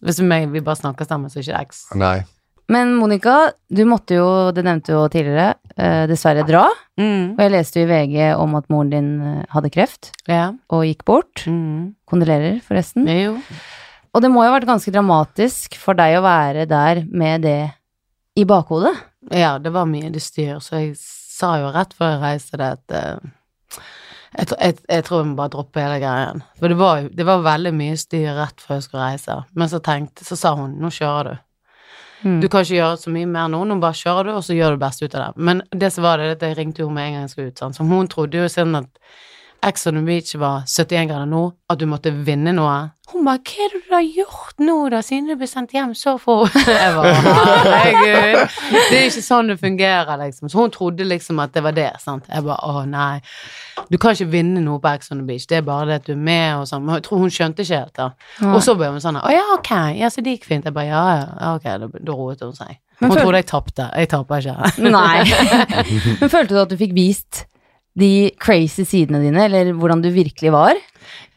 Hvis 0.00 0.20
vi 0.20 0.60
bare 0.64 0.80
snakker 0.80 1.06
sammen, 1.06 1.30
så 1.30 1.38
er 1.38 1.46
ikke 1.46 1.56
det 1.56 1.64
eks. 1.68 1.82
Nei. 2.00 2.18
Men 2.70 2.92
Monica, 2.94 3.50
du 3.68 3.82
måtte 3.88 4.14
jo, 4.14 4.28
det 4.54 4.62
nevnte 4.62 4.92
du 4.92 4.94
jo 4.94 5.08
tidligere, 5.10 5.56
eh, 5.74 6.04
dessverre 6.10 6.44
dra. 6.46 6.68
Mm. 7.00 7.34
Og 7.34 7.42
jeg 7.42 7.52
leste 7.56 7.82
jo 7.82 7.88
i 7.88 7.90
VG 7.90 8.16
om 8.38 8.54
at 8.58 8.68
moren 8.70 8.92
din 8.92 9.10
eh, 9.26 9.42
hadde 9.50 9.72
kreft 9.74 10.12
Ja. 10.30 10.52
og 10.70 10.86
gikk 10.86 11.02
bort. 11.08 11.42
Mm. 11.50 11.96
Kondolerer, 12.10 12.60
forresten. 12.66 13.10
Jo. 13.10 13.36
Og 14.10 14.24
det 14.24 14.30
må 14.32 14.42
jo 14.42 14.50
ha 14.50 14.56
vært 14.56 14.68
ganske 14.70 14.92
dramatisk 14.94 15.76
for 15.78 15.98
deg 15.98 16.18
å 16.18 16.24
være 16.24 16.66
der 16.70 17.04
med 17.06 17.46
det 17.46 17.60
i 18.38 18.46
bakhodet. 18.48 18.94
Ja, 19.30 19.58
det 19.62 19.72
var 19.74 19.88
mye 19.90 20.10
dystyr, 20.12 20.58
så 20.64 20.80
jeg 20.80 20.96
sa 20.98 21.56
jo 21.60 21.70
rett 21.74 21.92
før 21.96 22.14
jeg 22.14 22.22
reiste 22.24 22.60
det 22.60 22.70
at 22.78 22.96
eh, 22.96 23.84
jeg, 24.38 24.48
jeg, 24.54 24.78
jeg 24.86 25.04
tror 25.06 25.20
jeg 25.20 25.28
må 25.30 25.38
bare 25.38 25.52
droppe 25.52 25.82
hele 25.82 26.00
greien. 26.02 26.42
For 26.58 26.72
det 26.72 26.78
var, 26.80 27.06
det 27.10 27.26
var 27.26 27.46
veldig 27.46 27.72
mye 27.76 27.98
styr 28.00 28.32
rett 28.38 28.62
før 28.62 28.78
jeg 28.78 28.86
skulle 28.86 29.06
reise. 29.12 29.38
Men 29.58 29.70
så 29.72 29.80
tenkte, 29.84 30.26
så 30.26 30.38
sa 30.38 30.54
hun 30.58 30.76
nå 30.80 30.92
kjører 30.94 31.30
du. 31.30 31.46
Mm. 32.20 32.36
Du 32.42 32.48
kan 32.52 32.64
ikke 32.64 32.76
gjøre 32.76 33.00
så 33.00 33.12
mye 33.12 33.28
mer 33.30 33.48
nå, 33.48 33.62
nå 33.64 33.78
bare 33.80 33.96
kjører 33.96 34.28
du, 34.28 34.34
og 34.36 34.44
så 34.44 34.54
gjør 34.56 34.74
du 34.74 34.76
det 34.76 34.84
beste 34.84 35.06
ut 35.06 35.14
av 35.16 35.22
det. 35.22 35.44
Men 35.48 35.62
det 35.72 35.88
som 35.94 36.04
var 36.04 36.20
det, 36.20 36.34
at 36.36 36.44
jeg 36.44 36.58
ringte 36.58 36.84
jo 36.84 36.90
med 36.92 37.08
en 37.08 37.16
gang 37.16 37.24
jeg 37.24 37.32
skulle 37.32 37.52
ut, 37.52 37.62
sånn. 37.62 37.76
Så 37.76 37.86
hun 37.88 38.10
trodde 38.12 38.42
jo 38.42 38.50
siden 38.52 38.76
at 38.82 38.90
Ex 39.62 39.86
on 39.86 39.94
the 39.94 40.02
Beach 40.02 40.34
var 40.34 40.62
71 40.66 41.08
grader 41.10 41.26
nå, 41.28 41.42
at 41.68 41.78
du 41.80 41.84
måtte 41.88 42.10
vinne 42.24 42.52
noe. 42.56 42.90
Hun 43.10 43.24
bare 43.26 43.38
'Hva 43.42 43.64
er 43.64 43.72
det 43.74 43.80
du 43.88 43.94
har 43.94 44.06
gjort 44.06 44.62
nå, 44.62 44.76
da, 44.90 45.00
siden 45.02 45.26
du 45.28 45.36
ble 45.36 45.46
sendt 45.50 45.74
hjem 45.74 45.92
så 45.94 46.14
fort?' 46.18 46.54
Jeg 46.66 46.94
bare 46.96 47.14
Herregud. 47.14 48.54
Det 48.70 49.00
er 49.00 49.08
ikke 49.10 49.24
sånn 49.26 49.50
det 49.50 49.58
fungerer, 49.60 50.16
liksom. 50.22 50.48
Så 50.48 50.62
hun 50.62 50.70
trodde 50.70 51.04
liksom 51.04 51.42
at 51.44 51.52
det 51.52 51.62
var 51.66 51.76
det, 51.76 51.90
sant. 52.00 52.24
Jeg 52.30 52.46
bare 52.46 52.62
å 52.64 52.86
nei. 52.88 53.20
Du 53.90 53.98
kan 53.98 54.14
ikke 54.14 54.30
vinne 54.30 54.62
noe 54.64 54.80
på 54.80 54.94
Ex 54.94 55.12
on 55.12 55.20
the 55.20 55.26
Beach, 55.26 55.46
det 55.50 55.60
er 55.60 55.66
bare 55.66 55.86
det 55.90 56.00
at 56.00 56.06
du 56.06 56.12
er 56.12 56.24
med 56.30 56.62
og 56.62 56.66
sånn. 56.70 56.86
Men 56.86 57.00
jeg 57.00 57.08
tror 57.10 57.18
hun 57.24 57.30
skjønte 57.34 57.66
ikke 57.66 57.82
helt, 57.82 57.94
da. 57.98 58.10
Og 58.54 58.62
så 58.64 58.76
ble 58.78 58.88
hun 58.94 59.00
sånn 59.02 59.20
'Å 59.20 59.34
ja, 59.34 59.44
ok, 59.58 59.72
ja, 59.98 60.08
så 60.08 60.24
det 60.24 60.38
gikk 60.38 60.48
fint'. 60.48 60.64
Jeg 60.64 60.74
bare 60.74 60.88
ja, 60.88 61.04
ja, 61.18 61.28
ja, 61.40 61.54
ok, 61.58 61.68
da, 61.84 61.90
da 62.00 62.12
roet 62.16 62.40
hun 62.40 62.56
seg. 62.56 62.78
Hun 63.00 63.10
trodde 63.16 63.36
jeg 63.40 63.46
tapte. 63.48 63.90
Jeg 63.96 64.08
taper 64.08 64.40
ikke. 64.40 64.72
Nei. 64.88 65.24
Men 66.20 66.28
følte 66.32 66.54
du 66.54 66.60
at 66.60 66.70
du 66.72 66.76
fikk 66.76 66.92
vist 66.96 67.46
de 67.98 68.30
crazy 68.38 68.84
sidene 68.86 69.20
dine, 69.22 69.44
eller 69.48 69.72
hvordan 69.74 70.02
du 70.04 70.10
virkelig 70.14 70.52
var? 70.54 70.78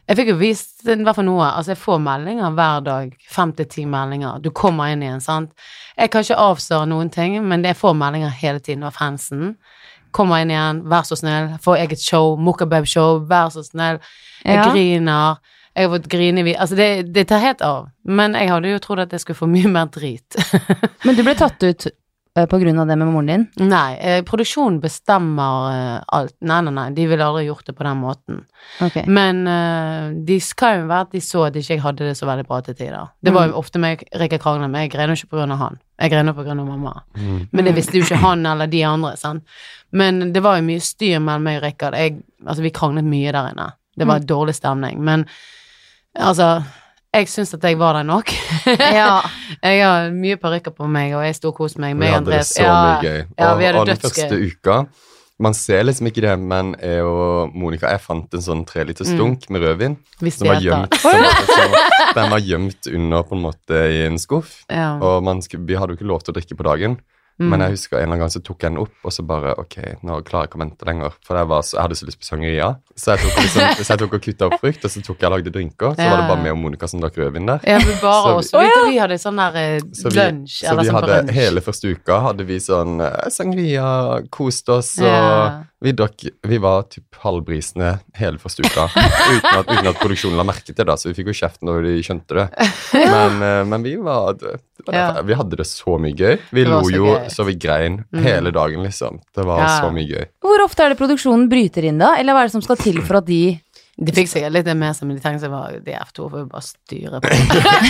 Jeg 0.08 0.18
fikk 0.18 0.28
jo 0.34 0.36
vist 0.36 0.84
i 0.84 0.94
hvert 1.00 1.16
fall 1.16 1.24
noe. 1.24 1.46
Altså, 1.48 1.72
jeg 1.72 1.80
får 1.80 2.02
meldinger 2.04 2.50
hver 2.54 2.82
dag. 2.84 3.14
Fem 3.32 3.52
til 3.56 3.66
ti 3.72 3.84
meldinger. 3.88 4.42
Du 4.44 4.50
kommer 4.52 4.92
inn 4.92 5.02
igjen, 5.02 5.22
sant. 5.24 5.54
Jeg 5.96 6.10
kan 6.12 6.22
ikke 6.26 6.36
avsløre 6.44 6.86
noen 6.90 7.08
ting, 7.14 7.38
men 7.48 7.64
jeg 7.64 7.78
får 7.78 7.96
meldinger 7.96 8.28
hele 8.42 8.60
tiden 8.60 8.84
av 8.84 8.92
fansen. 8.98 9.54
Kommer 10.14 10.44
inn 10.44 10.52
igjen, 10.52 10.82
vær 10.92 11.08
så 11.08 11.16
snill. 11.18 11.54
Får 11.64 11.80
eget 11.86 12.04
show, 12.04 12.36
Mokkabab-show, 12.36 13.24
vær 13.30 13.48
så 13.54 13.64
snill. 13.64 13.98
Jeg 14.44 14.60
Ja. 14.60 14.70
griner. 14.70 15.36
Jeg 15.74 15.88
har 15.88 15.98
fått 15.98 16.08
grine 16.08 16.54
Altså, 16.56 16.76
det, 16.76 17.12
det 17.12 17.26
tar 17.28 17.40
helt 17.40 17.62
av. 17.62 17.88
Men 18.04 18.34
jeg 18.34 18.48
hadde 18.48 18.70
jo 18.70 18.78
trodd 18.78 19.00
at 19.00 19.10
jeg 19.10 19.20
skulle 19.20 19.36
få 19.40 19.48
mye 19.50 19.66
mer 19.72 19.86
drit. 19.86 20.36
Men 21.04 21.16
du 21.16 21.22
ble 21.24 21.34
tatt 21.34 21.62
ut 21.64 21.88
på 22.34 22.58
grunn 22.58 22.78
av 22.82 22.88
det 22.90 22.96
med 22.98 23.06
moren 23.14 23.28
din? 23.30 23.44
nei, 23.70 23.94
eh, 24.02 24.20
produksjonen 24.26 24.80
bestemmer 24.82 25.68
eh, 25.70 26.00
alt. 26.16 26.34
Nei, 26.42 26.56
nei, 26.66 26.72
nei, 26.74 26.86
de 26.96 27.06
ville 27.06 27.22
aldri 27.22 27.44
gjort 27.46 27.68
det 27.68 27.76
på 27.78 27.86
den 27.86 28.00
måten. 28.02 28.40
Okay. 28.82 29.04
Men 29.06 29.46
eh, 29.46 30.08
de 30.26 30.40
skal 30.42 30.80
jo 30.80 30.88
være 30.88 31.06
at 31.06 31.14
de 31.14 31.22
så 31.22 31.44
at 31.46 31.60
ikke 31.60 31.76
jeg 31.76 31.84
hadde 31.84 32.08
det 32.08 32.16
så 32.18 32.26
veldig 32.26 32.46
bra 32.48 32.58
til 32.66 32.74
tider. 32.74 33.12
Det 33.22 33.34
var 33.34 33.46
jo 33.48 33.60
ofte 33.62 33.78
meg 33.82 34.02
Rikard 34.18 34.42
Kragner, 34.42 34.66
men 34.66 34.82
jeg 34.86 34.94
grener 34.96 35.14
jo 35.14 35.22
ikke 35.22 35.36
på 35.36 35.40
grunn 35.42 35.54
av 35.54 35.62
han. 35.62 35.80
Jeg 36.02 36.10
grener 36.10 36.34
på 36.34 36.42
grunn 36.42 36.64
av 36.64 36.72
mamma. 36.72 36.96
Mm. 37.14 37.40
Men 37.52 37.70
det 37.70 37.76
visste 37.78 38.00
jo 38.00 38.06
ikke 38.08 38.22
han 38.24 38.42
eller 38.50 38.70
de 38.72 38.82
andre, 38.88 39.14
sant. 39.20 39.58
Men 39.94 40.32
det 40.34 40.42
var 40.42 40.58
jo 40.58 40.66
mye 40.66 40.82
styr 40.82 41.22
mellom 41.22 41.46
meg 41.46 41.60
og 41.60 41.68
Rikard. 41.68 41.94
Altså, 41.94 42.64
vi 42.66 42.74
kranglet 42.74 43.06
mye 43.06 43.30
der 43.30 43.52
inne. 43.54 43.72
Det 43.94 44.10
var 44.10 44.26
dårlig 44.26 44.56
stemning. 44.58 44.98
Men 45.06 45.22
altså 46.18 46.64
jeg 47.14 47.28
syns 47.30 47.54
at 47.56 47.64
jeg 47.64 47.78
var 47.80 47.96
der 47.98 48.06
nok. 48.08 48.30
Ja. 48.98 49.20
jeg 49.64 49.80
har 49.84 50.10
mye 50.14 50.36
parykker 50.40 50.74
på 50.74 50.86
meg, 50.90 51.14
og 51.16 51.24
jeg 51.26 51.36
storkoste 51.38 51.80
meg 51.82 51.96
Vi 51.98 52.06
hadde 52.10 52.30
det 52.30 52.38
Andreas. 52.40 52.52
så 52.56 52.68
mye 52.68 53.02
gøy. 53.04 53.18
Ja, 53.38 53.50
og, 53.50 53.58
vi 53.60 53.66
hadde 53.68 53.82
og 53.82 53.90
den 53.90 54.00
første 54.02 54.38
uka 54.44 54.78
Man 55.44 55.56
ser 55.58 55.82
liksom 55.82 56.06
ikke 56.06 56.22
det, 56.22 56.34
men 56.38 56.74
jeg 56.78 57.02
og 57.02 57.54
Monica 57.58 57.90
jeg 57.90 58.02
fant 58.04 58.36
en 58.38 58.44
sånn 58.44 58.62
treliters 58.68 59.10
Mm. 59.10 59.18
dunk 59.18 59.48
med 59.50 59.64
rødvin. 59.66 59.96
Hvis 60.22 60.38
Som 60.38 60.46
var 60.48 60.60
gjemt, 60.62 60.94
som, 61.02 61.24
som, 61.50 61.74
den 62.18 62.30
var 62.30 62.38
gjemt 62.38 62.86
under 62.86 63.22
på 63.26 63.34
en 63.34 63.42
måte 63.42 63.80
i 63.90 64.04
en 64.06 64.18
skuff. 64.22 64.60
Ja. 64.70 64.92
Og 65.02 65.24
man 65.26 65.42
vi 65.42 65.74
hadde 65.74 65.90
jo 65.94 65.98
ikke 65.98 66.06
lov 66.06 66.22
til 66.22 66.32
å 66.32 66.36
drikke 66.38 66.54
på 66.56 66.68
dagen. 66.68 67.00
Mm. 67.40 67.48
Men 67.50 67.60
jeg 67.64 67.70
husker 67.74 67.96
en 67.96 68.02
eller 68.04 68.12
annen 68.14 68.20
gang 68.22 68.30
så 68.30 68.40
tok 68.46 68.62
jeg 68.62 68.70
den 68.70 68.78
opp, 68.78 68.92
og 69.02 69.10
så 69.10 69.24
bare 69.26 69.54
Ok, 69.58 69.74
nå 70.06 70.20
klarer 70.22 70.44
jeg 70.44 70.50
ikke 70.52 70.58
å 70.58 70.62
vente 70.62 70.86
lenger. 70.86 71.16
For 71.26 71.40
var 71.50 71.62
så, 71.66 71.76
jeg 71.76 71.82
hadde 71.82 71.96
så 71.98 72.06
lyst 72.06 72.20
på 72.20 72.28
sangria. 72.28 72.68
Så 72.94 73.10
jeg 73.10 73.24
tok, 73.24 73.40
liksom, 73.42 73.72
så 73.84 73.88
jeg 73.90 73.98
tok 74.04 74.14
og 74.14 74.22
kutta 74.22 74.46
opp 74.46 74.60
frukt, 74.60 74.84
og 74.86 74.90
så 74.94 75.02
tok 75.02 75.18
jeg 75.18 75.26
og 75.30 75.34
lagde 75.38 75.50
drinker. 75.50 75.96
Så 75.96 76.04
Ja. 76.04 76.10
var 76.14 76.22
det 76.22 76.28
bare 76.30 76.42
meg 76.44 76.52
og 76.52 76.58
Monica 76.62 76.86
som 76.86 77.00
drakk 77.02 77.18
rødvin 77.18 77.46
der. 77.50 77.60
Ja, 77.66 77.78
men 77.82 77.98
bare 78.02 78.22
Så 78.22 78.60
vi- 78.60 78.68
oss. 78.68 78.76
Vi, 78.86 78.92
vi 78.92 78.98
hadde 79.02 79.18
sånn 79.18 79.36
der 79.42 79.56
eh, 79.64 79.80
Så 79.92 80.10
vi, 80.10 80.18
lunsj, 80.20 80.60
så 80.62 80.76
vi 80.78 80.86
sånn 80.86 81.00
hadde 81.00 81.32
hele 81.32 81.60
første 81.60 81.90
uka 81.96 82.20
hadde 82.28 82.46
vi 82.46 82.60
sånn 82.62 82.94
sangeria, 83.30 83.30
sangria, 83.34 84.28
koste 84.30 84.72
oss 84.78 84.98
og 84.98 85.06
Ja. 85.06 85.64
Vi 85.84 85.92
drakk 85.92 86.22
Vi 86.48 86.58
var 86.64 86.86
typ 86.88 87.18
halvbrisende 87.20 87.90
hele 88.16 88.38
første 88.40 88.64
uka 88.64 88.86
uten 88.88 89.48
at, 89.58 89.68
uten 89.68 89.88
at 89.90 89.98
produksjonen 90.00 90.38
la 90.40 90.46
merke 90.48 90.72
til 90.72 90.78
det, 90.88 90.94
så 91.00 91.10
vi 91.10 91.14
fikk 91.18 91.28
jo 91.32 91.36
kjeft 91.42 91.60
når 91.66 91.84
de 91.84 91.92
skjønte 92.06 92.38
det. 92.38 92.46
Men, 92.94 93.36
eh, 93.44 93.60
men 93.68 93.84
vi 93.84 93.94
var, 94.00 94.32
det 94.40 94.54
var 94.86 94.94
Ja. 94.96 95.22
Vi 95.24 95.36
hadde 95.38 95.56
det 95.60 95.66
så 95.68 95.98
mye 96.00 96.16
gøy. 96.16 96.38
Vi 96.56 96.64
lo 96.64 96.80
jo 96.90 97.04
gøy. 97.12 97.28
så 97.32 97.44
vi 97.48 97.54
grein 97.60 98.00
Mm. 98.14 98.22
hele 98.24 98.50
dagen, 98.52 98.82
liksom. 98.84 99.20
Det 99.34 99.44
var 99.44 99.60
Ja. 99.60 99.68
så 99.80 99.92
mye 99.92 100.08
gøy. 100.08 100.26
Hvor 100.42 100.64
ofte 100.64 100.84
er 100.84 100.88
det 100.94 100.98
produksjonen 100.98 101.48
bryter 101.48 101.84
inn 101.84 101.98
da, 101.98 102.14
eller 102.18 102.32
hva 102.34 102.40
er 102.44 102.48
det 102.48 102.52
som 102.56 102.62
skal 102.64 102.76
til 102.76 103.00
for 103.02 103.16
at 103.20 103.26
de 103.26 103.60
De 103.96 104.10
fikk 104.10 104.26
sikkert 104.26 104.52
litt 104.56 104.66
seg, 104.66 105.06
men 105.06 105.14
de 105.14 105.22
tenkte 105.22 105.44
seg 105.44 105.52
bare 105.52 105.78
de 105.84 105.92
F2 105.94 106.24
får 106.30 106.40
jo 106.40 106.46
bare 106.50 106.64
styre 106.66 107.20
på. 107.22 107.28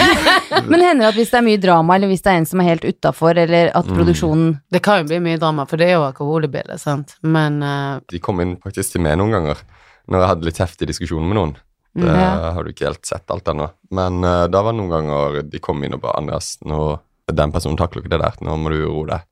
Men 0.70 0.82
hender 0.84 1.00
det 1.06 1.08
at 1.08 1.16
hvis 1.16 1.30
det 1.32 1.38
er 1.38 1.46
mye 1.46 1.60
drama, 1.62 1.94
eller 1.96 2.10
hvis 2.10 2.20
det 2.26 2.32
er 2.32 2.40
en 2.42 2.46
som 2.50 2.60
er 2.60 2.68
helt 2.68 2.84
utafor, 2.84 3.38
eller 3.40 3.70
at 3.72 3.86
Mm. 3.88 3.94
produksjonen 3.96 4.50
Det 4.70 4.82
kan 4.84 4.98
jo 5.00 5.08
bli 5.08 5.18
mye 5.24 5.38
drama, 5.40 5.64
for 5.66 5.80
det 5.80 5.88
er 5.88 5.94
jo 5.96 6.04
alkohol 6.04 6.44
i 6.44 6.50
bildet, 6.52 6.80
sant. 6.80 7.16
Men 7.22 7.62
uh... 7.62 8.00
De 8.12 8.18
kom 8.20 8.40
inn 8.44 8.56
faktisk 8.60 8.92
til 8.92 9.00
meg 9.06 9.16
noen 9.16 9.32
ganger 9.32 9.62
når 10.08 10.20
jeg 10.20 10.28
hadde 10.28 10.44
litt 10.50 10.60
heftig 10.60 10.88
diskusjon 10.92 11.24
med 11.24 11.36
noen. 11.40 11.54
Det 11.96 12.10
Ja. 12.10 12.50
har 12.52 12.64
du 12.64 12.72
ikke 12.72 12.88
helt 12.90 13.06
sett 13.06 13.30
alt 13.30 13.48
ennå. 13.48 13.70
Men 13.90 14.20
uh, 14.24 14.46
da 14.46 14.60
var 14.62 14.72
det 14.74 14.80
noen 14.82 14.90
ganger 14.92 15.42
de 15.48 15.58
kom 15.62 15.82
inn 15.84 15.94
og 15.94 16.02
bare 16.02 16.18
'Andreas, 16.20 16.58
nå, 16.66 16.98
den 17.32 17.52
personen 17.52 17.76
takler 17.80 18.02
ikke 18.02 18.10
det 18.12 18.20
der. 18.20 18.34
Nå 18.44 18.56
må 18.60 18.68
du 18.74 18.84
roe 18.84 19.06
deg.' 19.06 19.24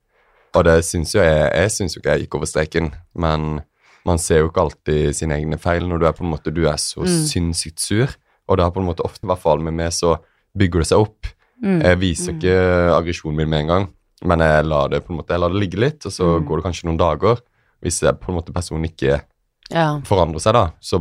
Og 0.55 0.63
det 0.65 0.79
syns 0.85 1.13
jo 1.13 1.21
jeg 1.21 1.51
Jeg 1.53 1.69
syns 1.71 1.95
jo 1.95 1.99
ikke 2.01 2.17
jeg 2.17 2.25
gikk 2.25 2.35
over 2.35 2.45
streken, 2.49 2.93
men 3.15 3.61
man 4.05 4.17
ser 4.19 4.39
jo 4.43 4.49
ikke 4.49 4.61
alltid 4.65 5.15
sine 5.15 5.37
egne 5.39 5.57
feil 5.59 5.85
når 5.87 5.99
du 5.99 6.05
er 6.07 6.11
på 6.17 6.23
en 6.25 6.31
måte 6.33 6.51
Du 6.53 6.65
er 6.67 6.75
så 6.81 7.01
Mm. 7.03 7.25
sinnssykt 7.29 7.79
sur, 7.79 8.07
og 8.49 8.57
det 8.57 8.63
har 8.65 8.71
på 8.71 8.81
en 8.81 8.87
måte 8.89 9.03
ofte, 9.05 9.23
i 9.23 9.27
hvert 9.27 9.39
fall 9.39 9.59
med 9.59 9.73
meg, 9.73 9.91
så 9.91 10.17
bygger 10.57 10.79
det 10.83 10.87
seg 10.87 10.99
opp. 10.99 11.27
mm. 11.63 11.81
Jeg 11.81 11.99
viser 11.99 12.33
ikke 12.33 12.55
aggresjonen 12.97 13.35
min 13.37 13.49
med 13.49 13.59
en 13.61 13.67
gang, 13.67 13.87
men 14.25 14.39
jeg 14.39 14.65
lar 14.65 14.87
det 14.89 15.05
på 15.05 15.11
en 15.13 15.17
måte, 15.21 15.29
jeg 15.31 15.39
lar 15.39 15.49
det 15.49 15.59
ligge 15.61 15.79
litt, 15.79 16.05
og 16.05 16.11
så 16.11 16.39
Mm. 16.39 16.45
går 16.47 16.55
det 16.57 16.63
kanskje 16.65 16.85
noen 16.89 16.97
dager. 16.97 17.39
Hvis 17.81 18.01
jeg 18.01 18.19
på 18.19 18.29
en 18.31 18.35
måte 18.39 18.53
personen 18.53 18.83
ikke 18.85 19.21
ja. 19.71 19.99
forandrer 20.03 20.39
seg, 20.39 20.53
da, 20.53 20.69
så 20.81 20.99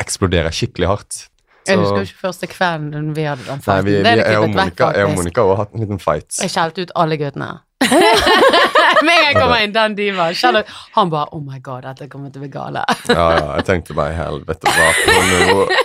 eksploderer 0.00 0.50
jeg 0.50 0.68
skikkelig 0.68 0.86
hardt. 0.88 1.28
Jeg 1.68 1.76
husker 1.78 1.96
jo 2.00 2.06
ikke 2.08 2.22
første 2.24 2.46
kvelden 2.48 3.14
vi 3.14 3.22
hadde 3.28 3.44
den 3.44 3.58
Nei, 3.58 3.60
fighten. 3.60 3.84
vi, 3.84 3.92
vi, 3.92 4.08
er 4.08 4.16
jeg, 4.16 4.38
og 4.40 4.48
Monica, 4.54 4.86
jeg 4.96 5.04
og. 5.04 5.16
Monica 5.16 5.40
har 5.42 5.56
hatt 5.56 5.74
en 5.74 5.80
liten 5.84 5.98
fight. 6.00 6.36
Jeg 6.40 6.50
skjelte 6.50 6.82
ut 6.86 6.92
alle 6.96 7.16
guttene. 7.20 7.48
Med 9.06 9.12
en 9.14 9.22
gang 9.22 9.26
jeg 9.28 9.36
kommer 9.38 9.60
inn, 9.62 9.74
den 9.74 9.94
diva. 9.98 10.28
Han 10.96 11.12
bare 11.12 11.28
Oh 11.36 11.42
my 11.44 11.60
god, 11.62 11.86
dette 11.86 12.08
kommer 12.10 12.32
til 12.34 12.42
å 12.42 12.46
bli 12.46 12.50
gale. 12.52 12.82
Ja, 13.06 13.26
ja, 13.36 13.46
jeg 13.60 13.68
tenkte 13.68 13.96
bare 13.98 14.16
helvete, 14.18 14.72
hva 14.74 14.88
for 14.98 15.30
noe 15.30 15.78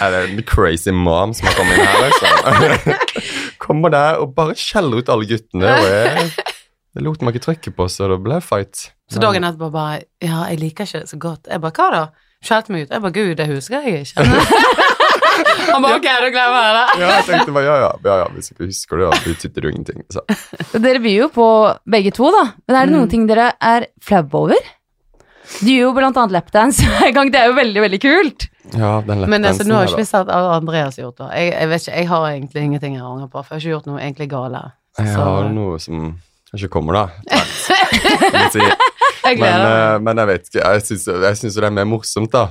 Er 0.00 0.14
det 0.14 0.20
en 0.28 0.42
crazy 0.48 0.92
mom 0.92 1.32
som 1.36 1.48
har 1.48 1.56
kommet 1.56 1.80
inn 1.80 1.88
her, 1.88 2.00
liksom? 2.08 3.18
Kommer 3.64 3.92
der 3.94 4.20
og 4.20 4.34
bare 4.36 4.56
skjeller 4.58 5.00
ut 5.00 5.12
alle 5.12 5.28
guttene, 5.28 5.74
og 5.76 5.90
jeg 5.90 6.30
Det 6.96 7.04
lot 7.04 7.22
meg 7.24 7.36
ikke 7.36 7.46
trykke 7.48 7.74
på, 7.76 7.88
så 7.92 8.08
det 8.10 8.18
ble 8.24 8.40
fight. 8.44 8.90
Så 9.10 9.22
dagen 9.22 9.46
etterpå 9.46 9.70
bare 9.74 10.02
Ja, 10.22 10.44
jeg 10.50 10.60
liker 10.60 10.88
ikke 10.88 11.04
det 11.04 11.12
så 11.12 11.20
godt. 11.20 11.48
Jeg 11.50 11.62
bare 11.64 11.76
Hva 11.76 11.88
da? 11.94 12.04
Skjelte 12.40 12.72
meg 12.72 12.86
ut. 12.86 12.92
Jeg 12.94 13.04
bare 13.04 13.16
Gud, 13.16 13.34
det 13.36 13.48
husker 13.50 13.84
jeg 13.84 14.06
ikke. 14.06 14.24
Han 15.70 15.82
bare 15.84 15.96
Ok, 16.00 16.06
du 16.24 16.28
glemmer 16.34 16.66
jeg 16.66 16.74
det. 16.76 17.00
Ja, 17.00 17.08
jeg 17.16 17.24
tenkte 17.28 17.52
bare 17.56 17.64
ja, 17.68 17.76
ja, 17.84 17.90
ja, 18.04 18.16
ja 18.22 18.26
hvis 18.34 18.50
ikke 18.52 18.66
husker 18.68 19.00
det, 19.00 19.06
ja, 19.06 19.20
betyr 19.26 19.54
det 19.54 19.64
jo 19.64 19.70
ingenting. 19.72 20.04
Så. 20.12 20.24
Dere 20.80 21.00
byr 21.04 21.16
jo 21.24 21.28
på 21.34 21.46
begge 21.96 22.12
to, 22.16 22.30
da. 22.34 22.44
Men 22.68 22.76
er 22.80 22.86
det 22.90 22.94
noen 22.96 23.06
Mm. 23.08 23.10
ting 23.14 23.26
dere 23.30 23.52
er 23.60 23.86
flaue 24.02 24.30
over? 24.44 24.70
Du 25.60 25.66
gjør 25.66 25.88
jo 25.88 25.92
blant 25.96 26.16
annet 26.16 26.32
lapdance 26.36 26.82
hver 26.90 27.12
gang. 27.16 27.30
Det 27.34 27.40
er 27.40 27.46
jo 27.50 27.56
veldig, 27.58 27.80
veldig 27.86 28.00
kult. 28.02 28.48
Ja, 28.76 29.00
den 29.02 29.24
Men 29.28 29.44
altså, 29.48 29.64
nå 29.66 29.74
har 29.80 29.88
ikke 29.88 30.02
vi 30.04 30.06
sett 30.06 30.28
hva 30.30 30.56
Andreas 30.60 30.98
gjort, 31.00 31.16
da. 31.18 31.30
Jeg, 31.34 31.50
jeg 31.56 31.68
vet 31.72 31.82
ikke, 31.82 31.96
jeg 31.98 32.08
har 32.12 32.26
egentlig 32.30 32.62
ingenting 32.68 32.94
jeg 32.94 33.02
angrer 33.02 33.30
på, 33.32 33.42
for 33.42 33.54
jeg 33.54 33.56
har 33.56 33.64
ikke 33.64 33.74
gjort 33.74 33.88
noe 33.90 34.00
egentlig 34.04 34.28
gale. 34.30 34.60
Jeg 35.00 35.08
Så- 35.14 35.24
har 35.24 35.48
noe 35.50 35.78
som 35.82 36.04
kanskje 36.52 36.68
kommer, 36.70 36.92
da. 36.94 37.04
Jeg 39.24 39.38
Men, 39.38 39.60
eh, 39.60 39.98
men 40.02 40.16
jeg 40.18 40.26
vet 40.30 40.46
ikke, 40.48 40.62
jeg 40.72 40.82
syns 41.36 41.54
jo 41.54 41.60
det 41.60 41.68
er 41.68 41.74
mer 41.76 41.84
morsomt, 41.88 42.30
da. 42.32 42.46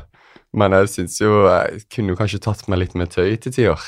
Men 0.57 0.73
jeg 0.73 0.87
syns 0.89 1.19
jo 1.21 1.43
Jeg 1.45 1.83
kunne 1.93 2.09
jo 2.15 2.17
kanskje 2.17 2.39
tatt 2.41 2.63
meg 2.71 2.79
litt 2.81 2.95
med 2.97 3.11
tøy 3.13 3.35
til 3.37 3.53
tider. 3.53 3.77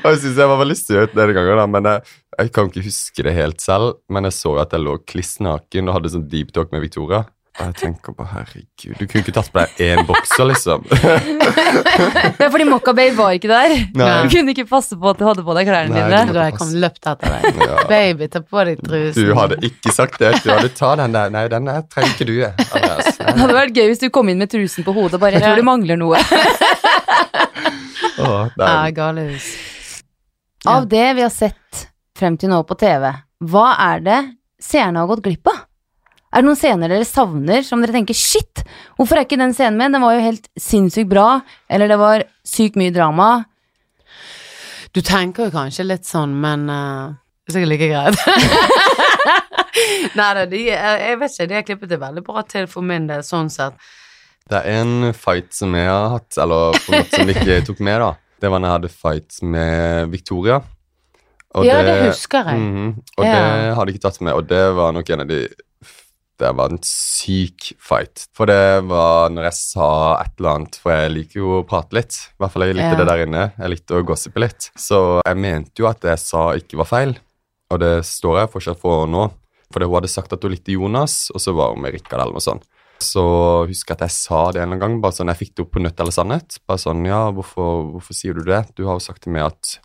Og 0.00 0.06
jeg 0.12 0.20
syns 0.22 0.38
jeg 0.38 0.48
var 0.52 0.60
veldig 0.60 0.76
søt 0.78 1.14
denne 1.16 1.34
gangen, 1.36 1.58
da, 1.58 1.66
men 1.70 1.88
jeg, 1.90 2.02
jeg 2.38 2.52
kan 2.54 2.68
ikke 2.70 2.84
huske 2.86 3.24
det 3.26 3.34
helt 3.36 3.60
selv. 3.64 3.98
Men 4.12 4.28
jeg 4.28 4.36
så 4.38 4.54
at 4.62 4.72
jeg 4.76 4.84
lå 4.84 4.96
kliss 5.08 5.36
naken 5.44 5.88
og 5.90 5.96
hadde 5.98 6.12
sånn 6.14 6.28
deep 6.30 6.52
talk 6.56 6.72
med 6.74 6.84
Victoria. 6.84 7.24
Og 7.60 7.64
jeg 7.66 7.74
tenker 7.80 8.14
bare, 8.16 8.28
herregud, 8.30 8.92
du 8.96 9.02
kunne 9.10 9.20
ikke 9.24 9.32
tatt 9.34 9.48
på 9.52 9.58
deg 9.60 9.80
én 9.84 10.04
bokser, 10.08 10.46
liksom. 10.48 10.84
Det 12.38 12.46
er 12.46 12.52
fordi 12.54 12.64
Mokka 12.70 12.94
Babe 12.96 13.16
var 13.18 13.34
ikke 13.36 13.50
der. 13.50 13.74
Nei. 13.98 14.06
Du 14.22 14.30
kunne 14.36 14.54
ikke 14.54 14.64
passe 14.70 14.96
på 14.96 15.10
at 15.10 15.18
du 15.20 15.24
hadde 15.26 15.42
på 15.44 15.56
deg 15.58 15.68
klærne 15.68 15.92
Nei, 15.92 16.06
dine. 16.08 16.30
du- 16.30 16.56
kom 16.56 16.70
løpt 16.80 17.02
etter 17.10 17.34
deg. 17.34 17.58
Ja. 17.66 17.82
Baby, 17.90 18.28
ta 18.32 18.40
på 18.46 18.64
deg 18.68 18.80
trusen. 18.86 19.18
Du 19.26 19.34
hadde 19.36 19.58
ikke 19.66 19.92
sagt 19.92 20.16
det. 20.22 20.30
Du 20.44 20.48
hadde 20.54 20.70
ta 20.78 20.94
den 21.02 21.12
der. 21.18 21.34
Nei, 21.34 21.44
den 21.52 21.68
trenger 21.90 22.14
ikke 22.14 22.28
du, 22.30 22.36
Andreas. 22.46 23.09
Det 23.30 23.36
hadde 23.36 23.56
vært 23.56 23.76
gøy 23.76 23.88
hvis 23.90 24.02
du 24.02 24.08
kom 24.12 24.30
inn 24.32 24.40
med 24.40 24.50
trusen 24.52 24.86
på 24.86 24.94
hodet 24.96 25.18
og 25.18 25.22
bare 25.22 25.36
Jeg 25.36 25.44
tror 25.44 25.60
du 25.60 25.66
mangler 25.66 25.98
noe. 26.00 26.20
Åh, 28.20 28.46
det 28.56 28.66
er, 28.66 28.92
galehus. 28.96 29.48
Av 30.68 30.86
det 30.88 31.06
vi 31.16 31.24
har 31.24 31.32
sett 31.32 31.86
frem 32.16 32.36
til 32.40 32.52
nå 32.52 32.60
på 32.68 32.76
TV, 32.80 33.06
hva 33.48 33.66
er 33.92 34.02
det 34.04 34.20
seerne 34.60 35.00
har 35.00 35.08
gått 35.08 35.24
glipp 35.24 35.48
av? 35.52 35.62
Er 36.30 36.42
det 36.42 36.46
noen 36.46 36.58
scener 36.58 36.92
dere 36.92 37.06
savner 37.08 37.64
som 37.66 37.80
dere 37.82 37.96
tenker 37.96 38.14
shit, 38.14 38.62
hvorfor 38.98 39.18
er 39.18 39.26
ikke 39.26 39.40
den 39.40 39.54
scenen 39.56 39.80
med? 39.80 39.96
Den 39.96 40.04
var 40.04 40.14
jo 40.14 40.26
helt 40.28 40.46
sinnssykt 40.60 41.10
bra, 41.10 41.40
eller 41.66 41.90
det 41.90 41.98
var 41.98 42.26
sykt 42.46 42.78
mye 42.78 42.94
drama. 42.94 43.30
Du 44.94 45.00
tenker 45.06 45.48
jo 45.48 45.54
kanskje 45.54 45.88
litt 45.88 46.06
sånn, 46.06 46.36
men 46.42 46.68
uh, 46.70 47.16
det 47.46 47.52
er 47.52 47.58
sikkert 47.58 47.72
like 47.72 47.90
greit. 47.90 48.16
Nei 50.18 50.28
da, 50.34 50.44
jeg 50.50 51.18
vet 51.20 51.34
ikke, 51.34 51.48
de 51.50 51.54
har 51.58 51.66
klippet 51.66 51.92
det 51.92 52.00
veldig 52.02 52.22
bra 52.26 52.42
til 52.48 52.66
for 52.70 52.82
min 52.86 53.06
del, 53.10 53.22
sånn 53.26 53.50
sett. 53.52 53.74
det 54.50 54.58
er 54.64 54.80
en 54.80 55.12
fight 55.14 55.52
som 55.54 55.74
jeg 55.78 55.86
har 55.86 56.08
hatt, 56.16 56.34
eller 56.42 56.74
på 56.82 56.90
en 56.92 57.04
måte 57.04 57.20
som 57.20 57.30
ikke 57.30 57.60
tok 57.68 57.80
med, 57.86 58.00
da. 58.02 58.12
Det 58.40 58.50
var 58.50 58.58
når 58.62 58.68
jeg 58.70 58.78
hadde 58.78 58.92
fight 58.96 59.40
med 59.46 60.10
Victoria. 60.10 60.60
Og 61.54 61.64
Ja, 61.66 61.80
det 61.82 61.96
husker 62.08 62.46
jeg. 62.46 62.58
Mm, 62.62 62.90
og 63.18 63.24
Ja. 63.26 63.32
det 63.34 63.74
hadde 63.76 63.86
jeg 63.90 63.96
ikke 63.98 64.06
tatt 64.08 64.20
med, 64.22 64.32
og 64.34 64.46
det 64.48 64.62
var 64.74 64.92
nok 64.96 65.10
en 65.10 65.20
av 65.26 65.28
de 65.28 65.40
Det 66.40 66.54
var 66.56 66.70
en 66.72 66.78
syk 66.80 67.74
fight. 67.78 68.22
For 68.32 68.46
det 68.48 68.80
var 68.88 69.28
når 69.28 69.44
jeg 69.50 69.56
sa 69.58 69.88
et 70.22 70.30
eller 70.40 70.54
annet, 70.54 70.78
for 70.80 70.90
jeg 70.94 71.10
liker 71.12 71.36
jo 71.42 71.50
å 71.58 71.66
prate 71.68 71.92
litt. 71.98 72.16
I 72.16 72.38
hvert 72.40 72.52
fall 72.54 72.62
jeg 72.64 72.76
likte 72.78 72.94
Ja. 72.94 72.96
det 72.96 73.06
der 73.10 73.24
inne. 73.26 73.42
Jeg 73.58 73.68
likte 73.74 73.98
å 73.98 74.06
gossipe 74.08 74.40
litt. 74.40 74.70
Så 74.74 75.20
jeg 75.26 75.36
mente 75.36 75.76
jo 75.82 75.86
at 75.86 76.00
det 76.00 76.08
jeg 76.14 76.18
sa 76.24 76.54
ikke 76.56 76.78
var 76.80 76.86
feil, 76.88 77.12
og 77.70 77.80
det 77.82 78.04
står 78.04 78.40
jeg 78.40 78.50
fortsatt 78.52 78.80
for 78.80 79.06
nå. 79.06 79.30
fordi 79.72 79.86
hun 79.86 79.94
hadde 80.00 80.08
sagt 80.10 80.32
at 80.34 80.42
hun 80.42 80.50
likte 80.50 80.72
Jonas, 80.74 81.30
og 81.30 81.38
så 81.40 81.52
var 81.54 81.70
hun 81.74 81.82
med 81.84 81.92
Rikard 81.94 82.20
eller 82.24 82.34
noe 82.34 82.42
sånt. 82.42 82.64
Så 83.00 83.22
husker 83.70 83.94
jeg 83.94 84.00
at 84.00 84.08
jeg 84.08 84.16
sa 84.16 84.40
det 84.52 84.60
en 84.64 84.78
gang, 84.80 84.96
bare 85.00 85.14
sånn 85.14 85.30
jeg 85.30 85.38
fikk 85.38 85.52
det 85.54 85.62
opp 85.64 85.70
på 85.76 85.80
nødt 85.80 86.00
eller 86.02 86.12
sannhet. 86.12 86.58
Bare 86.66 86.82
sånn, 86.82 87.04
ja, 87.06 87.30
hvorfor, 87.30 87.86
hvorfor 87.94 88.12
sier 88.18 88.34
du 88.34 88.42
det? 88.44 88.64
Du 88.76 88.82
har 88.88 88.98
jo 88.98 89.04
sagt 89.06 89.22
til 89.22 89.32
meg 89.32 89.46
at, 89.46 89.78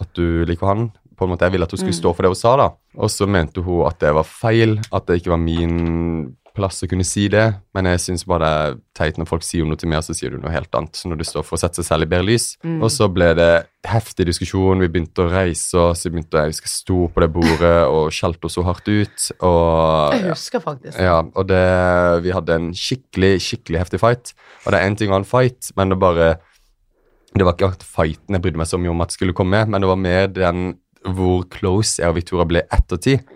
at 0.00 0.08
du 0.14 0.46
liker 0.46 0.70
han. 0.70 0.86
På 1.18 1.26
en 1.26 1.32
måte, 1.34 1.42
Jeg 1.44 1.52
ville 1.52 1.64
at 1.66 1.70
hun 1.74 1.78
skulle 1.82 1.92
Mm. 1.96 2.00
stå 2.00 2.14
for 2.14 2.22
det 2.22 2.30
hun 2.30 2.38
sa, 2.38 2.56
da. 2.56 2.70
Og 2.96 3.10
så 3.10 3.26
mente 3.28 3.60
hun 3.66 3.86
at 3.86 3.98
det 3.98 4.14
var 4.14 4.24
feil, 4.24 4.78
at 4.92 5.06
det 5.06 5.20
ikke 5.20 5.34
var 5.34 5.42
min 5.42 6.36
plass 6.56 6.82
å 6.82 6.88
kunne 6.90 7.04
si 7.06 7.26
det. 7.32 7.44
Men 7.76 7.88
jeg 7.90 8.02
syns 8.02 8.24
bare 8.28 8.46
det 8.46 8.50
er 8.56 8.76
teit 8.96 9.18
når 9.20 9.28
folk 9.28 9.44
sier 9.44 9.66
noe 9.68 9.78
til 9.78 9.90
meg, 9.92 10.00
og 10.00 10.06
så 10.08 10.16
sier 10.16 10.32
du 10.32 10.40
noe 10.40 10.52
helt 10.54 10.72
annet. 10.78 10.96
Så 10.96 11.10
når 11.10 11.20
du 11.20 11.24
står 11.28 11.44
for 11.46 11.58
å 11.58 11.60
sette 11.60 11.82
seg 11.82 11.88
selv 11.88 12.06
i 12.06 12.10
bedre 12.10 12.26
lys. 12.30 12.46
Mm. 12.64 12.78
Og 12.80 12.90
så 12.92 13.08
ble 13.12 13.28
det 13.38 13.50
heftig 13.86 14.26
diskusjon, 14.30 14.80
vi 14.82 14.88
begynte 14.90 15.26
å 15.26 15.30
reise 15.30 15.78
oss, 15.78 16.06
vi 16.06 16.14
begynte 16.16 16.40
å 16.40 16.46
husker, 16.48 16.72
stå 16.72 16.98
på 17.12 17.22
det 17.22 17.28
bordet 17.36 17.74
og 17.92 18.08
skjelte 18.14 18.48
oss 18.48 18.56
så 18.58 18.64
hardt 18.66 18.88
ut. 18.88 19.28
Og 19.46 20.16
Jeg 20.16 20.24
husker 20.30 20.64
faktisk. 20.64 20.98
ja, 20.98 21.20
og 21.22 21.46
det, 21.52 21.62
vi 22.26 22.34
hadde 22.34 22.58
en 22.58 22.72
skikkelig, 22.74 23.36
skikkelig 23.46 23.84
heftig 23.84 24.02
fight. 24.02 24.34
Og 24.64 24.72
det 24.72 24.80
er 24.80 24.88
en 24.88 24.98
ting 24.98 25.12
å 25.12 25.18
ha 25.18 25.22
en 25.22 25.28
fight, 25.28 25.70
men 25.78 25.94
det 25.94 26.00
bare 26.02 26.34
Det 27.36 27.44
var 27.44 27.52
ikke 27.52 27.84
fighten 27.84 28.32
jeg 28.32 28.40
brydde 28.40 28.56
meg 28.56 28.68
så 28.70 28.78
mye 28.80 28.90
om 28.94 29.02
at 29.04 29.12
skulle 29.12 29.34
komme, 29.36 29.58
men 29.68 29.82
det 29.82 29.88
var 29.90 29.98
mer 30.00 30.30
den 30.32 30.78
hvor 31.04 31.44
close 31.52 32.00
jeg 32.00 32.08
og 32.08 32.16
Victoria 32.16 32.46
ble 32.48 32.62
ettertid. 32.72 33.26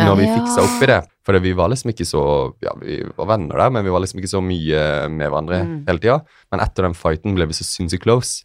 Når 0.00 0.16
vi 0.16 0.28
fiksa 0.30 0.62
opp 0.64 0.82
i 0.84 0.88
det. 0.88 1.00
For 1.30 1.38
vi 1.38 1.52
var 1.54 1.68
liksom 1.70 1.92
ikke 1.92 2.06
så 2.08 2.20
Ja, 2.64 2.72
vi 2.80 2.96
var 3.16 3.26
venner 3.30 3.56
der, 3.60 3.70
men 3.70 3.84
vi 3.86 3.90
var 3.94 4.00
liksom 4.02 4.18
ikke 4.18 4.32
så 4.34 4.40
mye 4.42 5.08
med 5.08 5.30
hverandre 5.30 5.60
Mm. 5.62 5.84
hele 5.86 5.98
tida. 6.02 6.16
Men 6.50 6.60
etter 6.64 6.82
den 6.88 6.94
fighten 6.98 7.34
ble 7.36 7.46
vi 7.46 7.52
så 7.54 7.62
sinnssykt 7.62 8.02
close. 8.02 8.44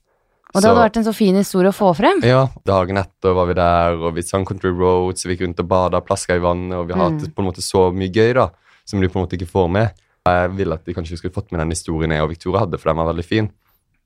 Og 0.54 0.62
det 0.62 0.70
hadde 0.70 0.84
vært 0.86 0.98
en 0.98 1.04
så 1.04 1.14
fin 1.16 1.36
historie 1.36 1.72
å 1.72 1.76
få 1.76 1.96
frem. 1.98 2.22
Ja, 2.24 2.48
dagen 2.64 2.98
etter 3.02 3.34
var 3.34 3.48
vi 3.50 3.54
der, 3.58 3.98
og 3.98 4.14
vi 4.16 4.22
sang 4.22 4.46
Country 4.46 4.70
Roads, 4.70 5.26
vi 5.26 5.36
gikk 5.36 5.42
rundt 5.48 5.60
og 5.60 5.68
bada, 5.68 6.00
plaska 6.02 6.36
i 6.38 6.40
vannet, 6.40 6.78
og 6.78 6.88
vi 6.88 6.94
har 6.94 7.10
Mm. 7.10 7.20
hatt 7.20 7.36
på 7.36 7.40
en 7.42 7.50
måte 7.50 7.64
så 7.66 7.92
mye 7.92 8.12
gøy, 8.14 8.34
da, 8.36 8.50
som 8.86 9.02
de 9.02 9.08
på 9.10 9.18
en 9.20 9.26
måte 9.26 9.36
ikke 9.36 9.50
får 9.52 9.70
med. 9.72 9.92
Jeg 10.28 10.50
ville 10.56 10.74
at 10.74 10.86
de 10.86 10.94
kanskje 10.94 11.18
skulle 11.18 11.34
fått 11.34 11.52
med 11.52 11.60
den 11.60 11.72
historien 11.72 12.12
jeg 12.12 12.22
og 12.22 12.30
Victoria 12.30 12.60
hadde, 12.60 12.78
for 12.80 12.90
den 12.94 12.98
var 12.98 13.12
veldig 13.14 13.26
fin. 13.26 13.50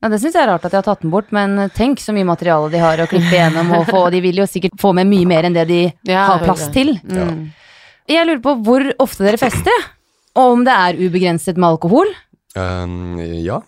Ja, 0.02 0.08
Det 0.08 0.18
syns 0.20 0.32
jeg 0.32 0.42
er 0.42 0.48
rart 0.54 0.64
at 0.64 0.70
de 0.72 0.76
har 0.78 0.82
tatt 0.82 1.02
den 1.02 1.10
bort, 1.10 1.30
men 1.30 1.68
tenk 1.70 1.98
så 2.00 2.12
mye 2.16 2.24
materiale 2.24 2.70
de 2.70 2.78
har 2.78 2.96
å 2.96 3.06
klippe 3.06 3.30
igjennom 3.36 3.70
og 3.78 3.86
få. 3.86 4.10
De 4.10 4.20
vil 4.20 4.34
jo 4.36 4.44
sikkert 4.48 4.72
få 4.80 4.94
med 4.94 5.06
mye 5.06 5.26
mer 5.26 5.42
enn 5.44 5.52
det 5.52 5.68
de 5.68 5.92
Ja, 6.04 6.24
har 6.26 6.38
plass 6.40 6.68
til. 6.72 6.94
Mm. 7.04 7.52
Jeg 8.10 8.26
lurer 8.26 8.42
på 8.42 8.56
hvor 8.66 8.84
ofte 9.02 9.22
dere 9.26 9.38
fester, 9.38 9.84
og 10.34 10.56
om 10.56 10.64
det 10.66 10.74
er 10.74 10.98
ubegrenset 10.98 11.56
med 11.60 11.68
alkohol. 11.76 12.10
Um, 12.58 13.20
ja, 13.44 13.60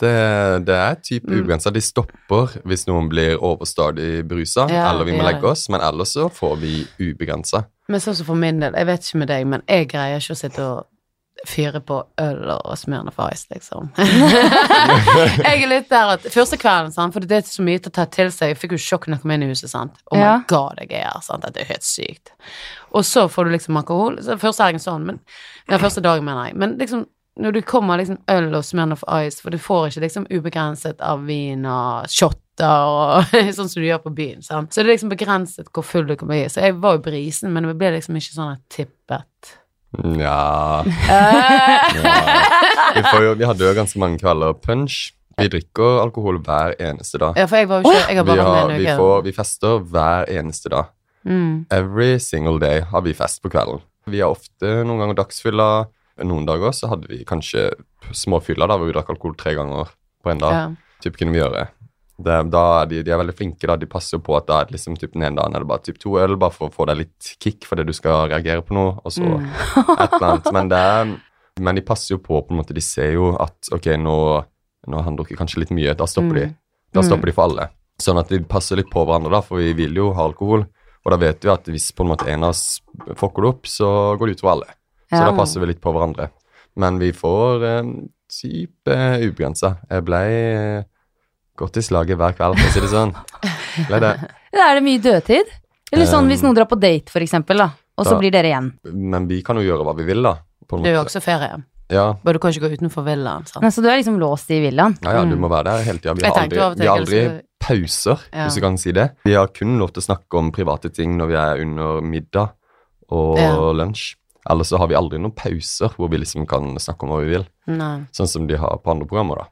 det, 0.00 0.12
det 0.66 0.74
er 0.78 0.94
type 1.04 1.28
Mm. 1.28 1.42
ubegrensa. 1.42 1.70
De 1.74 1.80
stopper 1.84 2.54
hvis 2.64 2.86
noen 2.88 3.08
blir 3.12 3.36
overstadig 3.44 4.24
berusa, 4.28 4.66
Ja, 4.72 4.90
eller 4.90 5.04
vi 5.04 5.12
må 5.18 5.22
legge 5.26 5.44
oss, 5.52 5.66
men 5.68 5.80
ellers 5.84 6.14
så 6.16 6.30
får 6.32 6.56
vi 6.62 6.72
ubegrensa. 7.00 7.64
Men 7.88 8.00
sånn 8.00 8.16
som 8.16 8.26
for 8.26 8.34
min 8.40 8.60
del, 8.60 8.72
jeg 8.72 8.86
vet 8.88 9.04
ikke 9.04 9.18
med 9.20 9.28
deg, 9.28 9.46
men 9.46 9.62
jeg 9.68 9.88
greier 9.92 10.16
ikke 10.22 10.32
å 10.32 10.40
sitte 10.40 10.64
og 10.64 10.86
fyre 11.48 11.80
på 11.84 11.98
øl 12.22 12.38
og 12.54 12.76
Smirnoff 12.78 13.18
Ice, 13.32 13.46
liksom. 13.52 13.90
jeg 13.98 15.62
er 15.64 15.68
litt 15.70 15.90
der 15.90 16.14
at 16.14 16.26
Første 16.32 16.58
kvelden, 16.60 16.92
sant, 16.94 17.14
for 17.16 17.24
det 17.24 17.40
er 17.40 17.48
så 17.48 17.64
mye 17.66 17.80
til 17.82 17.92
å 17.92 17.96
ta 17.98 18.06
til 18.10 18.30
seg. 18.32 18.52
Jeg 18.54 18.60
fikk 18.62 18.76
jo 18.76 18.80
sjokk 18.84 19.08
når 19.08 19.18
jeg 19.18 19.24
kom 19.24 19.34
inn 19.36 19.46
i 19.46 19.50
huset, 19.50 19.70
sant. 19.72 19.98
Oh 20.10 20.16
my 20.18 20.22
Ja. 20.24 20.36
god, 20.50 20.80
jeg 20.84 20.92
er 21.00 21.08
her, 21.10 21.24
sant. 21.26 21.44
Dette 21.44 21.60
er 21.64 21.70
helt 21.72 21.84
sykt. 21.86 22.32
Og 22.94 23.04
så 23.08 23.26
får 23.28 23.44
du 23.48 23.54
liksom 23.56 23.76
alkohol. 23.80 24.20
Så 24.24 24.38
første 24.40 24.64
helgen 24.68 24.82
sånn, 24.82 25.04
men 25.10 25.20
ja, 25.68 25.78
første 25.82 26.02
dagen, 26.04 26.24
mener 26.26 26.50
jeg. 26.50 26.56
Men 26.62 26.78
liksom 26.80 27.06
når 27.34 27.50
du 27.56 27.62
kommer 27.66 27.98
liksom 27.98 28.20
øl 28.30 28.52
og 28.54 28.62
Smirnoff 28.62 29.02
Ice, 29.24 29.40
for 29.42 29.50
du 29.50 29.58
får 29.58 29.88
ikke 29.90 30.04
liksom 30.04 30.26
ubegrenset 30.30 31.00
av 31.02 31.24
vin 31.26 31.64
og 31.66 32.06
shot 32.14 32.38
og 32.62 33.24
sånn 33.56 33.66
som 33.66 33.80
du 33.82 33.88
gjør 33.88 34.04
på 34.04 34.12
byen, 34.14 34.44
sant. 34.46 34.70
Så 34.70 34.84
det 34.84 34.86
er 34.86 34.92
liksom 34.94 35.10
begrenset 35.10 35.66
hvor 35.74 35.82
full 35.82 36.06
du 36.06 36.14
kan 36.20 36.30
bli. 36.30 36.44
Så 36.46 36.62
jeg 36.62 36.76
var 36.78 36.94
jo 36.94 37.02
brisen, 37.08 37.50
men 37.50 37.66
det 37.66 37.74
ble 37.80 37.90
liksom 37.96 38.14
ikke 38.20 38.36
sånn 38.36 38.52
at 38.54 38.62
tippet. 38.70 39.56
Nja 40.02 40.82
vi, 43.38 43.46
hadde 43.46 43.62
jo 43.62 43.74
ganske 43.76 43.98
mange 44.00 44.18
kvelder 44.18 44.56
punch. 44.58 45.14
Vi 45.38 45.46
drikker 45.50 46.00
alkohol 46.02 46.38
hver 46.46 46.74
eneste 46.82 47.18
dag. 47.22 47.38
Ja, 47.38 47.46
for 47.50 47.56
jeg 47.58 47.68
var 47.70 47.82
jo 47.82 47.90
ikke 47.90 48.10
Jeg 48.10 48.18
har 48.18 48.24
Vi, 48.28 48.40
har, 48.40 48.68
vi, 48.74 48.86
får, 48.98 49.16
vi 49.26 49.32
fester 49.34 49.82
hver 49.90 50.22
eneste 50.30 50.68
dag. 50.70 50.84
Mm. 51.24 51.66
Every 51.72 52.18
single 52.22 52.60
day 52.62 52.80
har 52.90 53.02
vi 53.06 53.14
fest 53.16 53.42
på 53.42 53.48
kvelden. 53.50 53.80
Vi 54.06 54.20
har 54.20 54.30
ofte 54.34 54.84
noen 54.84 55.00
ganger 55.02 55.16
dagsfylla. 55.22 55.70
Noen 56.22 56.46
dager 56.46 56.70
så 56.76 56.86
hadde 56.92 57.08
vi 57.10 57.24
kanskje 57.26 57.72
småfylla 58.14 58.68
da 58.70 58.76
hvor 58.78 58.86
vi 58.86 58.94
drakk 58.94 59.10
alkohol 59.14 59.34
tre 59.40 59.52
ganger 59.58 59.84
på 60.22 60.30
en 60.30 60.42
dag. 60.42 60.52
Ja. 60.54 60.66
Typ 61.02 61.14
kunne 61.18 61.34
vi 61.34 61.42
gjøre. 61.42 61.62
Det, 62.16 62.34
da 62.52 62.60
er 62.82 62.86
de, 62.86 63.02
de 63.02 63.10
er 63.10 63.18
veldig 63.18 63.34
flinke. 63.34 63.66
da, 63.66 63.74
De 63.76 63.86
passer 63.90 64.20
på 64.22 64.36
at 64.38 64.46
da 64.46 64.60
er 64.60 64.68
det 64.68 64.76
liksom 64.76 64.94
typ 64.96 65.12
den 65.16 65.24
ene 65.26 65.36
dagen 65.40 65.56
er 65.56 65.64
det 65.64 65.66
bare 65.68 65.82
typ 65.82 65.98
to 65.98 66.12
øl, 66.22 66.36
bare 66.38 66.54
for 66.54 66.68
å 66.70 66.72
få 66.74 66.86
deg 66.86 67.00
litt 67.00 67.30
kick 67.42 67.64
fordi 67.66 67.84
du 67.88 67.92
skal 67.92 68.28
reagere 68.30 68.62
på 68.62 68.74
noe, 68.76 69.00
og 69.04 69.10
så 69.12 69.24
Mm. 69.24 69.48
et 69.98 70.12
eller 70.14 70.28
annet. 70.28 70.52
Men, 70.54 70.68
det 70.70 71.20
men 71.60 71.74
de 71.74 71.82
passer 71.82 72.14
jo 72.14 72.18
på, 72.22 72.38
på 72.46 72.54
en 72.54 72.60
måte. 72.60 72.74
De 72.74 72.80
ser 72.82 73.12
jo 73.14 73.32
at 73.40 73.68
ok, 73.74 73.86
nå, 73.98 74.14
nå 74.86 74.96
har 74.96 75.04
han 75.08 75.16
drukket 75.18 75.38
kanskje 75.38 75.60
litt 75.64 75.70
mye. 75.74 75.94
Da 75.98 76.06
stopper 76.06 76.34
de. 76.38 76.46
Mm. 76.52 76.56
Da 76.94 77.02
stopper 77.02 77.26
de 77.30 77.34
for 77.34 77.48
alle. 77.48 77.68
Sånn 78.02 78.18
at 78.18 78.30
vi 78.30 78.40
passer 78.42 78.76
litt 78.78 78.90
på 78.90 79.04
hverandre, 79.06 79.30
da, 79.34 79.40
for 79.42 79.58
vi 79.62 79.72
vil 79.78 79.94
jo 79.98 80.12
ha 80.14 80.24
alkohol. 80.28 80.64
Og 81.04 81.12
da 81.12 81.18
vet 81.20 81.42
vi 81.44 81.50
at 81.52 81.66
hvis 81.68 81.90
på 81.94 82.02
en 82.06 82.10
måte 82.14 82.26
en 82.30 82.46
av 82.46 82.54
oss 82.54 82.80
fucker 83.18 83.42
det 83.44 83.50
opp, 83.50 83.66
så 83.70 83.88
går 84.18 84.30
det 84.30 84.38
utover 84.38 84.52
alle. 84.54 84.70
Så 85.10 85.18
Ja. 85.20 85.26
da 85.30 85.36
passer 85.36 85.60
vi 85.60 85.66
litt 85.72 85.82
på 85.84 85.92
hverandre. 85.94 86.30
Men 86.76 86.98
vi 86.98 87.12
får 87.14 87.62
eh, 87.68 87.90
type 88.34 88.96
ubegrensa. 89.22 89.76
Jeg 89.90 90.04
ble 90.08 90.20
eh, 90.32 90.84
godt 91.56 91.76
i 91.76 91.84
slaget 91.86 92.16
hver 92.18 92.34
kveld, 92.36 92.58
for 92.58 92.68
å 92.68 92.72
si 92.74 92.80
det 92.80 92.90
sånn. 92.92 93.12
Ble 93.88 94.00
det. 94.00 94.12
Er 94.54 94.74
det 94.78 94.82
mye 94.86 94.98
dødtid? 95.02 95.52
Eller 95.92 96.06
sånn 96.10 96.26
hvis 96.30 96.42
noen 96.42 96.54
drar 96.56 96.66
på 96.66 96.78
date, 96.80 97.10
for 97.12 97.20
eksempel, 97.22 97.58
da, 97.58 97.68
og 97.98 98.06
så 98.06 98.10
da- 98.16 98.18
blir 98.18 98.32
dere 98.34 98.50
igjen. 98.50 98.72
Men 98.92 99.28
vi 99.28 99.42
kan 99.42 99.56
jo 99.56 99.62
gjøre 99.62 99.84
hva 99.86 99.94
vi 99.96 100.04
vil, 100.08 100.22
da. 100.22 100.36
På 100.66 100.76
en 100.78 100.82
Det 100.82 100.90
er 100.92 100.96
jo 100.98 101.04
også 101.04 101.20
ferie. 101.22 101.62
Ja, 101.92 102.14
Bare 102.24 102.32
du 102.32 102.38
kan 102.40 102.50
ikke 102.50 102.64
gå 102.66 102.78
utenfor 102.78 103.04
villaen. 103.04 103.44
sant? 103.46 103.62
Nei, 103.62 103.68
så 103.70 103.82
du 103.82 103.88
er 103.88 103.98
liksom 104.00 104.18
låst 104.18 104.50
i 104.50 104.58
villaen? 104.58 104.96
ja, 105.04 105.12
ja, 105.12 105.24
du 105.24 105.36
Mm. 105.36 105.40
må 105.40 105.48
være 105.50 105.64
der 105.64 105.82
hele 105.84 105.98
tida. 105.98 106.14
Vi 106.14 106.26
har 106.26 106.42
aldri, 106.42 106.76
vi 106.80 106.86
har 106.86 106.96
aldri 106.98 107.42
pauser, 107.60 108.18
Ja. 108.32 108.46
hvis 108.46 108.54
du 108.54 108.60
kan 108.60 108.78
si 108.78 108.90
det. 108.92 109.12
Vi 109.24 109.34
har 109.34 109.46
kun 109.48 109.78
lov 109.78 109.92
til 109.92 110.00
å 110.02 110.06
snakke 110.16 110.38
om 110.38 110.50
private 110.50 110.92
ting 110.92 111.16
når 111.18 111.26
vi 111.28 111.34
er 111.34 111.60
under 111.62 112.00
middag 112.00 112.50
og 113.10 113.36
Ja. 113.38 113.54
lunsj. 113.56 114.16
Ellers 114.48 114.68
så 114.70 114.78
har 114.78 114.88
vi 114.88 114.94
aldri 114.94 115.18
noen 115.18 115.32
pauser 115.34 115.90
hvor 115.94 116.08
vi 116.10 116.18
liksom 116.18 116.46
kan 116.48 116.74
snakke 116.76 117.02
om 117.04 117.10
hva 117.10 117.22
vi 117.24 117.30
vil. 117.36 117.46
Nei. 117.66 118.06
Sånn 118.12 118.28
som 118.28 118.46
de 118.46 118.56
har 118.56 118.78
på 118.78 118.90
andre 118.90 119.06
programmer, 119.06 119.36
da. 119.36 119.44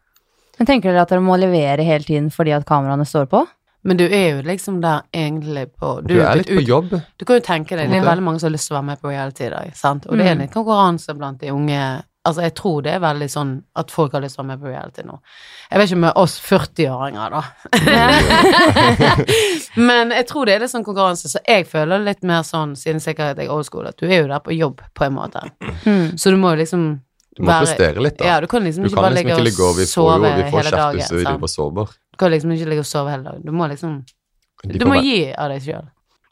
Men 0.59 0.69
tenker 0.69 0.93
dere 0.93 1.03
at 1.07 1.09
dere 1.15 1.25
må 1.25 1.37
levere 1.41 1.83
hele 1.87 2.05
tiden 2.05 2.31
fordi 2.31 2.53
at 2.57 2.67
kameraene 2.69 3.07
står 3.09 3.27
på? 3.33 3.45
Men 3.85 3.97
du 3.99 4.05
er 4.07 4.37
jo 4.37 4.43
liksom 4.47 4.77
der 4.83 5.01
egentlig 5.11 5.65
på 5.75 5.97
Du, 6.07 6.15
er 6.23 6.37
litt 6.39 6.47
litt 6.53 6.61
på 6.61 6.69
jobb. 6.69 6.93
Du 7.19 7.25
kan 7.27 7.41
jo 7.41 7.43
tenke 7.43 7.75
deg, 7.75 7.91
det 7.91 7.99
er 7.99 8.05
veldig 8.07 8.23
mange 8.23 8.39
som 8.39 8.47
har 8.47 8.55
lyst 8.55 8.69
til 8.71 8.77
å 8.77 8.79
være 8.79 8.91
med 8.93 9.01
på 9.03 9.11
reality 9.11 9.49
i 9.49 9.51
dag, 9.51 9.73
sant? 9.75 10.07
Og 10.07 10.17
det 10.21 10.27
er 10.29 10.35
Mm. 10.37 10.43
litt 10.45 10.53
konkurranse 10.55 11.15
blant 11.19 11.41
de 11.41 11.51
unge 11.51 12.03
Altså, 12.25 12.43
jeg 12.43 12.55
tror 12.55 12.83
det 12.87 12.93
er 12.95 13.01
veldig 13.03 13.27
sånn 13.27 13.49
at 13.75 13.91
folk 13.91 14.13
har 14.15 14.21
lyst 14.23 14.37
til 14.37 14.45
å 14.45 14.47
være 14.47 14.55
med 14.57 14.61
på 14.63 14.69
reality 14.71 15.03
nå. 15.03 15.17
Jeg 15.73 15.79
vet 15.81 15.89
ikke 15.91 15.99
med 16.05 16.13
oss 16.15 16.37
40-åringer, 16.39 17.31
da. 17.35 17.43
Men 19.91 20.13
jeg 20.15 20.27
tror 20.29 20.47
det 20.47 20.55
er 20.55 20.63
litt 20.63 20.71
sånn 20.71 20.85
konkurranse, 20.87 21.31
så 21.33 21.43
jeg 21.49 21.67
føler 21.67 22.05
litt 22.07 22.23
mer 22.23 22.45
sånn, 22.47 22.77
siden 22.79 23.03
sikkert 23.03 23.41
jeg 23.41 23.49
er 23.49 23.55
old 23.55 23.67
school, 23.67 23.89
at 23.91 23.99
du 23.99 24.07
er 24.07 24.21
jo 24.23 24.29
der 24.31 24.43
på 24.45 24.55
jobb, 24.55 24.83
på 24.95 25.07
en 25.09 25.17
måte. 25.17 25.43
Mm. 25.83 26.13
Så 26.15 26.31
du 26.31 26.39
må 26.39 26.55
jo 26.55 26.63
liksom 26.63 26.85
Du 27.33 27.43
må 27.47 27.55
prestere 27.63 28.03
litt, 28.05 28.19
da. 28.19 28.25
Ja, 28.29 28.41
du 28.41 28.47
kan 28.47 28.63
liksom 28.67 28.85
Du 28.85 28.89
ikke 28.91 28.99
kan 28.99 29.05
bare 29.07 29.15
liksom 29.17 29.27
ligge 29.27 29.33
ikke 29.33 29.41
og 29.41 29.47
ligge 29.49 29.69
og 29.69 29.77
vi 29.79 29.85
får 29.87 29.93
sove 29.93 30.13
jo 30.13 30.33
vi 30.37 30.43
får 30.43 30.59
hele 30.59 30.71
kjeft 30.71 30.83
dagen. 30.83 30.99
hvis 30.99 31.25
driver 31.25 31.47
og 31.49 31.53
sover. 31.53 31.95
Du 32.13 32.17
kan 32.21 32.31
liksom 32.35 32.51
ikke 32.53 32.69
ligge 32.73 32.85
og 32.85 32.89
sove 32.91 33.11
hele 33.15 33.25
dagen. 33.25 33.43
Du 33.47 33.53
må 33.53 33.69
liksom 33.73 33.95
Du 34.79 34.85
må 34.87 34.99
gi 35.03 35.17
av 35.33 35.49
deg 35.55 35.63
sjøl. 35.65 35.87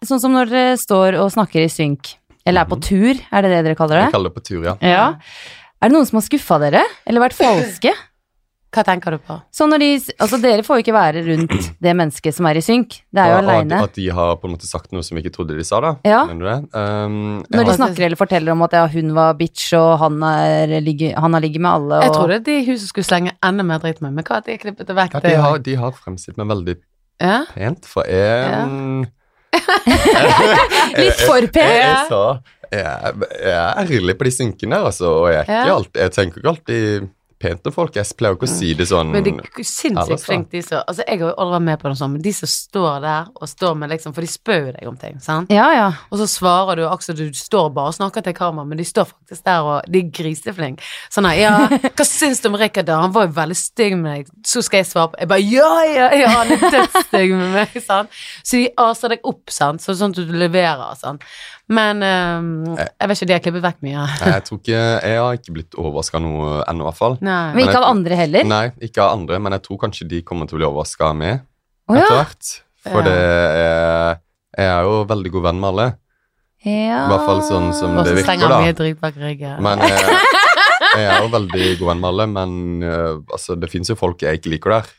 Sånn 0.04 0.20
som 0.20 0.32
når 0.32 0.50
dere 0.52 0.76
står 0.80 1.16
og 1.20 1.30
snakker 1.32 1.64
i 1.64 1.68
synk, 1.72 2.14
eller 2.46 2.64
er 2.64 2.68
på 2.70 2.78
tur, 2.80 3.16
er 3.32 3.42
det 3.42 3.50
det 3.52 3.64
dere 3.64 3.76
kaller 3.76 3.96
Vi 4.00 4.04
Jeg 4.08 4.12
kaller 4.14 4.30
det 4.30 4.36
på 4.36 4.44
tur, 4.48 4.62
ja. 4.64 4.76
Ja. 4.80 5.06
Er 5.80 5.88
det 5.88 5.96
noen 5.96 6.06
som 6.08 6.16
har 6.20 6.24
skuffa 6.28 6.58
dere, 6.60 6.84
eller 7.06 7.20
vært 7.24 7.36
falske? 7.40 7.92
Hva 8.70 8.84
tenker 8.86 9.16
du 9.16 9.18
på? 9.26 9.34
Så 9.50 9.66
når 9.66 9.80
de, 9.82 9.86
altså 10.22 10.38
dere 10.38 10.62
får 10.62 10.78
jo 10.78 10.82
ikke 10.84 10.92
være 10.94 11.22
rundt 11.26 11.54
det 11.84 11.94
mennesket 11.98 12.36
som 12.36 12.46
er 12.46 12.60
i 12.60 12.62
synk, 12.62 13.00
det 13.10 13.18
er 13.24 13.32
jo 13.32 13.38
aleine. 13.40 13.80
At 13.82 13.96
de 13.98 14.04
har 14.14 14.36
på 14.38 14.46
en 14.46 14.54
måte 14.54 14.68
sagt 14.70 14.92
noe 14.94 15.02
som 15.02 15.18
vi 15.18 15.24
ikke 15.24 15.32
trodde 15.34 15.56
de 15.58 15.64
sa, 15.66 15.80
da. 15.82 15.90
Ja. 16.06 16.20
Mener 16.28 16.38
du 16.38 16.46
det? 16.52 16.58
Um, 16.78 17.16
Når 17.50 17.64
de 17.64 17.70
har- 17.72 17.78
snakker 17.80 18.06
eller 18.06 18.20
forteller 18.20 18.54
om 18.54 18.62
at 18.62 18.76
ja, 18.78 18.84
hun 18.94 19.10
var 19.16 19.34
bitch, 19.40 19.72
og 19.74 19.96
han, 20.04 20.22
er, 20.22 20.76
ligge, 20.86 21.10
han 21.18 21.34
har 21.34 21.42
ligget 21.42 21.64
med 21.66 21.70
alle, 21.72 21.98
og 21.98 22.06
Jeg 22.06 22.14
trodde 22.14 22.38
de 22.46 22.58
i 22.60 22.66
huset 22.70 22.88
skulle 22.92 23.08
slenge 23.10 23.34
enda 23.42 23.66
mer 23.66 23.82
dritt 23.82 23.98
med, 24.06 24.14
meg. 24.14 24.30
hva 24.30 24.38
at 24.38 24.46
de 24.46 24.58
klippet 24.62 24.86
det 24.86 24.94
vekk? 25.02 25.18
ja, 25.18 25.24
de, 25.26 25.34
har, 25.42 25.58
de 25.66 25.74
har 25.82 25.96
fremstilt 25.98 26.38
meg 26.38 26.52
veldig 26.54 26.76
ja? 27.26 27.40
pent, 27.54 27.90
for 27.90 28.06
jeg 28.06 28.50
Ja. 28.54 28.66
mm, 28.70 29.08
Litt 31.00 31.20
for 31.26 31.40
Jeg, 31.42 31.50
pen! 31.54 31.70
jeg, 31.74 32.02
sa 32.06 32.22
jeg, 32.70 33.22
jeg 33.34 33.50
er 33.50 33.80
ærlig 33.82 34.14
på 34.20 34.26
de 34.28 34.32
synkene, 34.34 34.78
altså, 34.86 35.08
og 35.24 35.32
jeg, 35.32 35.40
er 35.42 35.48
ikke 35.48 35.64
Ja. 35.66 35.74
alltid, 35.74 36.00
jeg 36.04 36.12
tenker 36.14 36.38
ikke 36.44 36.52
alltid 36.54 37.08
pent 37.40 37.66
om 37.66 37.74
folk. 37.74 37.96
Jeg 37.96 38.16
pleier 38.18 38.34
jo 38.34 38.38
ikke 38.38 38.48
å 38.48 38.52
si 38.52 38.72
det 38.76 38.86
sånn 38.90 39.12
Men 39.14 39.24
de 39.24 39.32
er 39.38 39.66
sinnssykt 39.66 40.24
flinke, 40.26 40.52
de 40.52 40.62
som 40.64 40.82
Altså, 40.84 41.04
jeg 41.06 41.20
har 41.20 41.30
jo 41.30 41.34
aldri 41.34 41.56
vært 41.56 41.66
med 41.68 41.80
på 41.82 41.90
noe 41.90 41.98
sånt, 41.98 42.14
men 42.16 42.24
de 42.24 42.32
som 42.36 42.50
står 42.50 43.00
der 43.04 43.30
og 43.34 43.50
står 43.50 43.76
med 43.80 43.92
liksom 43.94 44.14
For 44.16 44.26
de 44.26 44.30
spør 44.30 44.66
jo 44.66 44.74
deg 44.76 44.90
om 44.90 44.98
ting, 45.00 45.18
sant? 45.24 45.52
Ja, 45.54 45.68
ja. 45.76 45.88
Og 46.10 46.20
så 46.20 46.28
svarer 46.30 46.80
du 46.80 46.84
akkurat 46.88 47.20
du 47.20 47.26
står 47.36 47.70
bare 47.76 47.92
og 47.92 47.96
snakker 47.96 48.24
til 48.26 48.36
kamera, 48.36 48.66
men 48.68 48.80
de 48.80 48.86
står 48.86 49.08
faktisk 49.10 49.46
der 49.46 49.66
og 49.66 49.88
de 49.90 50.02
er 50.02 50.10
griseflinke. 50.14 50.84
Sånn 51.12 51.28
her, 51.28 51.38
ja, 51.40 51.54
hva 51.96 52.06
syns 52.06 52.42
du 52.42 52.50
om 52.50 52.58
Rikard 52.60 52.88
da? 52.90 53.00
Han 53.04 53.14
var 53.14 53.28
jo 53.28 53.34
veldig 53.38 53.58
stygg 53.58 53.96
med 54.00 54.20
deg. 54.20 54.34
Så 54.46 54.62
skal 54.66 54.82
jeg 54.82 54.90
svare 54.90 55.12
på 55.12 55.22
Jeg 55.22 55.30
bare 55.30 55.46
ja, 55.46 55.70
ja, 55.88 56.10
ja, 56.20 56.34
han 56.40 56.52
er 56.56 56.66
dødsstygg 56.76 57.34
med 57.36 57.56
meg, 57.56 57.80
sant. 57.84 58.20
Så 58.44 58.60
de 58.60 58.68
aser 58.84 59.16
deg 59.16 59.26
opp, 59.28 59.48
sant, 59.52 59.82
så 59.84 59.96
sånn 59.96 60.14
at 60.14 60.20
du 60.20 60.36
leverer, 60.36 60.92
sant. 61.00 61.24
Men 61.70 62.02
ehm, 62.02 62.48
jeg 62.74 63.08
vet 63.08 63.16
ikke, 63.16 63.28
de 63.28 63.34
har 63.36 63.42
klippet 63.44 63.62
vekk 63.62 63.84
mye. 63.86 64.06
Jeg 64.26 64.42
tror 64.46 64.58
ikke 64.58 64.80
Jeg 64.80 65.18
har 65.22 65.36
ikke 65.38 65.54
blitt 65.54 65.76
overraska 65.78 66.18
noe 66.22 66.64
ennå, 66.64 66.82
i 66.82 66.88
hvert 66.88 66.98
fall. 66.98 67.14
Nei. 67.22 67.29
Men 67.54 67.64
ikke 67.64 67.78
av 67.80 67.86
andre 67.90 68.18
heller? 68.18 68.46
Nei, 68.48 68.64
ikke 68.86 69.04
av 69.04 69.14
andre, 69.18 69.40
men 69.42 69.56
jeg 69.56 69.64
tror 69.66 69.80
kanskje 69.84 70.08
de 70.10 70.20
kommer 70.26 70.50
til 70.50 70.58
å 70.58 70.60
bli 70.60 70.68
overraska 70.68 71.10
av 71.10 71.16
meg 71.20 71.40
Å 71.90 71.96
etter 71.96 72.16
hvert. 72.16 72.52
For 72.86 73.00
Ja. 73.00 73.06
det 73.06 73.16
er 73.16 74.20
Jeg 74.60 74.66
er 74.66 74.86
jo 74.88 75.04
veldig 75.06 75.30
god 75.30 75.42
venn 75.48 75.60
med 75.60 75.68
alle. 75.70 75.88
ja. 76.64 77.04
I 77.06 77.10
hvert 77.12 77.26
fall 77.28 77.42
sånn 77.46 77.68
som 77.76 77.96
Også 77.96 78.10
det 78.10 78.24
virker, 78.24 78.48
da. 78.48 79.56
Men 79.62 79.78
jeg, 79.78 80.16
jeg 80.96 81.06
er 81.06 81.22
jo 81.22 81.28
veldig 81.32 81.68
god 81.78 81.86
venn 81.92 82.00
med 82.00 82.08
alle, 82.10 82.26
men 82.26 82.82
uh, 82.82 83.20
altså, 83.30 83.56
det 83.56 83.70
fins 83.70 83.88
jo 83.92 83.96
folk 83.96 84.22
jeg 84.22 84.40
ikke 84.40 84.54
liker 84.56 84.76
der. 84.78 84.90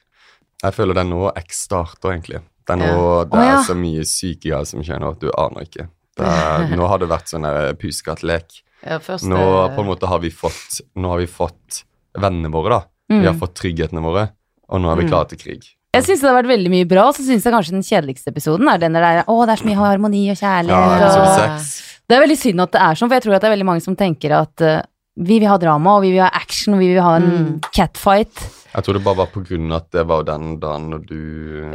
Jeg 0.63 0.77
føler 0.77 0.97
det 0.97 1.03
er 1.03 1.09
nå 1.09 1.31
X 1.41 1.65
starter, 1.67 2.13
egentlig. 2.13 2.41
Det 2.65 2.75
er 2.77 2.81
nå 2.81 3.23
det 3.29 3.39
er 3.41 3.49
ja. 3.49 3.61
så 3.65 3.75
mye 3.77 4.05
syke 4.07 4.47
greier 4.47 4.67
som 4.69 4.83
skjer 4.85 5.01
nå 5.01 5.13
at 5.15 5.21
du 5.21 5.31
aner 5.33 5.65
ikke. 5.65 5.87
Det 6.17 6.27
er, 6.27 6.67
nå 6.77 6.87
har 6.91 7.01
det 7.01 7.09
vært 7.09 7.31
sånn 7.31 7.47
der 7.47 7.73
pusekatt-lek. 7.79 8.61
Ja, 8.81 8.97
Nå 8.97 9.39
eh, 9.39 9.75
på 9.75 9.83
en 9.83 9.89
måte 9.91 10.09
har 10.09 10.17
vi 10.23 10.31
fått 10.33 10.79
Nå 10.97 11.11
har 11.11 11.19
vi 11.21 11.27
fått 11.29 11.83
vennene 12.19 12.52
våre, 12.52 12.69
da. 12.69 12.82
Mm. 13.12 13.21
Vi 13.21 13.28
har 13.28 13.38
fått 13.39 13.56
trygghetene 13.60 14.02
våre, 14.04 14.30
og 14.69 14.82
nå 14.82 14.91
er 14.91 14.95
vi 14.97 15.04
Mm. 15.06 15.10
klare 15.12 15.28
til 15.30 15.38
krig. 15.39 15.63
Jeg 15.93 16.04
syns 16.08 16.21
det 16.21 16.30
har 16.30 16.38
vært 16.43 16.47
veldig 16.52 16.69
mye 16.71 16.88
bra, 16.88 17.08
og 17.10 17.15
så 17.15 17.24
syns 17.28 17.43
jeg 17.43 17.52
kanskje 17.54 17.71
den 17.76 17.84
kjedeligste 17.84 18.32
episoden 18.32 18.67
er 18.71 18.78
den 18.80 18.93
der 18.93 19.02
det 19.02 19.10
er, 19.19 19.24
å, 19.28 19.45
det 19.45 19.52
er 19.58 19.60
så 19.63 19.67
mye 19.67 19.76
harmoni 19.82 20.30
og 20.32 20.38
kjærlighet. 20.39 21.02
Ja, 21.02 21.56
og... 21.58 21.60
Det 22.08 22.15
er 22.17 22.21
veldig 22.24 22.38
synd 22.39 22.62
at 22.62 22.71
det 22.71 22.82
er 22.82 22.95
sånn, 22.95 23.10
for 23.10 23.15
jeg 23.15 23.24
tror 23.24 23.36
at 23.36 23.41
det 23.41 23.47
er 23.50 23.56
veldig 23.58 23.65
mange 23.67 23.82
som 23.84 23.95
tenker 24.00 24.32
at 24.36 24.63
uh, 24.63 24.82
vi 25.19 25.39
vil 25.39 25.47
ha 25.52 25.58
drama, 25.60 25.97
og 25.97 26.02
vi 26.04 26.12
vil 26.15 26.21
ha 26.24 26.30
action, 26.34 26.74
og 26.76 26.80
vi 26.80 26.93
vil 26.93 27.02
ha 27.04 27.15
en 27.19 27.28
Mm. 27.32 27.60
catfight. 27.76 28.32
Jeg 28.71 28.84
tror 28.86 28.95
det 28.95 29.01
bare 29.03 29.17
var 29.19 29.27
på 29.34 29.41
grunn 29.43 29.71
av 29.71 29.81
at 29.81 29.88
det 29.91 30.03
var 30.07 30.21
den 30.23 30.53
dagen 30.62 30.86
når 30.93 31.01
du 31.10 31.17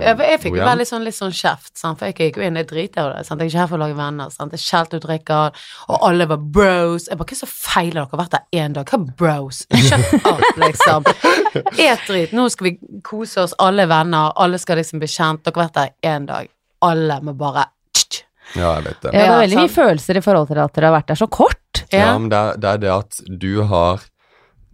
Ja, 0.00 0.14
for 0.16 0.22
jeg 0.24 0.40
fikk 0.40 0.54
jo 0.56 0.64
veldig 0.64 0.87
sånn, 0.88 1.02
litt 1.04 1.16
sånn 1.18 1.35
kjeft, 1.37 1.74
sant? 1.76 1.98
for 2.00 2.09
jeg 2.09 2.16
gikk 2.16 2.38
jo 2.40 2.46
inn, 2.46 2.56
jeg 2.56 2.68
driter 2.70 3.02
jo 3.02 3.11
i 3.11 3.18
det. 3.18 3.26
Sant? 3.28 3.42
Jeg 3.42 3.50
er 3.50 3.52
ikke 3.52 3.61
her 3.61 3.68
for 3.72 3.76
å 3.76 3.82
lage 3.85 3.98
venner. 3.98 4.30
Sant? 4.32 4.54
Jeg 4.56 4.62
skjelte 4.64 4.96
ut 5.02 5.09
Rikard, 5.11 5.61
og 5.92 6.06
alle 6.09 6.26
var 6.30 6.40
bros. 6.56 7.09
Jeg 7.11 7.18
bare, 7.20 7.28
hva 7.28 7.37
er 7.37 7.40
så 7.42 7.50
feil 7.52 7.92
dere 7.92 8.09
har 8.14 8.22
vært 8.22 8.37
der 8.38 8.62
én 8.64 8.72
dag? 8.78 8.88
Hva 8.88 9.00
er 9.02 9.12
bros? 9.20 9.62
Shut 9.76 10.26
up, 10.26 10.44
liksom. 10.64 11.04
Et 11.76 12.09
drit. 12.09 12.32
Nå 12.32 12.48
skal 12.54 12.70
vi 12.70 12.74
kose 13.04 13.44
oss, 13.44 13.54
alle 13.61 13.85
er 13.85 13.92
venner, 13.92 14.32
alle 14.40 14.59
skal 14.62 14.80
liksom 14.80 15.04
bli 15.04 15.11
kjent. 15.12 15.44
Dere 15.44 15.61
har 15.61 15.68
vært 15.68 15.78
der 15.82 16.14
én 16.16 16.26
dag. 16.32 16.48
Alle 16.87 17.20
må 17.24 17.37
bare. 17.37 17.68
Ja, 18.56 18.76
jeg 18.78 18.85
vet 18.87 19.01
det. 19.03 19.11
Ja, 19.11 19.18
det 19.18 19.22
er 19.28 19.40
veldig 19.42 19.57
mye 19.64 19.72
følelser 19.74 20.16
i 20.20 20.20
forhold 20.24 20.49
til 20.49 20.61
at 20.62 20.76
dere 20.76 20.88
har 20.88 20.94
vært 21.01 21.09
der 21.11 21.18
så 21.18 21.26
kort. 21.28 21.82
Ja, 21.92 21.99
Ja. 22.07 22.18
men 22.18 22.28
det 22.32 22.38
er, 22.38 22.57
det 22.62 22.68
er 22.72 22.78
det 22.84 22.92
at 22.94 23.18
du 23.42 23.51
har 23.68 24.01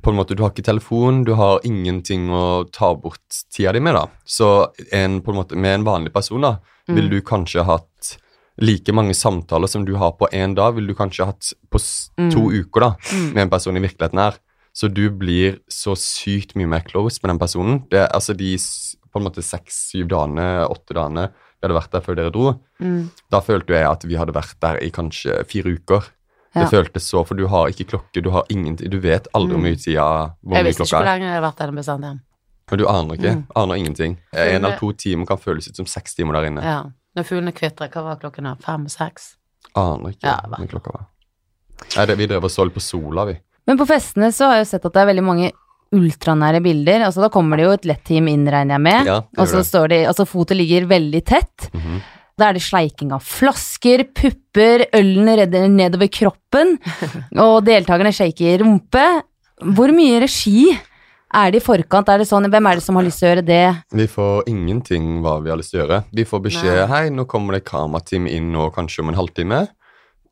på 0.02 0.10
en 0.10 0.16
måte, 0.16 0.34
Du 0.36 0.42
har 0.42 0.50
ikke 0.50 0.64
telefon, 0.64 1.24
du 1.24 1.34
har 1.34 1.60
ingenting 1.64 2.28
å 2.30 2.64
ta 2.72 2.94
bort 2.94 3.20
tida 3.54 3.72
di 3.72 3.80
med. 3.80 3.94
da. 3.94 4.06
Så 4.26 4.68
en, 4.92 5.20
på 5.22 5.30
en 5.32 5.36
måte, 5.36 5.56
med 5.56 5.74
en 5.80 5.84
vanlig 5.84 6.12
person 6.12 6.40
da, 6.40 6.56
Mm. 6.88 6.94
ville 6.96 7.10
du 7.10 7.20
kanskje 7.22 7.64
hatt 7.64 8.16
like 8.58 8.92
mange 8.92 9.14
samtaler 9.14 9.68
som 9.68 9.84
du 9.84 9.94
har 9.96 10.12
på 10.18 10.26
én 10.32 10.54
dag, 10.54 10.74
vil 10.74 10.86
du 10.88 10.94
kanskje 10.94 11.24
hatt 11.26 11.52
på 11.70 11.78
s- 11.78 12.10
to 12.16 12.50
uker 12.50 12.80
da, 12.80 12.90
Mm. 13.12 13.32
med 13.34 13.42
en 13.42 13.50
person 13.50 13.76
i 13.76 13.80
virkeligheten 13.80 14.18
her. 14.18 14.34
Så 14.74 14.92
du 14.92 15.08
blir 15.10 15.60
så 15.70 15.94
sykt 15.96 16.56
mye 16.56 16.66
mer 16.66 16.80
close 16.80 17.20
med 17.22 17.30
den 17.30 17.38
personen. 17.38 17.84
Det, 17.88 18.10
altså 18.10 18.34
de 18.36 18.56
på 18.56 19.16
en 19.20 19.22
måte 19.24 19.42
seks-syv 19.42 20.08
dagene, 20.08 20.66
åtte 20.68 20.94
dagene 20.94 21.30
vi 21.62 21.68
hadde 21.68 21.80
vært 21.80 21.90
der 21.92 22.00
før 22.00 22.16
dere 22.16 22.30
dro, 22.32 22.60
Mm. 22.80 23.10
da 23.30 23.40
følte 23.40 23.68
jeg 23.68 23.84
at 23.84 24.02
vi 24.04 24.14
hadde 24.16 24.32
vært 24.34 24.58
der 24.60 24.76
i 24.82 24.90
kanskje 24.90 25.46
fire 25.46 25.76
uker. 25.78 26.02
Det 26.54 26.68
føltes 26.70 27.02
så, 27.08 27.22
for 27.26 27.34
du 27.34 27.46
har 27.48 27.68
ikke 27.72 27.86
klokke, 27.88 28.22
du 28.22 28.30
har 28.30 28.44
ingenting, 28.50 28.90
du 28.90 28.98
vet 29.00 29.26
aldri 29.34 29.48
Mm. 29.48 29.56
hvor 29.56 29.62
mye 29.62 29.76
klokka 29.76 29.96
er. 29.96 30.56
Jeg 30.56 30.64
visste 30.66 30.82
ikke 30.82 30.96
hvor 30.98 31.04
lenge 31.08 31.24
jeg 31.24 31.32
hadde 31.32 31.46
vært 31.48 31.56
der 31.56 31.72
bestemt 31.72 32.04
hjem. 32.04 32.20
Men 32.70 32.78
du 32.78 32.86
aner 32.88 33.14
ikke, 33.16 33.32
Mm. 33.36 33.46
aner 33.56 33.74
ingenting. 33.74 34.16
Føler- 34.34 34.48
En 34.56 34.64
eller 34.64 34.76
to 34.78 34.92
timer 34.92 35.26
kan 35.26 35.36
føles 35.38 35.68
ut 35.68 35.76
som 35.76 35.86
seks 35.86 36.14
timer 36.14 36.32
der 36.34 36.44
inne. 36.50 36.62
Ja. 36.62 36.82
Når 37.16 37.24
fuglene 37.24 37.52
kvitrer, 37.52 37.88
hva 37.90 38.02
var 38.04 38.16
klokken 38.16 38.44
da? 38.44 38.54
Fem-seks? 38.54 39.36
Aner 39.76 40.08
ikke 40.10 40.24
Ja, 40.24 40.40
hva 40.48 40.66
klokka 40.68 40.92
var. 40.92 41.06
Nei, 41.96 42.06
det, 42.06 42.16
vi 42.18 42.26
drev 42.26 42.44
og 42.44 42.50
så 42.50 42.64
litt 42.64 42.74
på 42.74 42.80
sola, 42.80 43.24
vi. 43.26 43.38
Men 43.66 43.78
på 43.78 43.86
festene 43.86 44.28
så 44.32 44.46
har 44.46 44.54
jeg 44.56 44.66
jo 44.66 44.70
sett 44.70 44.84
at 44.86 44.92
det 44.92 45.00
er 45.02 45.06
veldig 45.14 45.24
mange 45.24 45.52
ultranære 45.92 46.62
bilder. 46.62 47.00
Altså 47.04 47.20
Da 47.20 47.28
kommer 47.28 47.56
det 47.56 47.64
jo 47.66 47.72
et 47.72 47.82
lett-team 47.84 48.28
inn, 48.28 48.46
regner 48.46 48.74
jeg 48.74 48.80
med. 48.80 49.06
Ja, 49.06 49.16
og 49.36 49.46
så 49.48 49.60
står 49.64 49.88
de 49.88 50.04
Altså 50.06 50.26
fotet 50.26 50.56
ligger 50.56 50.86
veldig 50.88 51.24
tett. 51.24 51.70
Mhm. 51.74 52.02
Da 52.38 52.48
er 52.48 52.56
det 52.56 52.64
sleiking 52.64 53.12
av 53.14 53.24
flasker, 53.26 54.06
pupper, 54.16 54.86
ølen 54.96 55.28
redder 55.42 55.68
nedover 55.70 56.08
kroppen, 56.12 56.78
og 57.44 57.58
deltakerne 57.66 58.14
shaker 58.14 58.62
rumpe. 58.64 59.04
Hvor 59.76 59.92
mye 59.94 60.22
regi 60.24 60.72
er 60.72 61.52
det 61.52 61.60
i 61.62 61.64
forkant? 61.64 62.08
Er 62.12 62.22
det 62.22 62.28
sånn, 62.28 62.48
Hvem 62.52 62.68
er 62.68 62.78
det 62.78 62.84
som 62.84 62.98
har 62.98 63.06
lyst 63.06 63.22
til 63.22 63.28
å 63.28 63.32
gjøre 63.32 63.44
det? 63.46 63.66
Vi 63.94 64.08
får 64.10 64.48
ingenting 64.52 65.20
hva 65.24 65.38
vi 65.44 65.52
har 65.52 65.60
lyst 65.60 65.74
til 65.74 65.80
å 65.80 65.84
gjøre. 65.84 66.00
Vi 66.12 66.26
får 66.28 66.42
beskjed 66.48 66.80
Nei. 66.82 66.88
hei, 66.90 67.04
nå 67.14 67.26
kommer 67.30 67.56
det 67.56 67.66
kamerateam 67.68 68.26
inn 68.30 68.50
nå 68.54 68.68
kanskje 68.74 69.04
om 69.04 69.12
en 69.12 69.20
halvtime. 69.20 69.62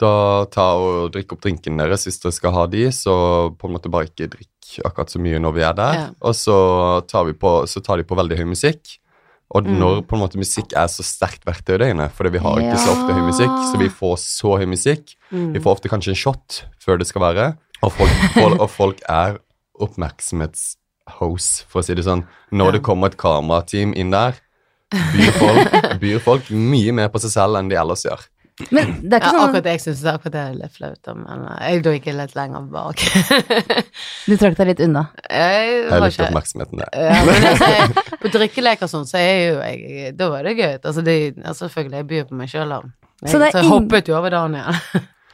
Da 0.01 0.13
ta 0.53 0.71
og 0.81 1.13
drikk 1.13 1.35
opp 1.37 1.45
drinkene 1.45 1.85
deres 1.85 2.07
hvis 2.09 2.21
dere 2.23 2.33
skal 2.33 2.57
ha 2.57 2.65
de, 2.73 2.87
så 2.95 3.15
på 3.61 3.69
en 3.69 3.77
måte 3.77 3.93
bare 3.93 4.09
ikke 4.09 4.31
drikk 4.33 4.81
akkurat 4.87 5.13
så 5.13 5.21
mye 5.21 5.41
når 5.43 5.57
vi 5.57 5.65
er 5.67 5.77
der. 5.77 5.99
Ja. 5.99 6.07
Og 6.25 6.37
så 6.39 6.57
tar, 7.11 7.27
vi 7.29 7.37
på, 7.37 7.53
så 7.69 7.83
tar 7.85 8.01
de 8.01 8.07
på 8.09 8.17
veldig 8.17 8.39
høy 8.41 8.47
musikk. 8.53 8.97
Og 9.53 9.65
Mm. 9.67 9.79
når 9.81 10.03
på 10.07 10.15
en 10.15 10.21
måte 10.23 10.39
musikk 10.39 10.73
er 10.79 10.87
så 10.87 11.03
sterkt 11.03 11.43
verktøy 11.45 11.75
i 11.75 11.79
døgnet, 11.83 12.13
fordi 12.15 12.31
vi 12.31 12.39
har 12.39 12.57
ikke 12.63 12.79
så 12.79 12.93
ofte 12.95 13.13
høy 13.17 13.25
musikk, 13.27 13.51
så 13.73 13.79
vi 13.81 13.89
får 13.89 14.17
så 14.23 14.53
høy 14.61 14.67
musikk. 14.71 15.17
Mm. 15.33 15.53
Vi 15.55 15.59
får 15.65 15.73
ofte 15.75 15.89
kanskje 15.91 16.13
en 16.15 16.21
shot 16.21 16.63
før 16.79 16.99
det 16.99 17.07
skal 17.09 17.23
være, 17.23 17.57
og 17.83 17.91
folk, 17.93 18.15
folk, 18.37 18.61
og 18.61 18.71
folk 18.71 19.01
er 19.09 19.39
oppmerksomhetshose, 19.81 21.65
for 21.69 21.81
å 21.81 21.85
si 21.85 21.95
det 21.99 22.05
sånn. 22.07 22.25
Når 22.53 22.73
det 22.79 22.83
kommer 22.87 23.11
et 23.11 23.19
kamerateam 23.21 23.95
inn 23.99 24.11
der, 24.15 24.39
byr 24.91 25.33
folk, 25.39 25.75
byr 26.03 26.21
folk 26.23 26.51
mye 26.51 26.93
mer 26.97 27.09
på 27.13 27.21
seg 27.23 27.31
selv 27.37 27.59
enn 27.61 27.71
de 27.71 27.79
ellers 27.79 28.05
gjør. 28.07 28.25
Men 28.71 28.91
det 29.03 29.17
er 29.17 29.21
ikke 29.23 29.31
sånn 29.33 29.43
akkurat 29.47 29.69
jeg 29.71 29.81
syns 29.85 30.03
akkurat 30.11 30.35
det 30.35 30.41
er 30.43 30.57
litt 30.59 30.75
flaut, 30.77 31.11
men 31.17 31.45
eh, 31.51 31.61
jeg 31.73 31.83
da 31.87 31.95
gikk 31.97 32.09
litt 32.19 32.35
lenger 32.39 32.67
bak. 32.75 33.05
Du 34.29 34.35
trakk 34.39 34.57
deg 34.61 34.69
litt 34.73 34.83
unna. 34.85 35.05
jeg 35.31 35.71
Jeg 35.71 35.91
har 35.91 36.03
likte 36.05 36.13
ikke 36.17 36.27
oppmerksomheten 36.29 36.83
der. 36.83 36.91
ja, 36.95 37.21
altså, 37.51 38.17
På 38.21 38.33
drikkeleker 38.37 38.87
og 38.89 38.93
sånn, 38.93 39.07
så 39.09 39.21
er 39.21 39.33
jo 39.41 39.55
jeg 39.65 40.13
Da 40.19 40.29
var 40.33 40.45
det 40.47 40.57
gøy. 40.59 40.75
Altså, 40.83 41.05
det, 41.07 41.17
altså 41.45 41.67
selvfølgelig, 41.69 41.97
jeg 42.03 42.09
byr 42.13 42.29
på 42.31 42.39
meg 42.43 42.53
sjøl, 42.53 42.75
da. 42.77 42.81
Jeg, 43.23 43.33
Så 43.33 43.41
det 43.43 43.49
er 43.51 43.59
jeg 43.63 43.71
hoppet 43.73 44.09
jo 44.13 44.19
over 44.19 44.33
Daniel. 44.37 44.79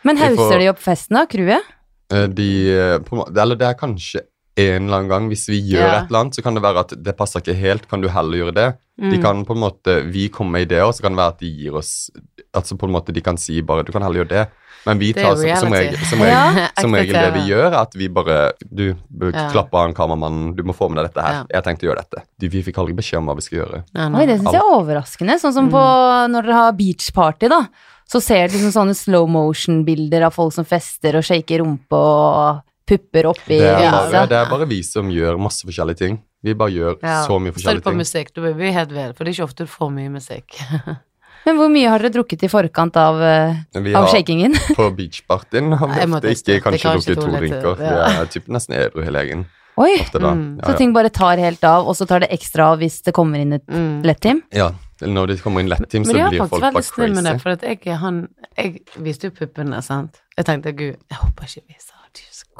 Men 0.06 0.18
hauser 0.22 0.58
de 0.62 0.70
opp 0.70 0.80
festen, 0.82 1.18
da? 1.18 1.26
Crewet? 1.30 1.72
Eh, 2.14 2.26
De, 2.30 2.48
eh, 2.70 2.96
på, 3.02 3.24
eller 3.34 3.58
det 3.58 3.66
er 3.72 3.78
kanskje 3.78 4.22
en 4.56 4.86
eller 4.86 4.96
annen 4.98 5.08
gang, 5.08 5.28
hvis 5.28 5.48
vi 5.48 5.60
gjør 5.60 5.86
Ja. 5.86 5.98
et 6.02 6.08
eller 6.08 6.20
annet, 6.20 6.34
så 6.34 6.42
kan 6.42 6.54
det 6.54 6.62
være 6.62 6.80
at 6.80 6.94
det 7.02 7.16
passer 7.16 7.40
ikke 7.40 7.54
helt, 7.56 7.88
kan 7.88 8.00
du 8.00 8.08
heller 8.08 8.38
gjøre 8.38 8.54
det. 8.54 8.68
De 8.98 9.16
Mm. 9.18 9.22
kan 9.22 9.44
på 9.44 9.52
en 9.52 9.60
måte, 9.60 10.10
Vi 10.10 10.28
kommer 10.30 10.52
med 10.52 10.62
ideer, 10.70 10.88
så 10.92 11.02
kan 11.02 11.12
det 11.12 11.18
være 11.18 11.28
at 11.34 11.38
de 11.40 11.46
gir 11.50 11.74
oss 11.76 12.10
altså 12.54 12.78
på 12.78 12.84
en 12.88 12.92
måte 12.94 13.12
De 13.12 13.20
kan 13.20 13.36
si 13.36 13.60
bare 13.60 13.82
Du 13.84 13.92
kan 13.92 14.00
heller 14.00 14.24
gjøre 14.24 14.28
det. 14.28 14.48
Men 14.86 14.98
vi 14.98 15.12
tar 15.12 15.34
som, 15.36 15.56
som, 15.66 15.72
regel, 15.72 15.98
som, 15.98 16.18
regel, 16.20 16.30
Ja. 16.30 16.68
som 16.80 16.92
regel 16.94 17.12
det 17.12 17.32
vi 17.34 17.50
gjør, 17.50 17.66
er 17.72 17.80
at 17.82 17.92
vi 17.94 18.08
bare 18.08 18.52
Du 18.72 18.94
bør 19.12 19.34
Ja. 19.34 19.50
klappe 19.50 19.74
av 19.74 19.88
en 19.88 19.94
kameramannen, 19.94 20.56
du 20.56 20.62
må 20.62 20.72
få 20.74 20.88
med 20.88 21.04
deg 21.04 21.12
dette 21.12 21.22
her. 21.26 21.32
Ja. 21.34 21.44
Jeg 21.60 21.64
tenkte 21.64 21.82
å 21.86 21.90
gjøre 21.92 22.04
dette. 22.08 22.22
Du, 22.38 22.48
vi 22.48 22.62
fikk 22.62 22.78
aldri 22.78 22.94
beskjed 22.94 23.18
om 23.18 23.26
hva 23.26 23.34
vi 23.34 23.42
skal 23.42 23.58
gjøre. 23.58 23.84
Nei. 23.94 24.20
Oi, 24.20 24.26
det 24.26 24.40
syns 24.40 24.52
jeg 24.52 24.62
er 24.62 24.80
overraskende. 24.80 25.34
Sånn 25.40 25.52
som 25.52 25.68
på 25.68 25.76
Mm. 25.76 26.30
når 26.32 26.42
dere 26.44 26.54
har 26.54 26.72
beachparty, 26.72 27.48
da. 27.50 27.66
Så 28.08 28.22
ser 28.22 28.46
du 28.48 28.54
liksom 28.56 28.72
sånne 28.86 28.94
slow 28.96 29.26
motion-bilder 29.28 30.22
av 30.24 30.32
folk 30.32 30.52
som 30.54 30.64
fester 30.64 31.16
og 31.16 31.24
shaker 31.24 31.58
rumpe 31.58 31.92
og 31.92 32.62
pupper 32.86 33.26
oppi 33.32 33.58
Det 33.58 33.66
er, 33.72 33.90
bare, 33.90 34.26
det 34.30 34.36
er 34.38 34.50
bare 34.50 34.66
vi 34.70 34.80
som 34.86 35.08
gjør 35.10 35.38
masse 35.42 35.66
forskjellige 35.66 35.98
ting. 35.98 36.18
Vi 36.46 36.54
bare 36.54 36.70
gjør 36.70 36.96
Ja. 37.02 37.24
så 37.26 37.38
mye 37.42 37.52
forskjellige 37.52 37.82
ting. 37.82 37.82
Selv 37.82 37.82
på 37.82 37.96
musikk, 37.98 38.32
du 38.34 38.40
blir 38.44 38.54
vi 38.54 38.70
helt 38.72 38.92
vel, 38.94 39.12
for 39.14 39.24
det 39.24 39.32
er 39.32 39.36
ikke 39.40 39.48
ofte 39.50 39.66
du 39.66 39.72
får 39.72 39.90
mye 39.92 40.12
musikk. 40.14 40.58
Men 41.46 41.56
hvor 41.60 41.68
mye 41.70 41.88
har 41.88 42.02
dere 42.02 42.10
drukket 42.10 42.42
i 42.42 42.48
forkant 42.50 42.96
av, 42.98 43.20
eh, 43.22 43.54
Vi 43.78 43.94
av 43.94 44.06
har, 44.08 44.14
shakingen? 44.16 44.54
på 44.78 44.88
beachpartyen 44.96 45.76
har 45.78 45.88
vi 45.94 46.00
Jeg 46.00 46.10
ofte 46.10 46.56
ikke 46.58 46.64
kanskje 46.70 46.94
drukket 46.94 47.20
to 47.20 47.36
drinker. 47.36 47.76
ja. 47.82 48.08
Vi 48.10 48.16
er 48.22 48.26
typ 48.34 48.48
nesten 48.48 48.74
edru 48.80 49.04
hele 49.06 49.22
gjengen. 49.22 49.44
Oi! 49.76 49.92
Ofte 50.00 50.18
da. 50.22 50.30
Mm. 50.32 50.56
Ja, 50.62 50.70
Så 50.70 50.76
ting 50.78 50.92
bare 50.96 51.10
tar 51.12 51.36
helt 51.38 51.62
av, 51.68 51.86
og 51.86 51.94
så 51.98 52.06
tar 52.08 52.20
det 52.24 52.30
ekstra 52.32 52.72
av 52.72 52.78
hvis 52.80 53.02
det 53.04 53.12
kommer 53.14 53.38
inn 53.42 53.52
et 53.58 53.66
Mm. 53.68 54.02
lett-team? 54.06 54.42
ja. 54.52 54.72
Når 55.02 55.26
det 55.28 55.42
kommer 55.42 55.60
inn 55.60 55.68
lett-team, 55.68 56.04
så 56.08 56.14
Men 56.14 56.14
de 56.16 56.20
har 56.22 56.30
blir 56.30 56.40
faktisk 56.40 56.50
folk 56.50 56.62
bare 56.62 56.72
veldig 56.72 56.84
snill 56.88 57.12
med 57.14 57.24
det, 57.24 57.32
crazy. 57.34 57.42
for 57.42 57.50
at 57.50 57.62
jeg, 57.84 57.96
han, 58.00 58.28
jeg 58.56 58.80
viste 59.04 59.28
jo 59.28 59.30
puppene, 59.36 59.82
sant. 59.84 60.22
Jeg 60.38 60.46
tenkte 60.48 60.72
gud, 60.72 60.96
jeg 61.12 61.18
håper 61.20 61.44
ikke 61.44 61.60
jeg 61.60 61.68
viser 61.76 61.92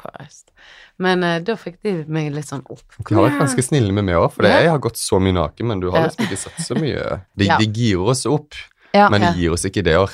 Christ. 0.01 0.51
Men 0.99 1.22
eh, 1.24 1.38
da 1.44 1.57
fikk 1.57 1.80
de 1.82 2.05
meg 2.09 2.32
litt 2.34 2.49
sånn 2.49 2.62
opp. 2.70 2.84
De 3.09 3.14
har 3.14 3.26
vært 3.28 3.40
ganske 3.42 3.62
snille 3.66 3.92
med 3.92 4.05
meg 4.09 4.16
òg, 4.20 4.30
for 4.36 4.49
jeg 4.49 4.68
har 4.70 4.78
gått 4.84 4.97
så 5.01 5.18
mye 5.22 5.32
naken, 5.36 5.66
men 5.72 5.80
du 5.80 5.90
har 5.90 6.07
liksom 6.09 6.26
ikke 6.28 6.38
sett 6.44 6.62
så 6.66 6.74
mye 6.78 7.20
De, 7.36 7.44
Ja. 7.51 7.59
de 7.59 7.66
girer 7.66 8.12
oss 8.14 8.24
opp, 8.26 8.55
Ja. 8.94 9.09
men 9.11 9.20
de 9.20 9.32
gir 9.40 9.53
oss 9.53 9.64
ikke 9.64 9.82
ideer. 9.84 10.11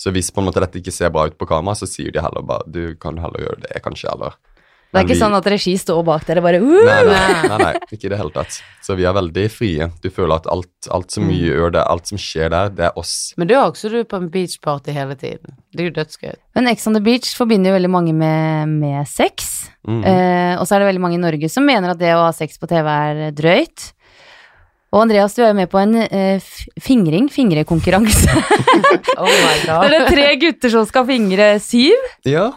Så 0.00 0.10
hvis 0.12 0.30
på 0.32 0.40
en 0.40 0.46
måte 0.48 0.60
dette 0.60 0.78
ikke 0.80 0.92
ser 0.92 1.10
bra 1.10 1.26
ut 1.26 1.36
på 1.36 1.46
kamera, 1.46 1.74
så 1.76 1.86
sier 1.86 2.10
de 2.10 2.20
heller 2.24 2.42
bare 2.42 2.64
Du 2.70 2.94
kan 2.96 3.18
heller 3.18 3.40
gjøre 3.46 3.60
det, 3.66 3.82
kanskje, 3.82 4.08
eller 4.14 4.32
Det 4.90 4.98
er 4.98 5.04
ikke 5.06 5.14
vi- 5.14 5.20
sånn 5.22 5.34
at 5.38 5.46
regi 5.46 5.72
står 5.78 6.00
bak 6.04 6.24
dere 6.26 6.42
bare 6.42 6.58
uh! 6.58 6.66
Nei, 6.66 7.02
nei, 7.06 7.48
nei, 7.48 7.58
nei, 7.62 7.74
ikke 7.94 8.08
i 8.08 8.10
det 8.10 8.18
hele 8.18 8.32
tatt. 8.34 8.56
Så 8.82 8.96
vi 8.98 9.04
er 9.06 9.12
veldig 9.14 9.44
frie. 9.54 9.86
Du 10.02 10.08
føler 10.10 10.34
at 10.40 10.48
alt, 10.50 10.88
alt 10.90 11.10
som 11.14 11.28
vi 11.28 11.36
Mm. 11.38 11.46
gjør 11.46 11.72
det, 11.76 11.84
alt 11.86 12.06
som 12.10 12.18
skjer 12.18 12.50
der, 12.50 12.68
det 12.74 12.84
er 12.88 12.98
oss. 12.98 13.32
Men 13.38 13.46
da 13.46 13.54
er 13.60 13.70
også 13.70 13.88
du 13.92 14.02
på 14.04 14.16
en 14.18 14.28
beachparty 14.28 14.90
hele 14.96 15.14
tiden. 15.14 15.54
Det 15.72 15.80
er 15.84 15.90
jo 15.90 15.94
dødsgøy. 16.02 16.34
Men 16.56 16.66
Ex 16.72 16.86
on 16.90 16.94
the 16.94 17.00
Beach 17.00 17.36
forbinder 17.38 17.70
jo 17.70 17.76
veldig 17.78 17.90
mange 17.90 18.12
med, 18.12 18.68
med 18.68 19.06
sex. 19.06 19.68
Mm. 19.86 20.02
Eh, 20.04 20.58
og 20.58 20.66
så 20.66 20.74
er 20.74 20.78
det 20.82 20.88
veldig 20.90 21.00
mange 21.06 21.14
i 21.20 21.22
Norge 21.22 21.48
som 21.48 21.64
mener 21.64 21.90
at 21.94 21.98
det 22.02 22.10
å 22.16 22.24
ha 22.26 22.32
sex 22.32 22.58
på 22.58 22.66
TV 22.66 22.86
er 22.90 23.30
drøyt. 23.30 23.92
Og 24.92 25.04
Andreas, 25.04 25.36
du 25.36 25.42
er 25.44 25.52
jo 25.52 25.54
med 25.54 25.70
på 25.70 25.78
en 25.78 25.94
eh, 26.02 26.40
fingring, 26.82 27.28
fingrekonkurranse. 27.30 28.26
Oh 29.20 29.28
my 29.28 29.54
Det 29.62 29.68
god. 29.68 29.94
er 29.94 30.06
tre 30.10 30.26
gutter 30.40 30.70
som 30.72 30.86
skal 30.88 31.06
fingre 31.06 31.60
syv. 31.62 31.94
Ja. 32.26 32.48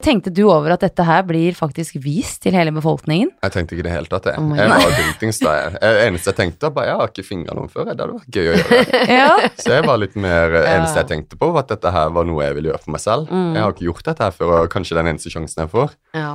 Tenkte 0.00 0.30
du 0.32 0.42
over 0.48 0.72
at 0.72 0.80
dette 0.80 1.04
her 1.04 1.22
blir 1.28 1.52
faktisk 1.56 1.98
vist 2.00 2.40
til 2.42 2.54
hele 2.56 2.72
befolkningen? 2.72 3.30
Jeg 3.44 3.52
tenkte 3.52 3.74
ikke 3.76 3.84
i 3.84 3.86
det 3.88 3.92
hele 3.92 4.08
tatt, 4.08 4.28
jeg. 4.30 4.40
Oh 4.40 4.54
jeg 4.56 4.68
var 4.72 4.94
dritings 4.96 5.40
da. 5.44 5.52
Det 5.74 5.90
eneste 6.06 6.30
jeg 6.32 6.38
tenkte, 6.38 6.62
var 6.70 6.74
bare 6.78 6.86
jeg 6.88 7.00
har 7.02 7.12
ikke 7.12 7.24
fingra 7.26 7.56
noen 7.58 7.68
før. 7.72 7.90
Det 7.90 8.00
hadde 8.00 8.16
vært 8.16 8.38
gøy 8.38 8.48
å 8.48 8.54
gjøre. 8.56 8.84
Ja. 9.20 9.26
Så 9.60 9.74
jeg 9.76 9.84
var 9.86 10.00
litt 10.00 10.16
mer 10.16 10.56
eneste 10.62 11.02
jeg 11.02 11.10
tenkte 11.12 11.36
på, 11.40 11.50
var 11.52 11.66
at 11.66 11.74
dette 11.74 11.92
her 11.92 12.14
var 12.16 12.24
noe 12.30 12.46
jeg 12.46 12.56
ville 12.56 12.72
gjøre 12.72 12.82
for 12.86 12.94
meg 12.96 13.02
selv. 13.04 13.28
Mm. 13.28 13.50
Jeg 13.58 13.64
har 13.66 13.74
ikke 13.76 13.88
gjort 13.90 14.06
dette 14.08 14.28
her 14.28 14.36
før, 14.40 14.54
og 14.62 14.70
kanskje 14.72 14.96
den 15.00 15.12
eneste 15.12 15.32
sjansen 15.34 15.64
jeg 15.66 15.72
får. 15.76 15.92
Ja. 16.16 16.30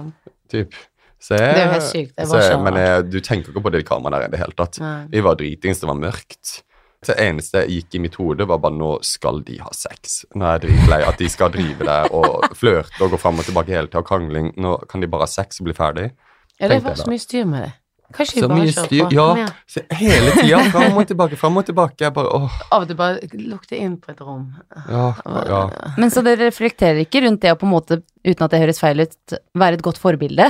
Typ. 0.53 0.77
Så 1.25 1.39
jeg, 1.39 1.55
Det 1.55 1.61
er 1.61 1.65
jo 1.65 1.73
helt 1.73 1.89
sykt. 1.89 2.13
Jeg, 2.21 2.27
så- 2.29 2.61
men 2.61 2.75
jeg, 2.77 3.09
du 3.09 3.19
tenker 3.25 3.49
ikke 3.55 3.65
på 3.65 3.71
det 3.73 3.85
kameraet 3.87 4.27
der 4.27 4.29
i 4.29 4.35
det 4.35 4.43
hele 4.45 4.53
tatt. 4.61 4.77
Nei. 4.83 4.95
Vi 5.15 5.25
var 5.25 5.39
dritings, 5.39 5.81
det 5.81 5.89
var 5.89 5.97
mørkt. 5.97 6.59
Det 7.05 7.15
eneste 7.21 7.61
jeg 7.63 7.79
gikk 7.79 7.95
i 7.97 8.01
mitt 8.07 8.15
hode, 8.19 8.47
var 8.49 8.59
bare 8.63 8.75
nå 8.75 8.91
skal 9.05 9.41
de 9.45 9.59
ha 9.61 9.71
sex. 9.75 10.23
Nå 10.33 10.45
er 10.45 10.57
jeg 10.57 10.65
dritlei 10.65 11.01
at 11.05 11.21
de 11.21 11.29
skal 11.29 11.53
drive 11.53 11.85
det 11.85 12.01
og 12.17 12.45
flørte 12.57 13.01
og 13.05 13.13
gå 13.13 13.19
fram 13.21 13.41
og 13.41 13.47
tilbake 13.47 13.75
hele 13.75 13.91
tida 13.91 14.01
og 14.01 14.09
krangling. 14.09 14.51
Nå 14.57 14.77
kan 14.89 15.03
de 15.03 15.09
bare 15.11 15.27
ha 15.27 15.31
sex 15.31 15.61
og 15.61 15.69
bli 15.69 15.75
ferdig. 15.77 16.11
Ja, 16.59 16.69
det 16.71 16.83
var 16.85 16.95
så 16.97 17.09
mye 17.11 17.21
styr 17.21 17.45
med 17.49 17.67
det. 17.67 17.73
Kanskje 18.13 18.35
vi 18.35 18.41
Så 18.41 18.47
bare 18.47 18.65
kjører 18.69 19.09
på? 19.09 19.13
Ja, 19.17 19.47
så 19.67 19.81
hele 19.97 20.33
tida. 20.37 20.59
Fram 20.71 20.97
og 21.01 21.07
tilbake, 21.09 21.37
fram 21.41 21.57
og 21.57 21.65
tilbake. 21.65 21.97
Jeg 22.05 22.13
bare 22.15 22.31
åh. 22.37 22.57
Av 22.69 22.85
og 22.85 22.89
til 22.89 22.99
bare 22.99 23.29
lukter 23.41 23.79
inn 23.81 23.97
på 24.01 24.13
et 24.13 24.21
rom. 24.21 24.45
Ja, 24.87 25.07
ja. 25.49 25.61
Men 25.97 26.13
så 26.13 26.23
dere 26.25 26.47
reflekterer 26.47 27.01
ikke 27.03 27.23
rundt 27.25 27.41
det 27.43 27.53
å 27.55 27.59
på 27.59 27.67
en 27.67 27.73
måte, 27.73 28.01
uten 28.25 28.45
at 28.45 28.53
det 28.53 28.61
høres 28.61 28.81
feil 28.81 29.01
ut, 29.01 29.37
være 29.57 29.79
et 29.79 29.85
godt 29.85 29.99
forbilde? 30.01 30.47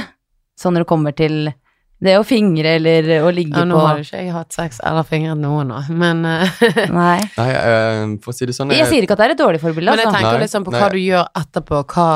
Sånn 0.60 0.76
når 0.76 0.86
det 0.86 0.92
kommer 0.92 1.16
til 1.16 1.40
det 2.04 2.16
å 2.20 2.24
fingre 2.28 2.76
eller 2.76 3.08
å 3.24 3.30
ligge 3.34 3.62
Ja, 3.62 3.66
nå 3.68 3.78
har 3.80 4.00
jo 4.00 4.04
ikke 4.04 4.20
jeg 4.20 4.34
hatt 4.36 4.56
sex 4.56 4.82
eller 4.84 5.06
fingret 5.08 5.40
noen 5.40 5.70
nå, 5.72 5.78
men 5.96 6.26
eh, 6.28 6.58
Nei. 6.92 7.20
Nei, 7.38 7.48
uh, 7.56 8.16
for 8.24 8.34
å 8.34 8.36
si 8.36 8.48
det 8.50 8.56
sånn 8.58 8.74
Jeg 8.76 8.90
sier 8.90 9.06
ikke 9.06 9.16
at 9.16 9.22
det 9.24 9.28
er 9.30 9.36
et 9.38 9.42
dårlig 9.42 9.62
forbilde, 9.64 9.94
Men 9.94 10.04
jeg 10.04 10.10
altså. 10.10 10.20
tenker 10.20 10.36
Nei, 10.36 10.44
liksom 10.44 10.66
på 10.68 10.74
nei. 10.76 10.82
hva 10.82 10.90
du 10.92 11.00
gjør 11.00 11.30
etterpå. 11.42 11.82
Hva, 11.94 12.08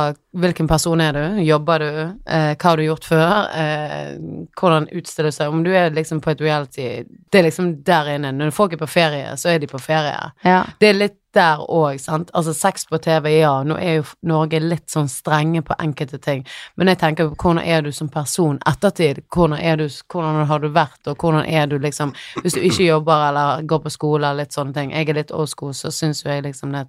hvilken 0.44 0.70
person 0.70 1.04
er 1.04 1.16
du? 1.16 1.40
Jobber 1.48 1.86
du? 1.86 2.02
Eh, 2.28 2.52
hva 2.52 2.74
har 2.74 2.82
du 2.82 2.86
gjort 2.86 3.08
før? 3.08 3.34
Eh, 3.64 4.12
hvordan 4.60 4.90
utstiller 5.00 5.32
du 5.32 5.38
seg? 5.40 5.56
Om 5.56 5.64
du 5.66 5.72
er 5.72 5.96
liksom 5.96 6.20
på 6.26 6.34
et 6.34 6.44
reality 6.44 6.90
Det 7.08 7.42
er 7.42 7.48
liksom 7.48 7.72
der 7.88 8.14
inne. 8.18 8.34
Når 8.36 8.54
folk 8.56 8.76
er 8.76 8.84
på 8.84 8.90
ferie, 8.90 9.32
så 9.40 9.54
er 9.54 9.64
de 9.64 9.72
på 9.72 9.80
ferie. 9.82 10.34
Ja. 10.44 10.62
Det 10.82 10.92
er 10.92 11.02
litt 11.06 11.19
der 11.40 11.62
òg, 11.66 11.98
sant. 12.04 12.30
Altså 12.38 12.54
sex 12.58 12.86
på 12.90 13.00
TV, 13.02 13.30
ja. 13.40 13.54
Nå 13.64 13.78
er 13.80 13.96
jo 14.02 14.04
Norge 14.30 14.60
litt 14.62 14.92
sånn 14.92 15.08
strenge 15.12 15.62
på 15.66 15.78
enkelte 15.80 16.20
ting. 16.22 16.44
Men 16.78 16.92
jeg 16.92 17.00
tenker 17.02 17.30
på 17.32 17.40
hvordan 17.48 17.64
er 17.64 17.82
du 17.88 17.92
som 17.96 18.10
person 18.12 18.60
ettertid? 18.70 19.24
Hvordan, 19.34 19.58
er 19.60 19.80
du, 19.82 19.88
hvordan 20.12 20.44
har 20.52 20.60
du 20.64 20.68
vært, 20.76 21.00
og 21.08 21.18
hvordan 21.24 21.48
er 21.48 21.66
du 21.72 21.78
liksom 21.80 22.14
Hvis 22.44 22.54
du 22.58 22.62
ikke 22.62 22.86
jobber 22.90 23.30
eller 23.30 23.64
går 23.70 23.80
på 23.88 23.92
skole 23.96 24.28
eller 24.28 24.44
litt 24.46 24.54
sånne 24.56 24.74
ting. 24.76 24.92
Jeg 24.92 25.10
er 25.10 25.20
litt 25.24 25.32
old 25.32 25.50
school, 25.50 25.72
så 25.74 25.92
syns 25.96 26.24
jo 26.26 26.30
jeg 26.32 26.44
liksom 26.46 26.76
at 26.76 26.88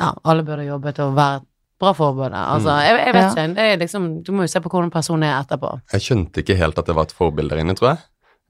ja, 0.00 0.12
alle 0.24 0.42
burde 0.46 0.64
jobbet 0.64 0.98
og 1.04 1.14
vært 1.18 1.42
bra 1.82 1.90
forberedt. 1.98 2.32
Altså, 2.38 2.70
Mm. 2.70 2.82
jeg, 2.86 2.98
jeg 3.06 3.14
vet 3.14 3.22
Ja. 3.22 3.30
ikke. 3.30 3.54
Det 3.54 3.78
liksom, 3.80 4.22
du 4.22 4.32
må 4.32 4.42
jo 4.46 4.46
se 4.52 4.60
på 4.60 4.70
hvordan 4.70 4.90
personen 4.90 5.24
er 5.24 5.40
etterpå. 5.42 5.80
Jeg 5.92 6.00
skjønte 6.00 6.40
ikke 6.44 6.56
helt 6.56 6.78
at 6.78 6.86
det 6.86 6.94
var 6.94 7.02
et 7.08 7.12
forbilde 7.12 7.50
der 7.50 7.58
inne, 7.64 7.74
tror 7.74 7.88
jeg. 7.88 7.98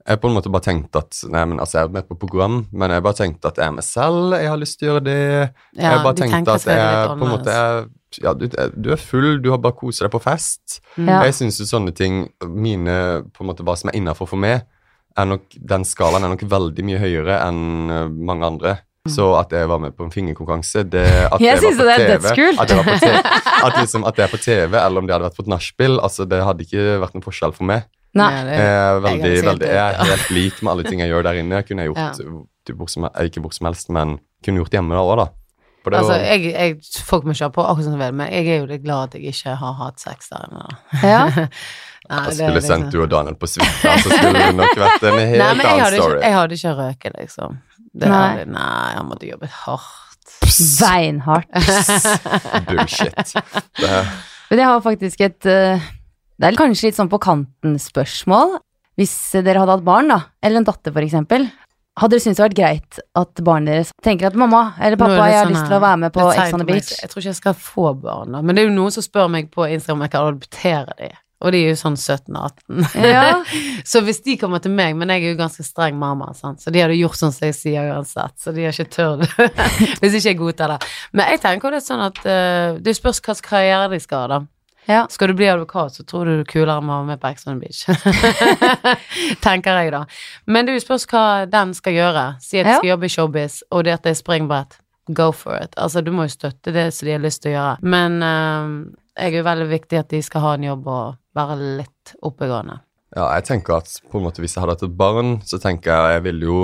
Jeg 0.03 0.19
på 0.19 0.27
en 0.27 0.35
måte 0.35 0.51
bare 0.51 0.65
tenkte 0.65 0.99
at 0.99 1.17
Nei, 1.31 1.45
men 1.47 1.61
altså, 1.63 1.77
jeg 1.77 1.87
er 1.87 1.93
med 1.95 2.07
på 2.09 2.17
program, 2.19 2.57
men 2.75 2.91
jeg 2.91 3.03
bare 3.05 3.17
tenkte 3.21 3.51
at 3.53 3.59
jeg 3.61 3.69
er 3.69 3.75
meg 3.77 3.85
selv, 3.87 4.35
jeg 4.35 4.51
har 4.51 4.59
lyst 4.59 4.79
til 4.79 4.89
å 4.89 4.91
gjøre 4.91 5.03
det. 5.05 5.19
Ja, 5.79 5.93
jeg 5.93 6.03
bare 6.03 6.17
tenkte 6.19 6.57
at 6.57 6.67
jeg 6.67 7.05
på 7.13 7.15
en 7.15 7.31
måte 7.31 7.55
er, 7.55 7.85
ja, 8.23 8.33
du, 8.35 8.45
du 8.51 8.91
er 8.93 8.99
full, 8.99 9.37
du 9.43 9.49
har 9.53 9.61
bare 9.63 9.77
koset 9.79 10.03
deg 10.05 10.11
på 10.13 10.21
fest. 10.23 10.81
Mm. 10.97 11.07
Ja. 11.07 11.21
Jeg 11.29 11.37
syns 11.39 11.61
jo 11.61 11.69
sånne 11.69 11.95
ting, 11.95 12.25
mine 12.43 12.97
på 13.31 13.45
en 13.45 13.51
måte 13.53 13.63
hva 13.63 13.77
som 13.79 13.93
er 13.93 13.99
innafor 14.01 14.29
for 14.33 14.43
meg, 14.43 14.67
er 15.15 15.29
nok, 15.29 15.47
den 15.55 15.85
skalaen 15.87 16.25
er 16.25 16.33
nok 16.33 16.43
veldig 16.51 16.85
mye 16.87 16.99
høyere 16.99 17.39
enn 17.45 17.93
eh, 17.93 18.09
mange 18.31 18.49
andre. 18.49 18.75
Så 19.11 19.33
at 19.35 19.51
jeg 19.51 19.67
var 19.67 19.81
med 19.83 19.91
på 19.97 20.05
en 20.05 20.13
fingerkonkurranse 20.13 20.85
det, 20.87 21.03
at 21.27 21.41
Jeg 21.43 21.59
syns 21.59 21.75
det 21.79 21.87
er 21.91 22.03
TV, 22.05 22.11
dødskult. 22.13 22.59
At, 22.63 22.69
jeg 22.71 22.79
var 22.79 22.85
på 22.87 22.99
TV, 23.01 23.17
at, 23.67 23.73
liksom, 23.81 24.05
at 24.07 24.15
det 24.15 24.23
er 24.23 24.31
på 24.31 24.39
TV, 24.39 24.77
eller 24.79 25.03
om 25.03 25.09
det 25.09 25.15
hadde 25.15 25.27
vært 25.27 25.39
på 25.39 25.43
et 25.43 25.51
nachspiel, 25.51 25.97
altså, 25.99 26.27
det 26.27 26.39
hadde 26.43 26.63
ikke 26.63 26.85
vært 27.03 27.17
noen 27.17 27.25
forskjell 27.25 27.55
for 27.55 27.67
meg. 27.67 27.83
Nei. 28.13 28.31
Er, 28.45 28.99
veldig, 29.01 29.29
jeg 29.35 29.45
veldig, 29.45 29.69
jeg 29.73 29.93
er 29.97 30.09
helt 30.11 30.27
lik 30.35 30.59
med 30.61 30.71
alle 30.75 30.83
ting 30.85 30.99
jeg 31.01 31.09
gjør 31.09 31.23
der 31.25 31.39
inne. 31.41 31.55
Jeg 31.61 31.65
kunne 31.69 31.81
jeg 31.87 31.93
gjort 31.93 32.19
Ja. 32.69 32.75
hvor 32.77 32.87
som, 32.91 33.07
ikke 33.25 33.41
hvor 33.41 33.53
som 33.53 33.65
helst, 33.71 33.89
men 33.89 34.19
kunne 34.45 34.61
gjort 34.61 34.71
hjemme 34.77 34.93
da 34.95 35.01
òg, 35.01 35.17
da. 35.23 35.25
For 35.83 35.91
det 35.91 35.97
Altså, 35.99 36.13
var- 36.13 36.27
jeg, 36.29 36.51
jeg, 36.53 37.01
folk 37.09 37.25
må 37.27 37.33
kjøre 37.35 37.51
på 37.57 37.63
akkurat 37.67 37.83
som 37.89 37.95
de 37.97 37.99
vil, 38.05 38.13
men 38.15 38.29
jeg 38.31 38.47
er 38.53 38.59
jo 38.61 38.67
litt 38.69 38.83
glad 38.85 39.03
at 39.09 39.17
jeg 39.19 39.33
ikke 39.33 39.55
har 39.59 39.73
hatt 39.81 39.99
sex 39.99 40.29
der 40.31 40.45
inne. 40.47 40.77
Ja. 41.03 41.23
Nei, 42.11 42.19
jeg 42.27 42.35
skulle 42.37 42.53
liksom- 42.59 42.69
sendt 42.83 42.91
du 42.93 43.01
og 43.03 43.09
Daniel 43.11 43.35
på 43.39 43.47
suite, 43.47 43.73
så 43.81 44.09
skulle 44.11 44.31
det 44.37 44.55
nok 44.55 44.77
vært 44.79 45.03
en 45.09 45.19
helt 45.33 45.41
Nei, 45.41 45.49
men 45.55 45.65
annen 45.73 45.97
story. 45.97 46.15
ikke, 46.15 46.23
jeg 46.27 46.33
hadde 46.37 46.57
ikke 46.61 46.73
røket, 46.79 47.13
liksom. 47.19 47.57
Det 47.93 48.09
Nei. 48.09 48.21
hadde, 48.29 48.45
nei, 48.51 48.93
jeg 48.95 49.03
måtte 49.09 49.27
jobbet 49.33 49.49
hardt. 49.65 49.99
Beinhardt. 50.79 51.49
Bullshit. 52.67 53.33
Det, 53.79 53.91
Men 54.49 54.59
jeg 54.59 54.67
har 54.67 54.81
faktisk 54.85 55.21
et 55.25 55.45
eh, 55.49 55.79
Det 56.43 56.49
er 56.49 56.57
kanskje 56.59 56.89
litt 56.89 56.97
sånn 56.97 57.07
på 57.07 57.21
kanten-spørsmål. 57.23 58.57
Hvis 58.99 59.13
dere 59.45 59.61
hadde 59.61 59.77
hatt 59.77 59.85
barn, 59.87 60.09
da, 60.11 60.17
eller 60.43 60.59
en 60.59 60.65
datter 60.67 60.97
eksempel, 60.99 61.45
hadde 62.01 62.17
dere 62.17 62.23
syntes 62.25 62.41
det 62.41 62.43
vært 62.43 62.57
greit 62.57 62.99
at 63.21 63.41
barnet 63.47 63.71
deres 63.71 63.93
tenker 64.03 64.27
at 64.27 64.35
mamma 64.35 64.73
eller 64.75 64.97
er 64.97 64.99
pappa, 64.99 65.29
jeg 65.29 65.37
har 65.39 65.47
sånn 65.47 65.53
lyst 65.55 65.69
til 65.69 65.77
å 65.77 65.83
være 65.85 65.99
med 66.01 66.13
på 66.17 66.25
Ex 66.33 66.57
on 66.57 66.59
the. 66.59 66.67
Beach? 66.67 66.89
Jeg 66.99 67.11
tror 67.13 67.23
ikke 67.23 67.29
jeg 67.29 67.39
skal 67.39 67.55
få 67.55 67.85
barn, 67.95 68.35
da. 68.35 68.41
Men 68.43 68.59
det 68.59 68.65
er 68.65 68.67
jo 68.67 68.75
noen 68.75 68.91
som 68.91 69.05
spør 69.05 69.31
meg 69.31 69.47
på 69.55 69.69
Instagram 69.69 70.01
om 70.01 70.03
jeg 70.03 70.13
kan 70.17 70.27
adoptere 70.33 70.97
dem. 70.99 71.19
Og 71.43 71.55
de 71.55 71.61
er 71.63 71.71
jo 71.71 71.79
sånn 71.79 71.95
17-18. 71.95 72.83
Ja. 73.07 73.25
så 73.93 74.03
hvis 74.03 74.19
de 74.27 74.35
kommer 74.41 74.59
til 74.63 74.75
meg, 74.75 74.99
men 74.99 75.15
jeg 75.15 75.23
er 75.23 75.31
jo 75.31 75.39
ganske 75.39 75.63
streng 75.63 75.95
mamma, 75.99 76.33
sant? 76.35 76.59
så 76.59 76.75
de 76.75 76.83
hadde 76.83 76.99
gjort 76.99 77.21
sånn 77.21 77.31
som 77.35 77.47
jeg 77.47 77.55
sier 77.55 77.87
uansett, 77.95 78.35
så 78.43 78.51
de 78.55 78.67
har 78.67 78.75
ikke 78.75 78.91
tørt 78.99 79.23
hvis 80.03 80.19
ikke 80.19 80.27
jeg 80.27 80.39
godtar 80.43 80.75
det. 80.75 80.91
Men 81.15 81.31
jeg 81.31 81.43
tenker 81.47 81.71
det 81.71 81.79
er 81.79 81.87
sånn 81.87 82.03
at 82.03 82.19
uh, 82.27 82.81
det 82.83 82.99
spørs 82.99 83.23
slags 83.23 83.43
karriere 83.47 83.87
de 83.95 84.03
skal 84.03 84.25
ha, 84.25 84.37
da. 84.41 84.41
Ja. 84.89 85.05
Skal 85.09 85.29
du 85.31 85.33
bli 85.39 85.47
advokat, 85.47 85.95
så 85.95 86.03
tror 86.03 86.25
du 86.25 86.33
du 86.35 86.41
er 86.43 86.49
kulere 86.49 86.81
med 86.83 86.93
å 86.93 86.97
være 87.01 87.07
med 87.13 87.21
på 87.23 87.29
Ex 87.31 87.47
on 87.47 87.59
the 87.59 87.67
Beach. 87.67 87.83
Tenker 89.43 89.77
jeg, 89.83 89.91
da. 89.93 90.03
Men 90.49 90.67
det 90.67 90.79
spørs 90.83 91.05
hva 91.11 91.23
den 91.49 91.73
skal 91.77 91.95
gjøre. 91.97 92.25
Si 92.43 92.59
at 92.61 92.67
Ja. 92.67 92.77
skal 92.79 92.89
jobbe 92.93 93.05
i 93.07 93.13
showbiz, 93.13 93.61
og 93.71 93.83
det 93.85 93.93
at 93.97 94.03
det 94.03 94.11
er 94.15 94.19
springbrett. 94.21 94.77
Go 95.13 95.31
for 95.35 95.55
it. 95.61 95.73
Altså, 95.77 96.01
du 96.03 96.11
må 96.15 96.23
jo 96.27 96.31
støtte 96.35 96.71
det 96.71 96.93
som 96.95 97.05
de 97.07 97.11
har 97.17 97.19
lyst 97.23 97.41
til 97.43 97.51
å 97.51 97.55
gjøre. 97.57 97.77
Men 97.83 98.21
eh, 98.23 98.93
jeg 99.23 99.33
er 99.33 99.37
jo 99.37 99.43
veldig 99.49 99.69
viktig 99.69 99.99
at 99.99 100.09
de 100.09 100.21
skal 100.23 100.41
ha 100.41 100.53
en 100.55 100.63
jobb 100.63 100.87
og 100.87 101.15
være 101.35 101.57
litt 101.81 102.15
oppegående. 102.23 102.79
ja, 103.15 103.27
jeg 103.35 103.43
tenker 103.45 103.75
at 103.77 103.89
på 104.09 104.17
en 104.17 104.23
måte 104.25 104.41
hvis 104.41 104.55
jeg 104.55 104.61
hadde 104.63 104.73
hatt 104.73 104.83
et 104.87 104.95
barn, 104.97 105.41
så 105.45 105.59
tenker 105.61 105.91
jeg 105.91 106.13
jeg 106.17 106.23
ville 106.23 106.45
jo 106.45 106.61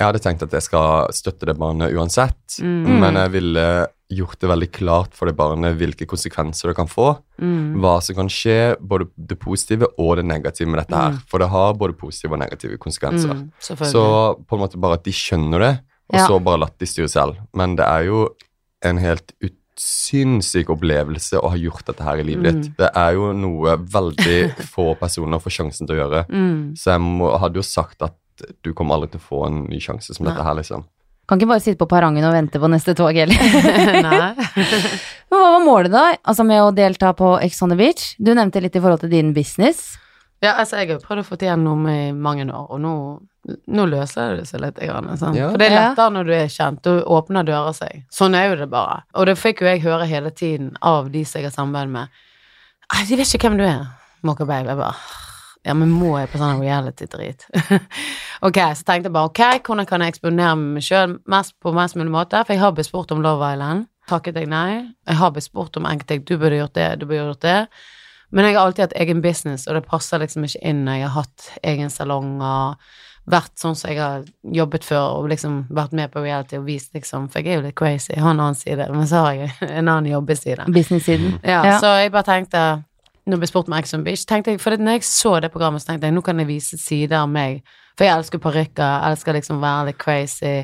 Jeg 0.00 0.06
hadde 0.08 0.18
tenkt 0.24 0.42
at 0.42 0.50
jeg 0.56 0.62
skal 0.66 1.06
støtte 1.14 1.46
det 1.46 1.56
barnet 1.58 1.92
uansett, 1.94 2.58
Mm. 2.60 3.00
men 3.00 3.14
jeg 3.14 3.30
ville 3.30 3.86
gjort 4.10 4.38
det 4.40 4.48
veldig 4.50 4.70
klart 4.72 5.14
for 5.14 5.26
det 5.26 5.36
barnet 5.36 5.76
hvilke 5.78 6.06
konsekvenser 6.06 6.68
det 6.70 6.76
kan 6.76 6.86
få. 6.90 7.16
Mm. 7.40 7.76
Hva 7.80 8.00
som 8.02 8.14
kan 8.16 8.28
skje, 8.28 8.76
både 8.80 9.06
det 9.16 9.38
positive 9.38 9.86
og 9.98 10.16
det 10.16 10.24
negative 10.24 10.68
med 10.68 10.80
dette 10.82 10.94
her. 10.98 11.12
Mm. 11.12 11.22
For 11.30 11.38
det 11.38 11.48
har 11.48 11.74
både 11.74 11.96
positive 11.98 12.32
og 12.32 12.38
negative 12.42 12.76
konsekvenser. 12.78 13.34
Mm. 13.34 13.50
Så 13.60 14.04
på 14.46 14.54
en 14.58 14.60
måte 14.66 14.78
bare 14.80 14.94
at 14.98 15.04
de 15.04 15.10
skjønner 15.12 15.58
det, 15.60 15.72
og 16.10 16.18
Ja. 16.18 16.26
så 16.28 16.42
bare 16.42 16.58
latt 16.60 16.78
de 16.78 16.86
styre 16.86 17.08
selv. 17.08 17.36
Men 17.54 17.76
det 17.76 17.86
er 17.86 18.04
jo 18.04 18.28
en 18.82 18.98
helt 18.98 19.32
ut 19.42 19.54
sinnssyk 19.76 20.68
opplevelse 20.70 21.38
å 21.40 21.50
ha 21.50 21.56
gjort 21.58 21.84
dette 21.88 22.02
her 22.06 22.16
i 22.20 22.22
livet 22.22 22.44
Mm. 22.54 22.62
ditt. 22.62 22.76
Det 22.76 22.90
er 22.94 23.12
jo 23.14 23.32
noe 23.32 23.76
veldig 23.76 24.54
få 24.74 24.94
personer 24.98 25.38
får 25.40 25.50
sjansen 25.50 25.86
til 25.86 25.96
å 25.96 26.02
gjøre. 26.02 26.26
mm. 26.28 26.76
Så 26.78 26.92
jeg 26.92 27.00
må, 27.00 27.38
hadde 27.40 27.54
jo 27.58 27.62
sagt 27.62 28.02
at 28.02 28.14
du 28.64 28.72
kommer 28.74 28.96
aldri 28.98 29.14
til 29.14 29.22
å 29.22 29.28
få 29.28 29.40
en 29.48 29.64
ny 29.70 29.80
sjanse 29.82 30.14
som 30.16 30.26
dette 30.26 30.42
her, 30.44 30.56
liksom. 30.58 30.84
Kan 31.28 31.40
ikke 31.40 31.54
bare 31.54 31.62
sitte 31.64 31.80
på 31.80 31.88
perrongen 31.88 32.24
og 32.28 32.34
vente 32.36 32.60
på 32.60 32.68
neste 32.68 32.92
tog 32.98 33.16
heller. 33.16 33.38
Men 35.30 35.40
hva 35.40 35.52
var 35.54 35.62
målet 35.64 35.92
da, 35.94 36.02
altså 36.20 36.44
med 36.44 36.60
å 36.60 36.72
delta 36.76 37.14
på 37.16 37.36
Ex 37.40 37.62
on 37.64 37.72
the 37.72 37.78
Beach? 37.78 38.10
Du 38.18 38.34
nevnte 38.36 38.60
litt 38.60 38.76
i 38.76 38.82
forhold 38.82 39.04
til 39.06 39.14
din 39.14 39.32
business. 39.36 39.94
Ja, 40.44 40.58
altså, 40.60 40.82
jeg 40.82 40.90
har 40.92 41.00
prøvd 41.00 41.22
å 41.22 41.24
få 41.24 41.38
til 41.40 41.48
gjennom 41.48 41.86
i 41.88 42.12
mange 42.12 42.44
år, 42.44 42.66
og 42.68 42.80
nå, 42.84 42.92
nå 43.72 43.86
løser 43.88 44.36
det 44.42 44.44
seg 44.50 44.60
litt. 44.66 44.76
Grann? 44.82 45.08
Ja. 45.32 45.48
For 45.48 45.60
det 45.62 45.70
er 45.70 45.76
lettere 45.78 46.12
når 46.12 46.28
du 46.28 46.32
er 46.36 46.52
kjent, 46.52 46.82
da 46.84 46.98
åpner 47.16 47.48
dører 47.48 47.72
seg. 47.76 48.02
Sånn 48.12 48.36
er 48.36 48.50
jo 48.50 48.58
det 48.60 48.68
bare. 48.72 49.00
Og 49.16 49.30
det 49.30 49.38
fikk 49.40 49.64
jo 49.64 49.70
jeg 49.70 49.84
høre 49.86 50.08
hele 50.10 50.34
tiden 50.34 50.74
av 50.84 51.08
de 51.14 51.24
som 51.24 51.40
jeg 51.40 51.48
har 51.48 51.56
samarbeid 51.56 51.94
med. 51.96 52.24
«Ai, 52.92 53.06
De 53.08 53.16
vet 53.16 53.32
ikke 53.32 53.48
hvem 53.48 53.62
du 53.62 53.64
er, 53.64 53.86
Mocha 54.28 54.44
Babe. 54.44 54.68
Jeg 54.68 54.76
bare 54.76 55.32
Ja, 55.64 55.72
men 55.74 55.88
må 55.94 56.10
jeg 56.20 56.28
på 56.28 56.38
sånn 56.40 56.60
reality-drit? 56.60 57.46
ok, 58.46 58.58
så 58.76 58.84
tenkte 58.84 59.08
jeg 59.08 59.14
bare 59.16 59.30
ok, 59.30 59.42
hvordan 59.64 59.88
kan 59.88 60.04
jeg 60.04 60.12
eksponere 60.14 60.56
meg 60.60 60.84
sjøl 60.84 61.16
på 61.24 61.72
mest 61.76 61.96
mulig 61.96 62.12
måte? 62.12 62.42
For 62.44 62.52
jeg 62.56 62.60
har 62.62 62.74
blitt 62.76 62.90
spurt 62.90 63.14
om 63.16 63.22
Love 63.24 63.48
Island. 63.54 63.86
Takket 64.10 64.36
jeg 64.36 64.50
nei. 64.52 64.82
Jeg 65.08 65.16
har 65.16 65.32
blitt 65.32 65.46
spurt 65.48 65.78
om 65.80 65.86
enkelte 65.88 66.20
du 66.28 66.34
burde 66.36 66.58
gjort 66.60 66.76
det, 66.76 66.90
du 67.00 67.06
burde 67.08 67.22
gjort 67.30 67.44
det. 67.46 67.56
Men 68.34 68.48
jeg 68.48 68.56
har 68.58 68.66
alltid 68.66 68.84
hatt 68.88 68.96
egen 69.00 69.20
business, 69.24 69.64
og 69.68 69.78
det 69.78 69.86
passer 69.88 70.20
liksom 70.20 70.44
ikke 70.44 70.60
inn 70.66 70.84
når 70.84 70.98
jeg 71.00 71.08
har 71.08 71.16
hatt 71.22 71.48
egen 71.72 71.92
salong 71.92 72.30
og 72.42 72.86
vært 73.30 73.54
sånn 73.56 73.76
som 73.78 73.88
jeg 73.88 74.00
har 74.02 74.24
jobbet 74.52 74.84
før, 74.84 75.20
og 75.22 75.28
liksom 75.32 75.62
vært 75.72 75.94
med 75.96 76.10
på 76.12 76.20
reality 76.20 76.58
og 76.58 76.66
vist 76.66 76.92
liksom 76.92 77.30
For 77.32 77.40
jeg 77.40 77.54
er 77.54 77.60
jo 77.62 77.66
litt 77.70 77.76
crazy, 77.78 78.10
jeg 78.12 78.20
har 78.20 78.34
en 78.34 78.42
annen 78.44 78.58
side, 78.58 78.88
men 78.92 79.06
så 79.08 79.22
har 79.24 79.38
jeg 79.38 79.54
en 79.64 79.88
annen 79.88 80.10
jobbeside. 80.12 80.66
Business-siden. 80.68 81.38
Ja, 81.40 81.62
Ja. 81.64 81.78
så 81.80 81.94
jeg 82.02 82.12
bare 82.12 82.28
tenkte 82.28 82.64
Når 83.24 83.38
jeg 83.38 83.40
ble 83.40 83.48
spurt 83.48 83.70
om 83.70 83.76
Ex 83.78 83.94
on 83.96 84.04
Beach, 84.04 84.26
tenkte 84.28 84.52
jeg 84.52 84.60
For 84.60 84.76
når 84.76 84.98
jeg 84.98 85.06
så 85.08 85.38
det 85.40 85.48
programmet, 85.54 85.80
så 85.80 85.92
tenkte 85.92 86.10
jeg 86.10 86.16
nå 86.16 86.22
kan 86.24 86.42
jeg 86.42 86.50
vise 86.50 86.78
sider 86.80 87.22
av 87.22 87.30
meg. 87.32 87.62
For 87.96 88.04
jeg 88.04 88.18
elsker 88.18 88.42
parykker, 88.42 89.06
elsker 89.08 89.38
liksom 89.38 89.62
være 89.62 89.90
litt 89.90 90.00
crazy. 90.02 90.54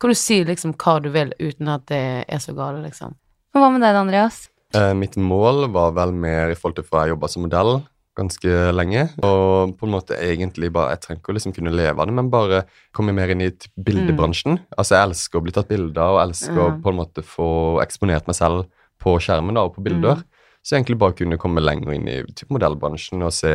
Kan 0.00 0.12
du 0.12 0.18
si 0.18 0.40
liksom 0.44 0.74
hva 0.74 0.98
du 1.00 1.08
vil 1.14 1.32
uten 1.38 1.70
at 1.72 1.86
det 1.88 2.02
er 2.26 2.42
så 2.42 2.52
gale, 2.56 2.82
liksom? 2.84 3.14
Men 3.54 3.64
hva 3.64 3.70
med 3.72 3.84
deg, 3.86 3.96
Andreas? 3.96 4.42
Eh, 4.76 4.92
mitt 4.98 5.16
mål 5.16 5.68
var 5.74 5.94
vel 5.96 6.12
mer 6.14 6.52
i 6.52 6.58
forhold 6.58 6.76
til 6.78 6.86
for 6.86 7.02
jeg 7.02 7.14
jobba 7.14 7.30
som 7.30 7.46
modell 7.46 7.80
ganske 8.18 8.56
lenge. 8.74 9.06
Og 9.24 9.76
på 9.78 9.86
en 9.86 9.94
måte 9.94 10.18
egentlig 10.18 10.72
bare 10.74 10.94
Jeg 10.94 11.04
trenger 11.04 11.20
ikke 11.22 11.32
å 11.32 11.36
liksom 11.38 11.54
kunne 11.56 11.74
leve 11.74 11.96
av 11.96 12.10
det, 12.10 12.16
men 12.16 12.32
bare 12.32 12.64
komme 12.96 13.14
mer 13.16 13.32
inn 13.32 13.44
i 13.46 13.50
bildebransjen. 13.76 14.58
Mm. 14.58 14.66
Altså 14.76 14.96
Jeg 14.96 15.08
elsker 15.08 15.40
å 15.40 15.44
bli 15.46 15.54
tatt 15.56 15.70
bilder 15.70 16.16
og 16.16 16.22
elsker 16.26 16.60
å 16.60 16.68
på 16.82 16.92
en 16.92 17.00
måte 17.00 17.24
få 17.24 17.80
eksponert 17.84 18.28
meg 18.28 18.38
selv 18.38 18.66
på 19.00 19.16
skjermen 19.22 19.56
da, 19.56 19.64
og 19.64 19.76
på 19.76 19.84
bilder. 19.84 20.24
Så 20.70 20.76
egentlig 20.78 21.00
bare 21.00 21.16
kunne 21.18 21.34
komme 21.42 21.58
lenger 21.64 21.96
inn 21.96 22.04
i 22.06 22.20
typ, 22.30 22.46
modellbransjen 22.54 23.24
og 23.26 23.32
se 23.34 23.50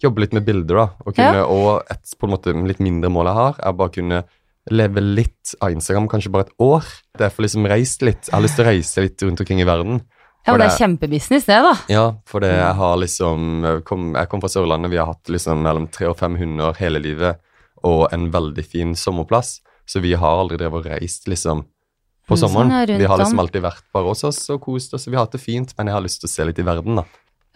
Jobbe 0.00 0.22
litt 0.22 0.32
med 0.32 0.46
bilder, 0.46 0.78
da. 0.80 0.84
Og, 1.04 1.10
kunne, 1.12 1.42
og 1.44 1.82
et 1.92 2.14
på 2.16 2.24
en 2.24 2.32
måte 2.32 2.54
litt 2.64 2.80
mindre 2.80 3.10
mål 3.12 3.28
jeg 3.28 3.36
har, 3.36 3.58
er 3.68 3.74
bare 3.76 3.92
kunne 3.98 4.20
leve 4.72 5.00
litt 5.04 5.52
av 5.64 5.74
Instagram, 5.76 6.08
kanskje 6.08 6.32
bare 6.32 6.46
et 6.48 6.54
år. 6.64 6.88
Derfor 7.20 7.44
liksom 7.44 7.68
reist 7.68 8.00
litt. 8.04 8.30
Jeg 8.30 8.34
har 8.36 8.44
lyst 8.44 8.56
til 8.56 8.64
å 8.64 8.68
reise 8.70 9.04
litt 9.04 9.22
rundt 9.26 9.44
omkring 9.44 9.60
i 9.60 9.68
verden. 9.68 10.00
Ja, 10.46 10.52
men 10.54 10.60
det 10.62 10.70
det- 10.70 10.72
er 10.72 10.86
kjempebusiness, 10.86 11.44
det, 11.44 11.60
da. 11.68 11.74
Ja, 11.92 12.04
for 12.24 12.40
det 12.40 12.54
jeg 12.54 12.74
har 12.80 12.96
liksom 12.96 13.82
kom, 13.84 14.14
jeg 14.14 14.28
kom 14.32 14.40
fra 14.40 14.48
Sørlandet, 14.48 14.90
vi 14.90 14.96
har 14.96 15.06
hatt 15.12 15.28
liksom 15.28 15.60
mellom 15.62 15.90
tre 15.92 16.08
og 16.08 16.16
fem 16.16 16.36
hunder 16.40 16.72
hele 16.80 16.98
livet, 17.04 17.36
og 17.84 18.08
en 18.12 18.30
veldig 18.32 18.64
fin 18.64 18.94
sommerplass, 18.94 19.60
så 19.86 20.00
vi 20.00 20.14
har 20.14 20.40
aldri 20.40 20.56
drevet 20.56 20.80
og 20.80 20.86
reist 20.96 21.28
liksom 21.28 21.66
på 22.28 22.36
Mm, 22.36 22.42
sommeren. 22.44 22.70
sånn, 22.86 22.98
vi 23.00 23.08
har 23.08 23.18
liksom 23.18 23.40
alltid 23.40 23.62
vært 23.64 23.82
bare 23.94 24.04
hos 24.12 24.22
oss 24.28 24.42
og 24.52 24.60
kost 24.60 24.92
oss, 24.94 25.06
og 25.08 25.12
vi 25.12 25.16
har 25.16 25.24
hatt 25.24 25.32
det 25.32 25.40
fint, 25.40 25.72
men 25.78 25.86
jeg 25.88 25.94
har 25.96 26.04
lyst 26.04 26.20
til 26.20 26.28
å 26.28 26.32
se 26.34 26.44
litt 26.44 26.58
i 26.60 26.66
verden, 26.66 27.00
da. 27.00 27.04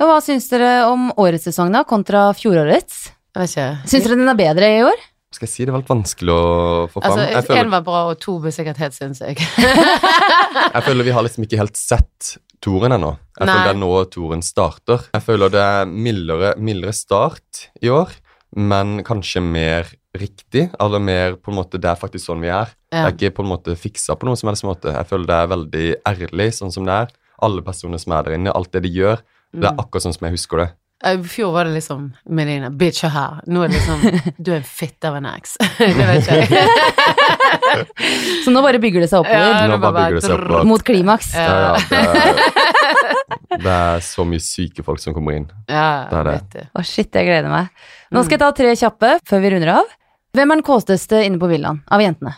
Og 0.01 0.09
hva 0.09 0.19
syns 0.25 0.49
dere 0.51 0.87
om 0.89 1.11
årets 1.21 1.45
sesong, 1.51 1.71
da, 1.73 1.85
kontra 1.85 2.31
fjorårets? 2.35 3.11
Syns 3.37 4.03
dere 4.05 4.17
den 4.19 4.29
er 4.29 4.35
bedre 4.39 4.69
i 4.69 4.83
år? 4.89 4.99
Skal 5.33 5.47
jeg 5.47 5.53
si 5.53 5.65
det 5.65 5.73
var 5.73 5.81
litt 5.81 5.89
vanskelig 5.89 6.33
å 6.35 6.89
få 6.93 7.01
fram? 7.01 7.07
Altså, 7.09 7.23
jeg, 7.25 7.37
én 7.41 7.47
føler, 7.47 7.71
var 7.73 7.85
bra, 7.87 8.01
og 8.11 8.19
to 8.21 8.35
ble 8.43 8.51
sikkert 8.53 8.81
helt 8.83 8.97
sinnssyk. 8.97 9.39
jeg 10.75 10.83
føler 10.85 11.07
vi 11.07 11.15
har 11.17 11.25
liksom 11.25 11.47
ikke 11.47 11.61
helt 11.63 11.79
sett 11.81 12.35
toren 12.63 12.93
ennå. 12.99 13.15
Jeg 13.39 13.49
Nei. 13.49 13.55
føler 13.55 13.65
det 13.71 13.73
er 13.75 13.81
nå 13.81 13.93
toren 14.13 14.43
starter. 14.45 15.07
Jeg 15.17 15.25
føler 15.25 15.53
det 15.55 15.63
er 15.65 15.89
mildere, 15.89 16.53
mildere 16.63 16.93
start 16.97 17.67
i 17.83 17.89
år, 17.93 18.13
men 18.61 19.01
kanskje 19.09 19.41
mer 19.45 19.89
riktig. 20.19 20.69
Eller 20.81 20.99
mer 21.01 21.35
på 21.41 21.51
en 21.53 21.57
måte 21.57 21.79
Det 21.81 21.89
er 21.91 21.97
faktisk 21.97 22.27
sånn 22.29 22.43
vi 22.45 22.49
er. 22.53 22.69
Det 22.93 23.01
er 23.05 23.13
ikke 23.17 23.35
på 23.39 23.43
en 23.47 23.53
måte 23.55 23.77
fiksa 23.79 24.17
på 24.19 24.29
noen 24.29 24.37
som 24.37 24.49
helst 24.53 24.65
måte. 24.69 24.93
Jeg 24.93 25.09
føler 25.09 25.27
det 25.31 25.39
er 25.41 25.53
veldig 25.55 25.87
ærlig 26.13 26.51
sånn 26.59 26.73
som 26.75 26.85
det 26.89 26.93
er. 26.93 27.09
Alle 27.43 27.63
personer 27.65 27.99
som 27.99 28.13
er 28.13 28.23
der 28.29 28.37
inne, 28.39 28.53
alt 28.55 28.71
det 28.73 28.83
de 28.85 28.93
gjør, 28.93 29.19
det 29.53 29.65
er 29.67 29.73
Mm. 29.73 29.81
akkurat 29.81 30.03
sånn 30.05 30.15
som 30.15 30.27
jeg 30.29 30.33
husker 30.37 30.57
det. 30.63 30.71
I 31.05 31.17
fjor 31.27 31.51
var 31.53 31.65
det 31.67 31.73
liksom 31.75 32.13
Melina, 32.31 32.69
bitch, 32.71 33.03
hør 33.03 33.11
her. 33.11 33.41
Nå 33.51 33.65
er 33.65 33.69
det 33.73 33.75
liksom 33.81 34.35
Du 34.39 34.53
er 34.53 34.57
en 34.61 34.63
fitte 34.63 35.09
av 35.09 35.17
en 35.19 35.27
ex. 35.27 35.57
det 35.79 35.97
vet 35.97 36.29
jeg. 36.31 36.47
Så 38.45 38.53
nå 38.55 38.63
bare 38.63 38.79
bygger 38.83 39.03
det 39.03 39.09
seg 39.11 39.25
oppover. 39.25 39.43
Ja, 39.43 39.67
Nå 39.67 39.75
det 39.77 39.81
bare 39.83 39.97
bygger 39.99 40.21
det 40.21 40.23
seg 40.29 40.45
opp. 40.47 40.67
Mot 40.71 40.85
klimaks. 40.87 41.33
Ja. 41.35 41.43
Ja, 41.43 41.57
ja, 41.59 41.75
det, 41.91 41.99
er, 41.99 43.59
det 43.67 43.75
er 43.75 44.05
så 44.07 44.25
mye 44.29 44.43
syke 44.45 44.85
folk 44.87 45.03
som 45.03 45.15
kommer 45.17 45.35
inn. 45.41 45.49
Ja, 45.67 46.07
Det 46.11 46.21
er 46.21 46.29
det. 46.31 46.37
vet 46.39 46.55
du. 46.55 46.63
Å, 46.79 46.85
shit, 46.87 47.11
jeg 47.19 47.27
gleder 47.29 47.51
meg. 47.53 47.73
Nå 48.13 48.23
skal 48.23 48.37
jeg 48.39 48.43
ta 48.45 48.53
tre 48.63 48.75
kjappe 48.79 49.13
før 49.29 49.43
vi 49.45 49.53
runder 49.57 49.75
av. 49.81 49.91
Hvem 50.33 50.51
er 50.51 50.61
den 50.61 50.65
kåteste 50.65 51.23
inne 51.27 51.41
på 51.41 51.49
villaen 51.51 51.83
av 51.93 52.01
jentene? 52.01 52.35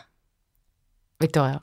Victoria. 1.22 1.61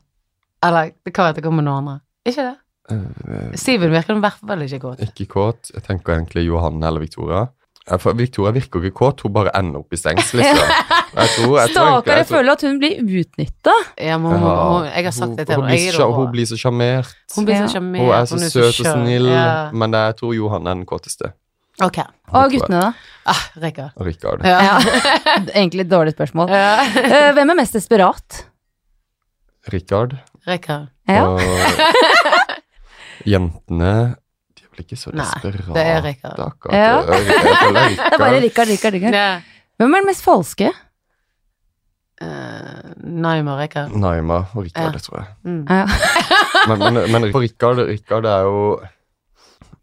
Eller 0.63 0.93
det 1.03 1.13
kan 1.13 1.27
være 1.27 1.39
det 1.39 1.45
kommer 1.45 1.65
noen 1.65 1.81
andre. 1.81 1.95
Ikke 2.27 2.45
det? 2.45 2.57
Uh, 2.91 3.55
Steven 3.59 3.91
virker 3.93 4.15
i 4.17 4.23
hvert 4.23 4.45
fall 4.47 4.63
ikke 4.65 4.79
kåt. 4.83 5.01
Ikke 5.05 5.27
kåt. 5.31 5.71
Jeg 5.75 5.83
tenker 5.87 6.15
egentlig 6.15 6.45
Johanne 6.47 6.87
eller 6.87 7.03
Victoria. 7.03 7.47
For 7.99 8.13
Victoria 8.15 8.53
virker 8.53 8.83
ikke 8.85 8.93
kåt, 8.95 9.23
hun 9.25 9.33
bare 9.33 9.51
ender 9.57 9.81
opp 9.81 9.91
i 9.93 9.97
stengs, 9.99 10.29
liksom. 10.37 10.69
Jeg 11.11 11.27
tror, 11.35 11.57
jeg 11.59 11.71
Stakkar, 11.73 12.17
jeg 12.21 12.25
føler 12.29 12.53
at 12.53 12.61
hun 12.63 12.77
blir 12.79 13.01
utnytta. 13.03 13.71
Ja, 13.99 14.15
men 14.15 14.31
hun, 14.31 14.45
hun, 14.47 14.85
jeg 14.87 15.03
har 15.03 15.11
sagt 15.11 15.33
det 15.35 15.43
til 15.49 15.57
henne. 15.57 16.05
Hun 16.15 16.29
blir 16.31 16.45
så 16.47 16.55
sjarmert. 16.61 17.09
Hun 17.35 17.47
blir 17.49 17.57
så 17.67 17.81
Ja. 17.81 17.81
Hun 17.81 18.13
er 18.15 18.29
så 18.29 18.39
søt 18.45 18.79
og 18.79 18.87
snill, 18.87 19.27
Ja. 19.27 19.71
men 19.75 19.91
jeg 19.91 20.15
tror 20.21 20.31
Johanne 20.37 20.71
er 20.71 20.79
den 20.79 20.85
kåteste. 20.87 21.33
Ok. 21.83 21.99
Og 22.31 22.55
guttene, 22.55 22.79
da? 22.79 22.93
Ah, 23.29 23.41
Rikard. 23.61 23.91
Rikard. 24.01 24.41
Ja. 24.45 24.59
Ja. 24.65 24.77
Egentlig 25.59 25.85
et 25.85 25.91
dårlig 25.91 26.13
spørsmål. 26.15 26.49
Ja. 26.49 26.71
Eh, 27.01 27.31
Hvem 27.37 27.49
er 27.53 27.57
mest 27.59 27.75
desperat? 27.77 28.39
Rikard. 29.71 30.15
Rikard. 30.47 30.87
Ja. 31.07 31.27
Og 31.27 31.41
jentene 33.31 33.91
De 34.57 34.63
er 34.65 34.69
vel 34.71 34.83
ikke 34.85 34.97
så 34.97 35.11
Nei, 35.13 35.21
desperate, 35.25 35.73
det 35.75 35.83
er 35.85 36.01
Rikard. 36.05 36.39
akkurat. 36.47 36.77
Ja. 36.77 37.01
Det 37.11 38.13
er 38.13 38.17
bare 38.17 38.39
Rikard. 38.41 38.71
Rikard, 38.71 38.71
Rikard, 38.73 38.93
Rikard. 38.97 39.13
Ja. 39.13 39.27
Hvem 39.81 39.93
er 39.97 40.01
den 40.03 40.09
mest 40.11 40.23
falske? 40.25 40.71
Uh, 42.21 42.91
Naima 43.01 43.55
og 43.55 43.59
Rikard. 43.63 43.93
Naima 43.97 44.41
og 44.53 44.63
Rikard, 44.65 44.83
Ja. 44.85 44.91
det 44.93 45.01
tror 45.05 45.17
jeg. 45.21 45.29
Mm. 45.43 45.61
Ja. 45.69 45.85
Men, 46.69 46.83
men, 46.93 47.11
men 47.11 47.29
Rikard, 47.35 47.79
Rikard 47.89 48.25
er 48.29 48.43
jo 48.45 48.57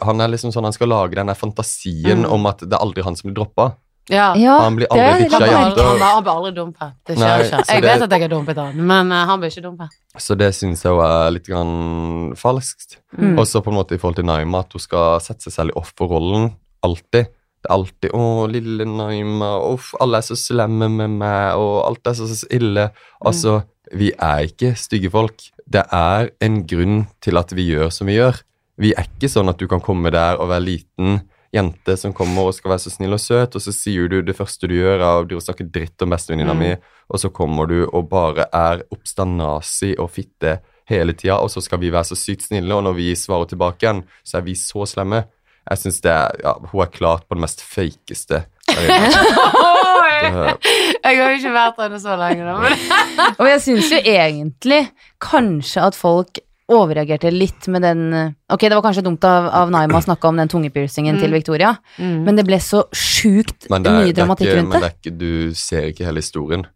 Han 0.03 0.21
er 0.21 0.29
liksom 0.29 0.53
sånn 0.55 0.65
Han 0.65 0.73
skal 0.73 0.89
lage 0.89 1.15
denne 1.19 1.35
fantasien 1.35 2.23
Mm. 2.25 2.33
om 2.33 2.47
at 2.47 2.59
det 2.61 2.73
er 2.73 2.79
aldri 2.85 3.03
han 3.03 3.17
som 3.17 3.31
blir 3.31 3.35
droppa. 3.45 3.77
Ja. 4.11 4.35
Ja, 4.37 4.61
Han 4.61 4.77
blir 4.77 4.87
aldri 4.89 5.25
ditcha 5.29 5.39
jenter. 5.45 5.85
han, 5.85 6.01
han 6.01 6.23
blir 6.25 6.33
aldri 6.33 6.53
dumpet. 6.57 6.93
Det 7.05 7.17
skjer 7.17 7.27
Nei, 7.29 7.45
ikke. 7.45 7.65
Jeg 7.69 7.83
det- 7.83 7.91
vet 7.93 8.03
at 8.03 8.11
jeg 8.11 8.21
har 8.23 8.29
dumpet 8.29 8.57
han, 8.57 8.87
men 8.87 9.13
uh, 9.13 9.27
han 9.27 9.41
blir 9.41 9.51
ikke 9.51 9.63
dumpet. 9.63 9.89
Så 10.17 10.35
det 10.39 10.55
syns 10.55 10.83
jeg 10.83 10.93
jo 10.95 11.01
er 11.05 11.31
litt 11.31 11.47
grann 11.47 12.33
falskt. 12.35 12.97
Mm. 13.19 13.39
Og 13.39 13.45
så 13.47 13.61
på 13.63 13.69
en 13.69 13.77
måte 13.77 13.93
i 13.95 13.99
forhold 13.99 14.17
til 14.17 14.25
Naima, 14.25 14.61
at 14.61 14.73
hun 14.73 14.81
skal 14.81 15.21
sette 15.21 15.43
seg 15.43 15.53
selv 15.53 15.71
i 15.75 15.79
offerrollen. 15.81 16.55
Alltid. 16.83 17.29
Det 17.59 17.69
er 17.69 17.75
alltid 17.75 18.11
'Å, 18.13 18.49
lille 18.51 18.85
Naima. 18.87 19.59
Uff, 19.75 19.93
alle 20.01 20.19
er 20.19 20.23
så 20.23 20.37
slemme 20.39 20.89
med 20.89 21.11
meg, 21.11 21.57
og 21.59 21.85
alt 21.87 22.07
er 22.07 22.13
så, 22.15 22.25
så 22.29 22.47
ille'. 22.49 22.91
Altså, 23.27 23.65
vi 23.93 24.13
er 24.13 24.47
ikke 24.47 24.73
stygge 24.79 25.11
folk. 25.11 25.51
Det 25.69 25.85
er 25.93 26.31
en 26.41 26.63
grunn 26.67 27.09
til 27.21 27.37
at 27.37 27.51
vi 27.53 27.75
gjør 27.75 27.91
som 27.93 28.07
vi 28.07 28.15
gjør. 28.17 28.41
Vi 28.79 28.93
er 28.95 29.09
ikke 29.09 29.29
sånn 29.33 29.49
at 29.51 29.59
du 29.59 29.67
kan 29.71 29.81
komme 29.83 30.11
der 30.15 30.39
og 30.39 30.49
være 30.53 30.65
liten 30.65 31.21
jente 31.55 31.95
som 31.97 32.13
kommer 32.13 32.51
og 32.51 32.55
skal 32.55 32.75
være 32.75 32.83
så 32.85 32.91
snill 32.93 33.17
og 33.17 33.21
søt, 33.25 33.55
og 33.57 33.63
så 33.65 33.73
sier 33.73 34.09
du 34.13 34.19
det 34.23 34.37
første 34.37 34.69
du 34.69 34.75
gjør, 34.77 35.01
er 35.01 35.33
å 35.35 35.41
snakke 35.41 35.65
dritt 35.73 36.03
om 36.05 36.11
bestevenninna 36.13 36.53
Mm. 36.55 36.59
mi, 36.61 36.75
og 37.09 37.19
så 37.23 37.31
kommer 37.33 37.67
du 37.67 37.87
og 37.89 38.09
bare 38.11 38.45
er 38.53 38.83
oppstandasi 38.93 39.95
og 39.99 40.11
fitte 40.13 40.59
hele 40.89 41.13
tida, 41.17 41.39
og 41.41 41.49
så 41.51 41.61
skal 41.65 41.81
vi 41.81 41.91
være 41.91 42.05
så 42.05 42.17
sykt 42.17 42.43
snille, 42.49 42.75
og 42.75 42.85
når 42.85 42.95
vi 42.97 43.09
svarer 43.17 43.49
tilbake 43.49 43.83
igjen, 43.83 44.05
så 44.25 44.39
er 44.39 44.43
vi 44.47 44.55
så 44.55 44.85
slemme. 44.87 45.25
Jeg 45.71 45.79
syns 45.79 46.01
det 46.01 46.13
er 46.13 46.31
Ja, 46.45 46.55
hun 46.73 46.81
er 46.83 46.87
klart 46.93 47.27
på 47.29 47.35
det 47.37 47.43
mest 47.43 47.61
fakeste. 47.61 48.45
der! 48.69 50.57
Jeg 51.05 51.19
har 51.19 51.31
jo 51.31 51.37
ikke 51.39 51.53
vært 51.55 51.79
henne 51.83 52.01
så 52.03 52.17
lenge, 52.19 52.45
da. 52.45 53.35
Og 53.39 53.47
jeg 53.49 53.61
syns 53.65 53.91
jo 53.93 53.99
egentlig 54.03 54.81
kanskje 55.23 55.85
at 55.89 55.95
folk 55.97 56.41
overreagerte 56.69 57.31
litt 57.33 57.67
med 57.73 57.83
den 57.83 58.01
eh, 58.13 58.33
Ok, 58.53 58.67
det 58.69 58.77
var 58.77 58.83
kanskje 58.85 59.05
dumt 59.07 59.25
av, 59.25 59.47
av 59.63 59.71
Naima 59.73 59.99
å 59.99 60.05
snakke 60.05 60.29
om 60.29 60.37
den 60.37 60.51
tungepiercingen 60.53 61.17
Mm. 61.17 61.23
til 61.23 61.33
Victoria, 61.33 61.71
men 61.99 62.37
det 62.37 62.45
ble 62.47 62.59
så 62.61 62.85
sjukt 62.93 63.69
det 63.69 63.73
er, 63.73 63.81
mye 63.81 64.05
det 64.05 64.11
er 64.11 64.19
dramatikk 64.21 64.47
ikke, 64.49 64.57
rundt 64.59 64.69
men 64.69 64.81
det. 64.81 64.81
det 64.81 64.91
er 64.91 64.99
ikke, 64.99 65.19
du 65.19 65.55
ser 65.55 65.89
ikke 65.89 66.05
hele 66.05 66.21
historien. 66.21 66.67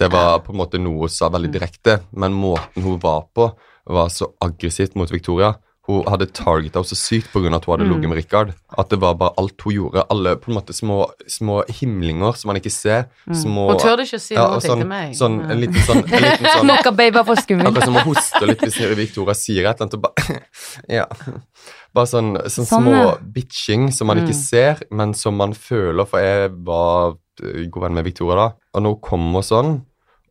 Det 0.00 0.08
var 0.10 0.40
på 0.40 0.52
en 0.52 0.58
måte 0.58 0.78
noe 0.80 1.06
hun 1.06 1.12
sa 1.12 1.28
veldig 1.28 1.50
direkte, 1.52 2.00
men 2.16 2.32
måten 2.32 2.82
hun 2.82 2.98
var 3.02 3.26
på, 3.34 3.50
var 3.86 4.08
så 4.08 4.30
aggressivt 4.40 4.94
mot 4.96 5.10
Victoria. 5.12 5.54
Hun 5.88 6.04
hadde 6.06 6.26
targeta 6.36 6.78
henne 6.78 6.86
så 6.86 6.94
sykt 6.98 7.32
pga. 7.32 7.48
at 7.56 7.64
hun 7.64 7.72
hadde 7.78 7.86
Mm. 7.88 7.92
ligget 7.94 8.08
med 8.10 8.16
Richard. 8.18 8.54
At 8.78 8.90
det 8.90 9.00
var 9.00 9.14
bare 9.14 9.32
alt 9.38 9.60
hun 9.64 9.72
gjorde. 9.72 10.04
Alle 10.10 10.36
på 10.36 10.50
en 10.50 10.58
måte 10.58 10.72
små, 10.76 11.10
små 11.26 11.64
himlinger 11.68 12.36
som 12.36 12.48
man 12.50 12.56
ikke 12.60 12.70
ser. 12.70 13.06
Små 13.32 13.70
Hun 13.72 13.78
tør 13.80 13.96
ikke 14.04 14.16
å 14.16 14.20
si 14.20 14.34
ja, 14.34 14.46
noe 14.46 14.60
sånn, 14.60 14.78
til 14.84 14.86
meg. 14.88 15.14
sånn, 15.16 15.40
en 15.50 15.60
liten 15.60 15.82
sånn, 15.88 16.04
en 16.04 16.22
liten 16.22 16.46
sånn 16.46 16.66
Noe 16.70 16.92
baby 16.92 17.24
for 17.24 17.34
skummel. 17.36 17.66
Akkurat 17.66 17.84
som 17.84 17.96
å 17.96 18.04
hoste 18.04 18.46
litt 18.46 18.60
hvis 18.60 18.96
Victoria 18.96 19.34
sier 19.34 19.66
et 19.66 19.80
eller 19.80 19.88
annet 19.88 19.94
og 19.94 20.02
bare 20.02 20.40
Ja. 21.00 21.06
Bare 21.94 22.06
sånn, 22.06 22.36
sånn 22.46 22.66
Sånn, 22.68 22.84
små 22.84 23.18
bitching 23.34 23.90
som 23.92 24.06
man 24.06 24.18
ikke 24.18 24.30
Mm. 24.36 24.44
ser, 24.44 24.78
men 24.92 25.14
som 25.14 25.34
man 25.36 25.52
føler, 25.54 26.06
for 26.06 26.20
jeg 26.20 26.50
var 26.62 27.16
eh, 27.42 27.66
god 27.72 27.82
venn 27.82 27.94
med 27.94 28.04
Victoria 28.04 28.36
da, 28.36 28.52
og 28.74 28.82
når 28.84 28.90
hun 28.94 29.00
kommer 29.00 29.40
sånn, 29.42 29.80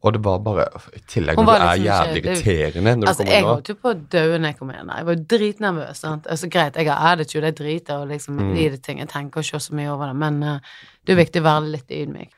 og 0.01 0.13
det 0.15 0.21
var 0.23 0.37
bare 0.39 0.65
I 0.95 0.99
tillegg 1.11 1.35
når 1.37 1.45
var 1.49 1.59
du 1.59 1.65
er 1.65 1.71
liksom 1.75 1.85
jævlig 1.89 2.19
ikke- 2.21 2.31
irriterende 2.31 2.91
når 3.01 3.07
Altså, 3.09 3.23
du 3.25 3.31
jeg 3.31 3.41
kommer 3.43 3.49
nå. 3.49 3.55
holdt 3.55 3.67
jo 3.67 3.75
på 3.75 3.89
å 3.89 4.09
dø 4.15 4.37
når 4.37 4.47
jeg 4.47 4.57
kom 4.59 4.69
inn. 4.71 4.91
Jeg 4.95 5.05
var 5.09 5.15
jo 5.15 5.23
dritnervøs. 5.33 5.95
Sant? 5.99 6.27
Altså, 6.27 6.49
greit, 6.49 6.75
jeg 6.79 6.87
har 6.87 7.17
attitude, 7.17 7.43
jeg 7.49 7.55
driter 7.55 7.95
og 8.01 8.07
liksom 8.07 8.37
Mm. 8.39 8.55
i 8.57 8.69
det 8.69 8.81
ting. 8.83 8.97
Jeg 8.99 9.09
tenker 9.09 9.41
ikke 9.41 9.59
så 9.59 9.73
mye 9.75 9.89
over 9.91 10.07
det, 10.07 10.15
men 10.15 10.43
uh, 10.43 10.59
det 11.05 11.13
er 11.17 11.23
viktig 11.25 11.41
å 11.41 11.47
være 11.49 11.71
litt 11.71 11.89
ydmyk. 11.91 12.31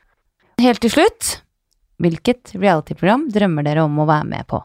Helt 0.60 0.80
til 0.80 0.90
slutt, 0.90 1.40
hvilket 2.02 2.52
reality-program 2.58 3.28
drømmer 3.30 3.62
dere 3.64 3.84
om 3.84 3.96
å 3.98 4.06
være 4.06 4.26
med 4.26 4.46
på? 4.48 4.62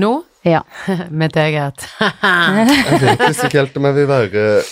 Nå? 0.00 0.24
Ja. 0.44 0.62
Mitt 1.10 1.36
eget. 1.36 1.84
Jeg 2.00 3.00
vet 3.02 3.44
ikke 3.44 3.58
helt 3.60 3.76
om 3.76 3.84
jeg 3.84 3.94
vil 3.94 4.06
være 4.06 4.62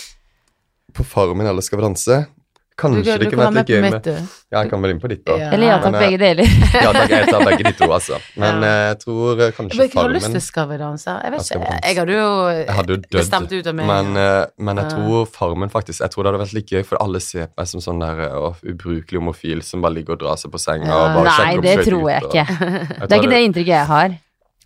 på 0.97 1.05
Farmen 1.05 1.45
eller 1.45 1.61
Skal 1.61 1.77
vi 1.77 1.85
danse. 1.85 2.27
Kanskje 2.79 3.03
du, 3.03 3.09
det 3.09 3.19
du 3.19 3.29
kunne 3.29 3.29
kan 3.29 3.39
være 3.39 3.45
vært 3.45 3.53
med 3.53 3.69
litt 3.69 3.69
gøy 3.69 3.81
med. 3.81 4.29
Ja, 4.49 4.61
jeg 4.63 4.69
kan 4.71 4.81
vel 4.81 4.91
inn 4.95 4.99
på 5.03 5.09
ditt, 5.11 5.23
da. 5.27 5.35
Ja. 5.37 5.49
Eller 5.53 5.67
ja 5.69 5.77
takk, 5.83 5.91
Men, 5.91 5.95
eh, 5.95 6.05
begge 6.07 6.19
deler. 6.23 6.47
Ja, 6.79 6.91
takk, 6.95 7.09
jeg 7.13 7.27
tar 7.29 7.43
begge 7.49 7.63
de 7.67 7.73
to, 7.79 7.89
altså. 7.97 8.19
Men 8.43 8.63
Ja. 8.63 8.69
eh, 8.69 8.85
jeg 8.89 8.99
tror 9.03 9.29
kanskje 9.35 9.57
kanskje 9.59 9.79
Jeg 9.79 9.91
har 9.99 10.09
lyst 10.15 10.25
Farmen 10.25 10.31
til 10.39 10.41
Skal 10.47 10.67
vi 10.71 10.77
danse. 10.81 11.15
Jeg 11.23 11.31
vet 11.35 11.41
ikke. 11.45 11.59
danse. 11.59 11.81
Jeg 11.89 11.97
hadde 11.99 12.13
jo, 12.19 12.29
Jeg 12.49 12.75
hadde 12.79 12.89
jo 12.95 12.99
dødd. 13.03 13.19
bestemt 13.19 13.51
ut 13.59 13.67
av 13.67 13.75
meg. 13.75 13.85
Men, 13.91 14.17
eh, 14.17 14.45
men 14.69 14.81
jeg 14.83 14.89
tror 14.95 15.25
Farmen 15.35 15.69
faktisk 15.69 15.99
Jeg 16.05 16.11
tror 16.15 16.23
det 16.23 16.31
hadde 16.33 16.43
vært 16.45 16.53
like 16.59 16.69
gøy, 16.79 16.85
for 16.85 17.03
alle 17.03 17.19
ser 17.19 17.45
på 17.51 17.53
meg 17.59 17.67
som 17.67 17.79
sånn 17.83 17.99
der 17.99 18.23
uh, 18.31 18.53
ubrukelig 18.63 19.19
homofil 19.19 19.61
som 19.63 19.81
bare 19.81 19.93
ligger 19.99 20.13
og 20.17 20.19
drar 20.23 20.35
seg 20.39 20.51
på 20.51 20.59
senga 20.59 20.87
Ja. 20.87 20.95
og 20.95 21.19
bare 21.19 21.29
Nei, 21.29 21.35
sjekker 21.37 21.57
opp 21.59 21.63
det 21.69 21.77
tror 21.85 22.09
jeg 22.09 22.23
ut, 22.23 22.25
og- 22.25 22.33
ikke. 22.33 22.45
Jeg 22.47 23.07
Det 23.09 23.11
er 23.11 23.19
ikke 23.21 23.29
det 23.35 23.43
inntrykket 23.49 23.75
jeg 23.75 23.85
har. 23.87 24.09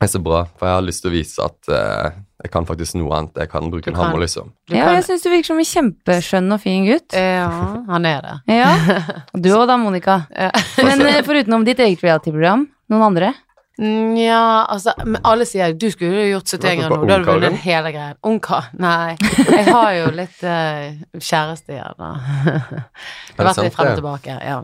Er 0.04 0.10
så 0.12 0.20
bra, 0.24 0.44
for 0.60 0.68
jeg 0.68 0.76
har 0.78 0.84
lyst 0.86 1.04
til 1.06 1.12
å 1.12 1.14
vise 1.14 1.46
at 1.46 1.70
uh, 1.72 2.10
jeg 2.44 2.52
kan 2.52 2.66
faktisk 2.68 2.98
noe 3.00 3.14
annet. 3.16 3.38
Jeg 3.46 3.50
kan 3.54 3.70
bruke 3.72 3.86
Du 3.88 3.92
en 3.94 3.96
kan. 3.96 4.10
hammer, 4.10 4.24
liksom. 4.26 4.50
Du 4.68 4.76
Ja, 4.76 4.90
kan- 4.90 4.98
jeg 5.00 5.06
syns 5.08 5.24
du 5.24 5.30
virker 5.32 5.48
som 5.54 5.62
en 5.64 5.70
kjempeskjønn 5.70 6.52
og 6.58 6.60
fin 6.64 6.84
gutt. 6.90 7.16
Ja, 7.16 7.48
han 7.88 8.06
er 8.10 8.20
det. 8.26 8.36
Ja. 8.58 8.74
Du 9.46 9.50
òg 9.56 9.66
da, 9.72 9.78
Monica. 9.80 10.20
Ja. 10.36 10.52
Men 10.84 11.02
uh, 11.08 11.22
foruten 11.24 11.56
om 11.56 11.64
ditt 11.68 11.80
eget 11.80 12.04
reality-program, 12.04 12.68
noen 12.92 13.08
andre? 13.10 13.32
Nja, 13.82 14.68
altså 14.70 14.92
men 15.02 15.18
Alle 15.26 15.48
sier 15.50 15.72
du 15.74 15.88
skulle 15.90 16.28
jo 16.28 16.36
gjort 16.36 16.52
71 16.52 16.62
Hva 16.62 16.74
grader 16.78 16.92
nå. 16.94 17.00
hadde 17.00 17.08
du 17.08 17.14
ungkaren? 17.16 17.40
vunnet 17.42 17.64
hele 17.64 17.92
greien. 17.96 18.20
Ungkar? 18.30 18.68
Nei. 18.78 19.16
Jeg 19.50 19.64
har 19.74 19.96
jo 19.98 20.12
litt 20.20 20.44
uh, 20.46 20.92
kjæreste 21.18 21.74
igjen, 21.80 21.96
da. 21.98 22.12
Det 23.34 23.40
har 23.42 23.50
vært 23.50 23.64
litt 23.66 23.74
frem 23.80 23.90
og 23.96 23.98
tilbake, 24.04 24.36
ja. 24.46 24.60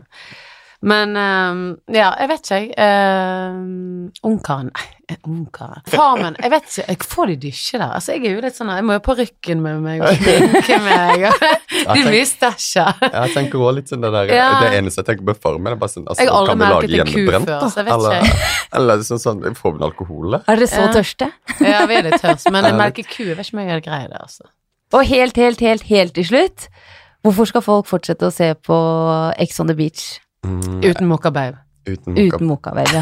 Men 0.80 1.12
um, 1.12 1.58
ja, 1.92 2.06
jeg 2.16 2.28
vet 2.30 2.46
ikke, 2.46 2.56
jeg. 2.56 3.50
Um, 3.52 4.06
Ungkaren 4.24 4.70
Nei, 4.72 5.16
Ungkaren 5.28 5.82
Farmen 5.92 6.38
Jeg 6.40 6.52
vet 6.54 6.68
ikke, 6.70 6.84
jeg 6.88 7.08
får 7.10 7.28
de 7.28 7.34
dysje 7.42 7.80
der. 7.82 7.90
Altså, 7.98 8.14
jeg 8.14 8.24
er 8.30 8.38
jo 8.38 8.44
litt 8.46 8.56
sånn 8.56 8.70
Jeg 8.72 8.86
må 8.88 8.96
jo 8.96 9.02
på 9.04 9.16
rykken 9.18 9.60
med 9.60 9.82
meg 9.84 10.00
og 10.06 10.14
sminke 10.16 10.78
meg. 10.86 11.26
og 11.28 11.42
Det 11.42 11.82
er 11.98 12.08
mye 12.14 12.22
stæsjer. 12.30 13.04
Jeg 13.10 13.34
tenker 13.34 13.60
også 13.60 13.74
litt 13.76 13.92
sånn 13.92 14.06
det 14.06 14.12
der 14.14 14.32
Ja. 14.32 14.46
Det 14.64 14.78
eneste 14.78 15.02
jeg 15.04 15.10
tenker 15.10 15.28
på 15.28 15.34
Farmen, 15.42 15.74
er 15.74 15.82
bare 15.82 15.92
sånn 15.92 16.06
altså, 16.08 16.24
Jeg 16.24 16.32
har 16.32 16.40
aldri 16.40 16.56
merket 16.62 16.96
en 17.04 17.12
ku 17.12 17.20
før, 17.28 17.66
så 17.66 17.82
jeg 17.82 17.88
vet 17.90 17.94
Eller, 17.98 18.16
ikke. 18.30 18.48
eller 18.80 19.04
sånn, 19.10 19.22
sånn 19.26 19.44
Får 19.60 19.76
vi 19.76 19.86
alkohol, 19.90 20.38
da? 20.38 20.42
Er 20.46 20.62
dere 20.62 20.70
så 20.72 20.86
Ja. 20.86 20.88
tørste? 20.96 21.30
Ja, 21.60 21.84
vi 21.90 22.00
er 22.00 22.08
litt 22.08 22.24
tørst, 22.24 22.48
men 22.54 22.70
jeg 22.70 22.78
merker 22.80 23.10
ku. 23.10 23.20
Jeg 23.28 23.36
vet 23.36 23.50
ikke 23.52 23.58
om 23.60 23.68
jeg 23.68 23.84
greid 23.84 24.08
det, 24.14 24.24
altså. 24.24 24.48
Og 24.96 25.04
helt, 25.12 25.36
helt, 25.36 25.60
helt, 25.60 25.84
helt 25.92 26.16
til 26.16 26.24
slutt, 26.32 26.66
hvorfor 27.20 27.52
skal 27.52 27.68
folk 27.68 27.86
fortsette 27.92 28.26
å 28.26 28.32
se 28.32 28.54
på 28.64 28.80
Ex 29.36 29.60
on 29.60 29.68
the 29.68 29.76
beach 29.76 30.16
Mm, 30.46 30.80
Uten 30.84 31.06
mokkabaug. 31.10 31.54
uten 31.90 32.46
mokkabaug, 32.46 32.88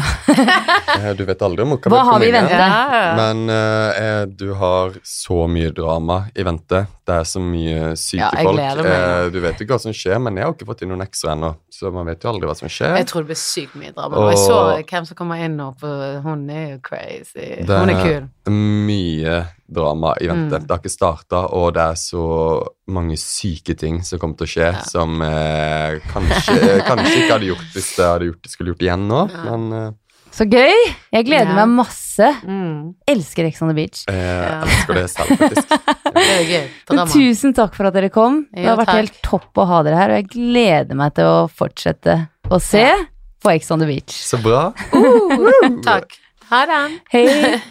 Ja. 0.99 1.13
Du 1.13 1.21
vet 1.25 1.41
aldri 1.45 1.61
om 1.63 1.69
mokka 1.75 1.89
Hva 1.93 1.99
har 2.07 2.19
vi 2.19 2.27
i 2.29 2.31
vente? 2.33 2.67
Men 3.19 3.41
eh, 3.53 4.21
du 4.25 4.53
har 4.57 4.95
så 5.05 5.43
mye 5.51 5.69
drama 5.75 6.23
i 6.35 6.43
vente. 6.43 6.81
Det 7.05 7.13
er 7.21 7.27
så 7.29 7.39
mye 7.43 7.91
syke 7.99 8.23
Ja, 8.23 8.29
jeg 8.39 8.47
folk. 8.47 8.89
Eh, 8.89 9.27
du 9.35 9.37
vet 9.43 9.59
jo 9.61 9.67
ikke 9.67 9.77
hva 9.77 9.83
som 9.83 9.93
skjer, 9.95 10.17
men 10.25 10.39
jeg 10.39 10.47
har 10.47 10.55
ikke 10.55 10.67
fått 10.71 10.81
inn 10.83 10.91
noen 10.93 11.05
ekstra 11.05 11.35
ennå. 11.35 11.53
Så 11.69 11.91
man 11.93 12.09
vet 12.09 12.23
jo 12.25 12.31
aldri 12.33 12.49
hva 12.49 12.57
som 12.57 12.71
skjer. 12.71 12.97
Jeg 12.97 13.07
tror 13.11 13.23
det 13.27 13.31
blir 13.33 13.41
sykt 13.43 13.77
mye 13.79 13.93
drama. 13.93 14.23
Og 14.25 14.31
jeg 14.33 14.41
så 14.47 14.59
hvem 14.89 15.07
som 15.11 15.19
kommer 15.21 15.45
inn 15.45 15.55
nå, 15.59 15.69
for 15.79 16.19
hun 16.25 16.43
er 16.49 16.65
jo 16.73 16.81
crazy. 16.89 17.49
Det 17.69 17.79
Hun 17.83 17.93
er 17.93 18.03
kul. 18.03 18.27
Mye 18.89 19.37
drama 19.71 20.15
i 20.21 20.27
vente. 20.27 20.57
Mm. 20.57 20.65
Det 20.67 20.71
har 20.73 20.79
ikke 20.81 20.91
starta, 20.97 21.43
og 21.53 21.73
det 21.75 21.83
er 21.85 21.95
så 22.01 22.23
mange 22.89 23.17
syke 23.21 23.75
ting 23.77 24.01
som 24.03 24.19
kommer 24.19 24.37
til 24.37 24.47
å 24.47 24.53
skje, 24.55 24.69
Ja. 24.73 24.83
som 24.89 25.21
eh, 25.21 25.99
kanskje, 26.11 26.59
kanskje 26.89 27.15
ikke 27.23 27.33
hadde 27.37 27.49
gjort 27.51 27.73
hvis 27.75 27.89
det 27.97 28.05
hadde 28.09 28.29
gjort, 28.31 28.49
skulle 28.53 28.73
gjort 28.73 28.85
igjen 28.87 29.07
nå, 29.09 29.23
Ja. 29.33 29.43
men 29.49 29.73
eh, 29.73 29.89
Så 30.31 30.45
gøy! 30.45 30.75
Jeg 31.11 31.25
gleder 31.25 31.49
Ja. 31.49 31.65
meg 31.65 31.71
masse. 31.79 32.27
Mm. 32.45 32.93
Elsker 33.09 33.47
Ex 33.49 33.61
on 33.65 33.69
the 33.71 33.73
Beach. 33.73 34.03
jeg 34.07 34.15
Ja. 34.15 34.59
elsker 34.61 34.93
det 34.93 35.05
selv, 35.09 35.37
faktisk. 35.37 35.67
Det 36.19 36.25
er 36.35 36.43
gøy. 36.49 36.67
Men 36.93 37.07
tusen 37.07 37.53
takk 37.57 37.73
for 37.75 37.85
at 37.89 37.93
dere 37.93 38.09
kom. 38.13 38.43
Det 38.53 38.65
har 38.65 38.77
vært 38.77 38.89
takk. 38.91 38.95
helt 39.01 39.17
topp 39.25 39.57
å 39.57 39.65
ha 39.69 39.81
dere 39.83 39.95
her, 39.97 40.09
og 40.13 40.17
jeg 40.21 40.29
gleder 40.35 40.95
meg 40.95 41.13
til 41.17 41.25
å 41.25 41.47
fortsette 41.49 42.27
å 42.49 42.61
se 42.61 42.81
Ja. 42.85 42.95
på 43.43 43.51
Ex 43.55 43.71
on 43.71 43.79
the 43.79 43.85
Beach. 43.89 44.13
Så 44.13 44.37
bra. 44.41 44.69
Takk. 45.89 46.13
Ha 46.49 46.65
det. 46.65 46.79
Hei! 47.13 47.61